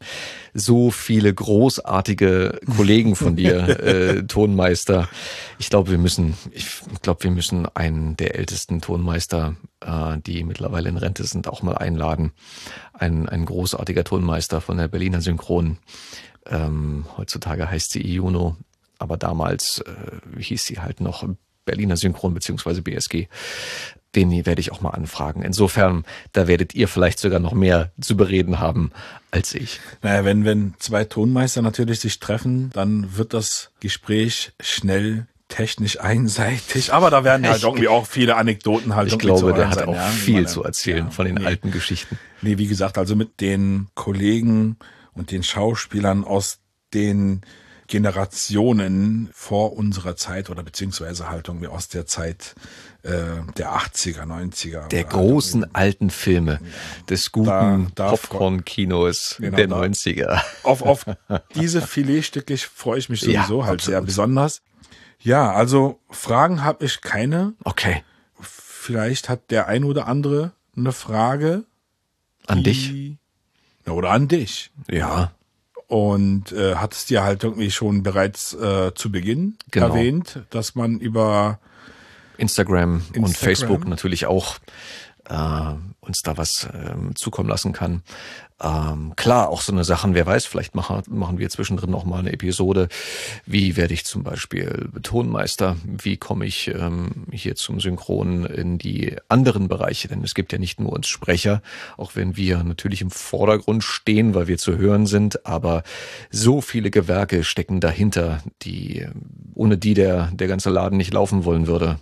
so 0.60 0.90
viele 0.90 1.34
großartige 1.34 2.60
Kollegen 2.76 3.16
von 3.16 3.36
dir, 3.36 3.80
äh, 3.80 4.24
Tonmeister. 4.24 5.08
Ich 5.60 5.70
glaube, 5.70 5.92
wir 5.92 6.00
müssen, 6.00 6.36
ich 6.52 6.82
glaube, 7.04 7.24
wir 7.24 7.32
müssen 7.32 7.68
einen 7.76 8.18
der 8.18 8.36
ältesten 8.36 8.82
Tonmeister, 8.82 9.56
äh, 9.82 10.18
die 10.26 10.44
mittlerweile 10.44 10.90
in 10.90 10.98
Rente 10.98 11.24
sind, 11.26 11.48
auch 11.48 11.62
mal 11.62 11.78
einladen. 11.78 12.32
Ein, 12.94 13.30
ein 13.30 13.46
großartiger 13.46 14.04
Tonmeister 14.04 14.60
von 14.60 14.78
der 14.78 14.88
Berliner 14.88 15.22
Synchron. 15.22 15.78
Ähm, 16.48 17.06
heutzutage 17.18 17.70
heißt 17.70 17.92
sie 17.92 18.02
Iuno, 18.02 18.56
aber 18.98 19.18
damals 19.18 19.84
äh, 19.86 20.42
hieß 20.42 20.66
sie 20.66 20.80
halt 20.80 21.02
noch 21.02 21.28
Berliner 21.66 21.98
Synchron 21.98 22.34
beziehungsweise 22.34 22.82
BSG. 22.82 23.28
Den 24.16 24.32
werde 24.46 24.62
ich 24.62 24.72
auch 24.72 24.82
mal 24.82 24.92
anfragen. 24.92 25.42
Insofern, 25.44 26.04
da 26.34 26.48
werdet 26.48 26.74
ihr 26.74 26.88
vielleicht 26.88 27.20
sogar 27.20 27.40
noch 27.40 27.54
mehr 27.54 27.92
zu 28.02 28.16
bereden 28.18 28.60
haben 28.60 28.92
als 29.32 29.54
ich. 29.54 29.80
Naja, 30.02 30.24
wenn, 30.26 30.46
wenn 30.46 30.74
zwei 30.80 31.04
Tonmeister 31.04 31.62
natürlich 31.62 32.00
sich 32.00 32.20
treffen, 32.20 32.70
dann 32.74 33.18
wird 33.18 33.34
das 33.34 33.72
Gespräch 33.80 34.54
schnell 34.62 35.28
technisch 35.50 36.00
einseitig. 36.00 36.94
Aber 36.94 37.10
da 37.10 37.24
werden 37.24 37.46
halt 37.48 37.58
Ich- 37.60 37.64
irgendwie 37.64 37.88
auch 37.88 38.06
viele 38.08 38.36
Anekdoten 38.38 38.96
halt 38.96 39.12
Ich 39.12 39.20
glaube, 39.20 39.54
der 39.54 39.70
hat 39.70 39.76
sein, 39.76 39.90
auch 39.90 39.96
ja. 39.96 40.08
viel 40.08 40.36
Meine- 40.36 40.48
zu 40.48 40.64
erzählen 40.64 41.06
ja, 41.06 41.12
von 41.12 41.26
den 41.26 41.36
nee. 41.36 41.46
alten 41.46 41.72
Geschichten. 41.72 42.18
Nee, 42.42 42.58
wie 42.58 42.68
gesagt, 42.68 42.98
also 42.98 43.16
mit 43.16 43.40
den 43.42 43.88
Kollegen 43.94 44.78
und 45.14 45.32
den 45.32 45.44
Schauspielern 45.44 46.24
aus 46.24 46.60
den 46.94 47.42
Generationen 47.88 49.30
vor 49.34 49.74
unserer 49.74 50.16
Zeit 50.16 50.50
oder 50.50 50.64
beziehungsweise 50.64 51.30
halt 51.30 51.48
irgendwie 51.48 51.68
aus 51.68 51.88
der 51.88 52.06
Zeit 52.06 52.56
äh, 53.04 53.12
der 53.58 53.72
80er, 53.78 54.24
90er. 54.24 54.88
Der 54.90 55.04
großen 55.04 55.62
halt 55.64 55.76
alten 55.76 56.10
Filme 56.10 56.60
des 57.10 57.32
guten 57.32 57.92
Popcorn-Kinos 57.96 59.38
Genau, 59.40 59.58
der 59.58 59.68
da- 59.68 59.82
90er. 59.82 60.42
auf, 60.64 60.82
auf 60.82 61.06
diese 61.56 61.82
Filetstücke 61.82 62.58
freue 62.58 63.00
ich 63.00 63.10
mich 63.10 63.22
Ja, 63.22 63.44
sowieso 63.44 63.66
halt 63.66 63.82
sehr 63.82 63.98
absolut. 63.98 64.06
besonders. 64.08 64.62
Ja, 65.20 65.52
also 65.52 66.00
Fragen 66.10 66.64
habe 66.64 66.86
ich 66.86 67.02
keine. 67.02 67.54
Okay, 67.64 68.04
Vielleicht 68.40 69.28
hat 69.30 69.50
der 69.52 69.68
ein 69.68 69.84
oder 69.84 70.08
andere 70.08 70.52
eine 70.76 70.92
Frage. 70.94 71.66
an 72.46 72.64
dich? 72.64 72.94
Ja, 73.86 73.92
Oder 73.94 74.12
an 74.12 74.28
dich. 74.28 74.72
Ja, 74.90 75.32
Und 75.88 76.52
äh, 76.52 76.76
hat 76.76 76.94
es 76.94 77.06
dir 77.06 77.24
halt 77.24 77.44
irgendwie 77.44 77.72
schon 77.72 78.04
bereits 78.04 78.54
äh, 78.54 78.94
zu 78.94 79.10
Beginn 79.12 79.58
Genau. 79.72 79.88
erwähnt, 79.88 80.42
dass 80.50 80.76
man 80.76 81.00
über 81.00 81.60
Instagram, 82.38 82.96
und 83.10 83.16
Instagram. 83.16 83.34
Facebook 83.34 83.88
natürlich 83.88 84.26
auch 84.26 84.58
äh, 85.30 85.74
uns 86.02 86.22
da 86.24 86.38
was 86.38 86.68
ähm, 86.74 87.16
zukommen 87.16 87.50
lassen 87.50 87.72
kann. 87.72 88.04
Ähm, 88.60 89.14
klar, 89.16 89.50
auch 89.50 89.62
so 89.62 89.72
eine 89.72 89.84
Sachen, 89.84 90.16
wer 90.16 90.26
weiß, 90.26 90.48
vielleicht 90.48 90.74
machen, 90.74 91.04
machen 91.10 91.38
wir 91.38 91.48
zwischendrin 91.50 91.92
noch 91.92 92.06
mal 92.06 92.20
eine 92.20 92.34
Episode. 92.34 92.88
Wie 93.46 93.76
werde 93.76 93.94
ich 93.94 94.04
zum 94.04 94.24
Beispiel 94.24 94.90
Tonmeister? 95.04 95.78
Wie 95.86 96.18
komme 96.18 96.46
ich 96.46 96.70
ähm, 96.70 97.28
hier 97.32 97.56
zum 97.56 97.80
Synchronen 97.80 98.46
in 98.46 98.80
die 98.80 99.16
anderen 99.30 99.68
Bereiche? 99.68 100.08
Denn 100.08 100.24
es 100.24 100.34
gibt 100.34 100.54
ja 100.54 100.58
nicht 100.58 100.80
nur 100.80 100.92
uns 100.92 101.08
Sprecher, 101.08 101.62
auch 101.98 102.16
wenn 102.16 102.36
wir 102.36 102.64
natürlich 102.64 103.02
im 103.02 103.12
Vordergrund 103.12 103.84
stehen, 103.84 104.34
weil 104.34 104.48
wir 104.48 104.58
zu 104.58 104.76
hören 104.78 105.06
sind, 105.06 105.46
aber 105.46 105.84
so 106.32 106.60
viele 106.60 106.90
Gewerke 106.90 107.44
stecken 107.44 107.80
dahinter, 107.80 108.42
die 108.64 109.06
ohne 109.54 109.78
die 109.78 109.94
der, 109.94 110.32
der 110.34 110.48
ganze 110.48 110.72
Laden 110.72 110.98
nicht 110.98 111.14
laufen 111.14 111.46
wollen 111.46 111.68
würde. 111.68 112.00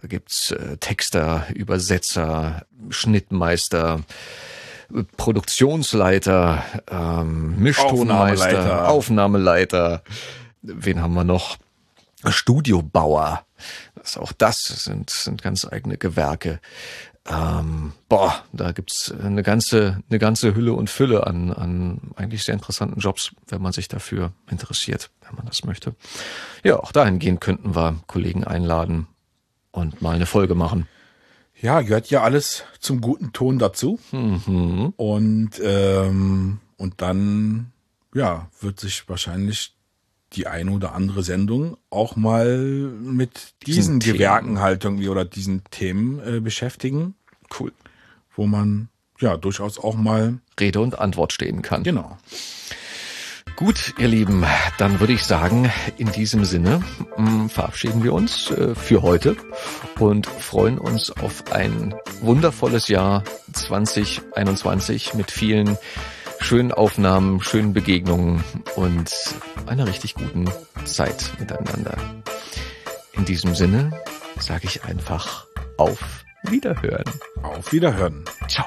Da 0.00 0.06
gibt's 0.08 0.52
äh, 0.52 0.76
Texter, 0.78 1.46
Übersetzer, 1.52 2.66
Schnittmeister, 2.90 4.02
Produktionsleiter, 5.16 6.62
ähm, 6.90 7.58
Mischtonmeister, 7.58 8.46
Aufnahmeleiter. 8.46 8.88
Aufnahmeleiter. 8.88 10.02
Wen 10.62 11.02
haben 11.02 11.14
wir 11.14 11.24
noch? 11.24 11.56
Studiobauer. 12.26 13.44
Das, 13.96 14.16
auch 14.16 14.32
das 14.32 14.62
sind, 14.84 15.10
sind 15.10 15.42
ganz 15.42 15.66
eigene 15.66 15.98
Gewerke. 15.98 16.60
Ähm, 17.26 17.92
boah, 18.08 18.44
da 18.52 18.72
gibt's 18.72 19.10
eine 19.10 19.42
ganze, 19.42 20.02
eine 20.10 20.18
ganze 20.18 20.54
Hülle 20.54 20.74
und 20.74 20.90
Fülle 20.90 21.26
an, 21.26 21.52
an 21.52 22.00
eigentlich 22.16 22.44
sehr 22.44 22.54
interessanten 22.54 23.00
Jobs, 23.00 23.32
wenn 23.48 23.62
man 23.62 23.72
sich 23.72 23.88
dafür 23.88 24.32
interessiert, 24.50 25.10
wenn 25.26 25.36
man 25.36 25.46
das 25.46 25.64
möchte. 25.64 25.94
Ja, 26.62 26.78
auch 26.78 26.92
dahingehend 26.92 27.40
könnten 27.40 27.74
wir 27.74 28.00
Kollegen 28.06 28.44
einladen 28.44 29.06
und 29.70 30.02
mal 30.02 30.14
eine 30.14 30.26
Folge 30.26 30.54
machen. 30.54 30.86
Ja, 31.64 31.80
gehört 31.80 32.10
ja 32.10 32.22
alles 32.22 32.64
zum 32.78 33.00
guten 33.00 33.32
Ton 33.32 33.58
dazu. 33.58 33.98
Mhm. 34.12 34.92
Und, 34.96 35.50
ähm, 35.62 36.58
und 36.76 37.00
dann, 37.00 37.72
ja, 38.14 38.48
wird 38.60 38.78
sich 38.78 39.08
wahrscheinlich 39.08 39.74
die 40.34 40.46
eine 40.46 40.70
oder 40.72 40.94
andere 40.94 41.22
Sendung 41.22 41.76
auch 41.90 42.16
mal 42.16 42.58
mit 42.58 43.54
Diesen 43.66 43.98
diesen. 44.00 44.14
Gewerken 44.14 44.60
halt 44.60 44.84
irgendwie 44.84 45.08
oder 45.08 45.24
diesen 45.24 45.62
Themen 45.70 46.20
äh, 46.20 46.40
beschäftigen, 46.40 47.14
Cool. 47.58 47.72
wo 48.36 48.46
man 48.46 48.88
ja 49.20 49.36
durchaus 49.36 49.78
auch 49.78 49.94
mal, 49.96 50.38
Rede 50.60 50.80
und 50.80 50.98
Antwort 50.98 51.32
stehen 51.32 51.62
kann. 51.62 51.82
genau. 51.84 52.18
Gut, 53.56 53.94
ihr 53.98 54.08
Lieben, 54.08 54.44
dann 54.78 54.98
würde 54.98 55.12
ich 55.12 55.22
sagen, 55.22 55.70
in 55.96 56.10
diesem 56.10 56.44
Sinne 56.44 56.82
mh, 57.16 57.48
verabschieden 57.48 58.02
wir 58.02 58.12
uns 58.12 58.50
äh, 58.50 58.74
für 58.74 59.02
heute 59.02 59.36
und 60.00 60.26
freuen 60.26 60.78
uns 60.78 61.12
auf 61.12 61.52
ein 61.52 61.94
wundervolles 62.20 62.88
Jahr 62.88 63.22
2021 63.52 65.14
mit 65.14 65.30
vielen 65.30 65.78
schönen 66.40 66.72
Aufnahmen, 66.72 67.40
schönen 67.42 67.72
Begegnungen 67.72 68.42
und 68.74 69.12
einer 69.66 69.86
richtig 69.86 70.14
guten 70.14 70.50
Zeit 70.84 71.32
miteinander. 71.38 71.96
In 73.12 73.24
diesem 73.24 73.54
Sinne 73.54 73.92
sage 74.40 74.66
ich 74.66 74.82
einfach 74.84 75.46
auf 75.76 76.24
Wiederhören. 76.42 77.04
Auf 77.42 77.72
Wiederhören. 77.72 78.24
Ciao. 78.48 78.66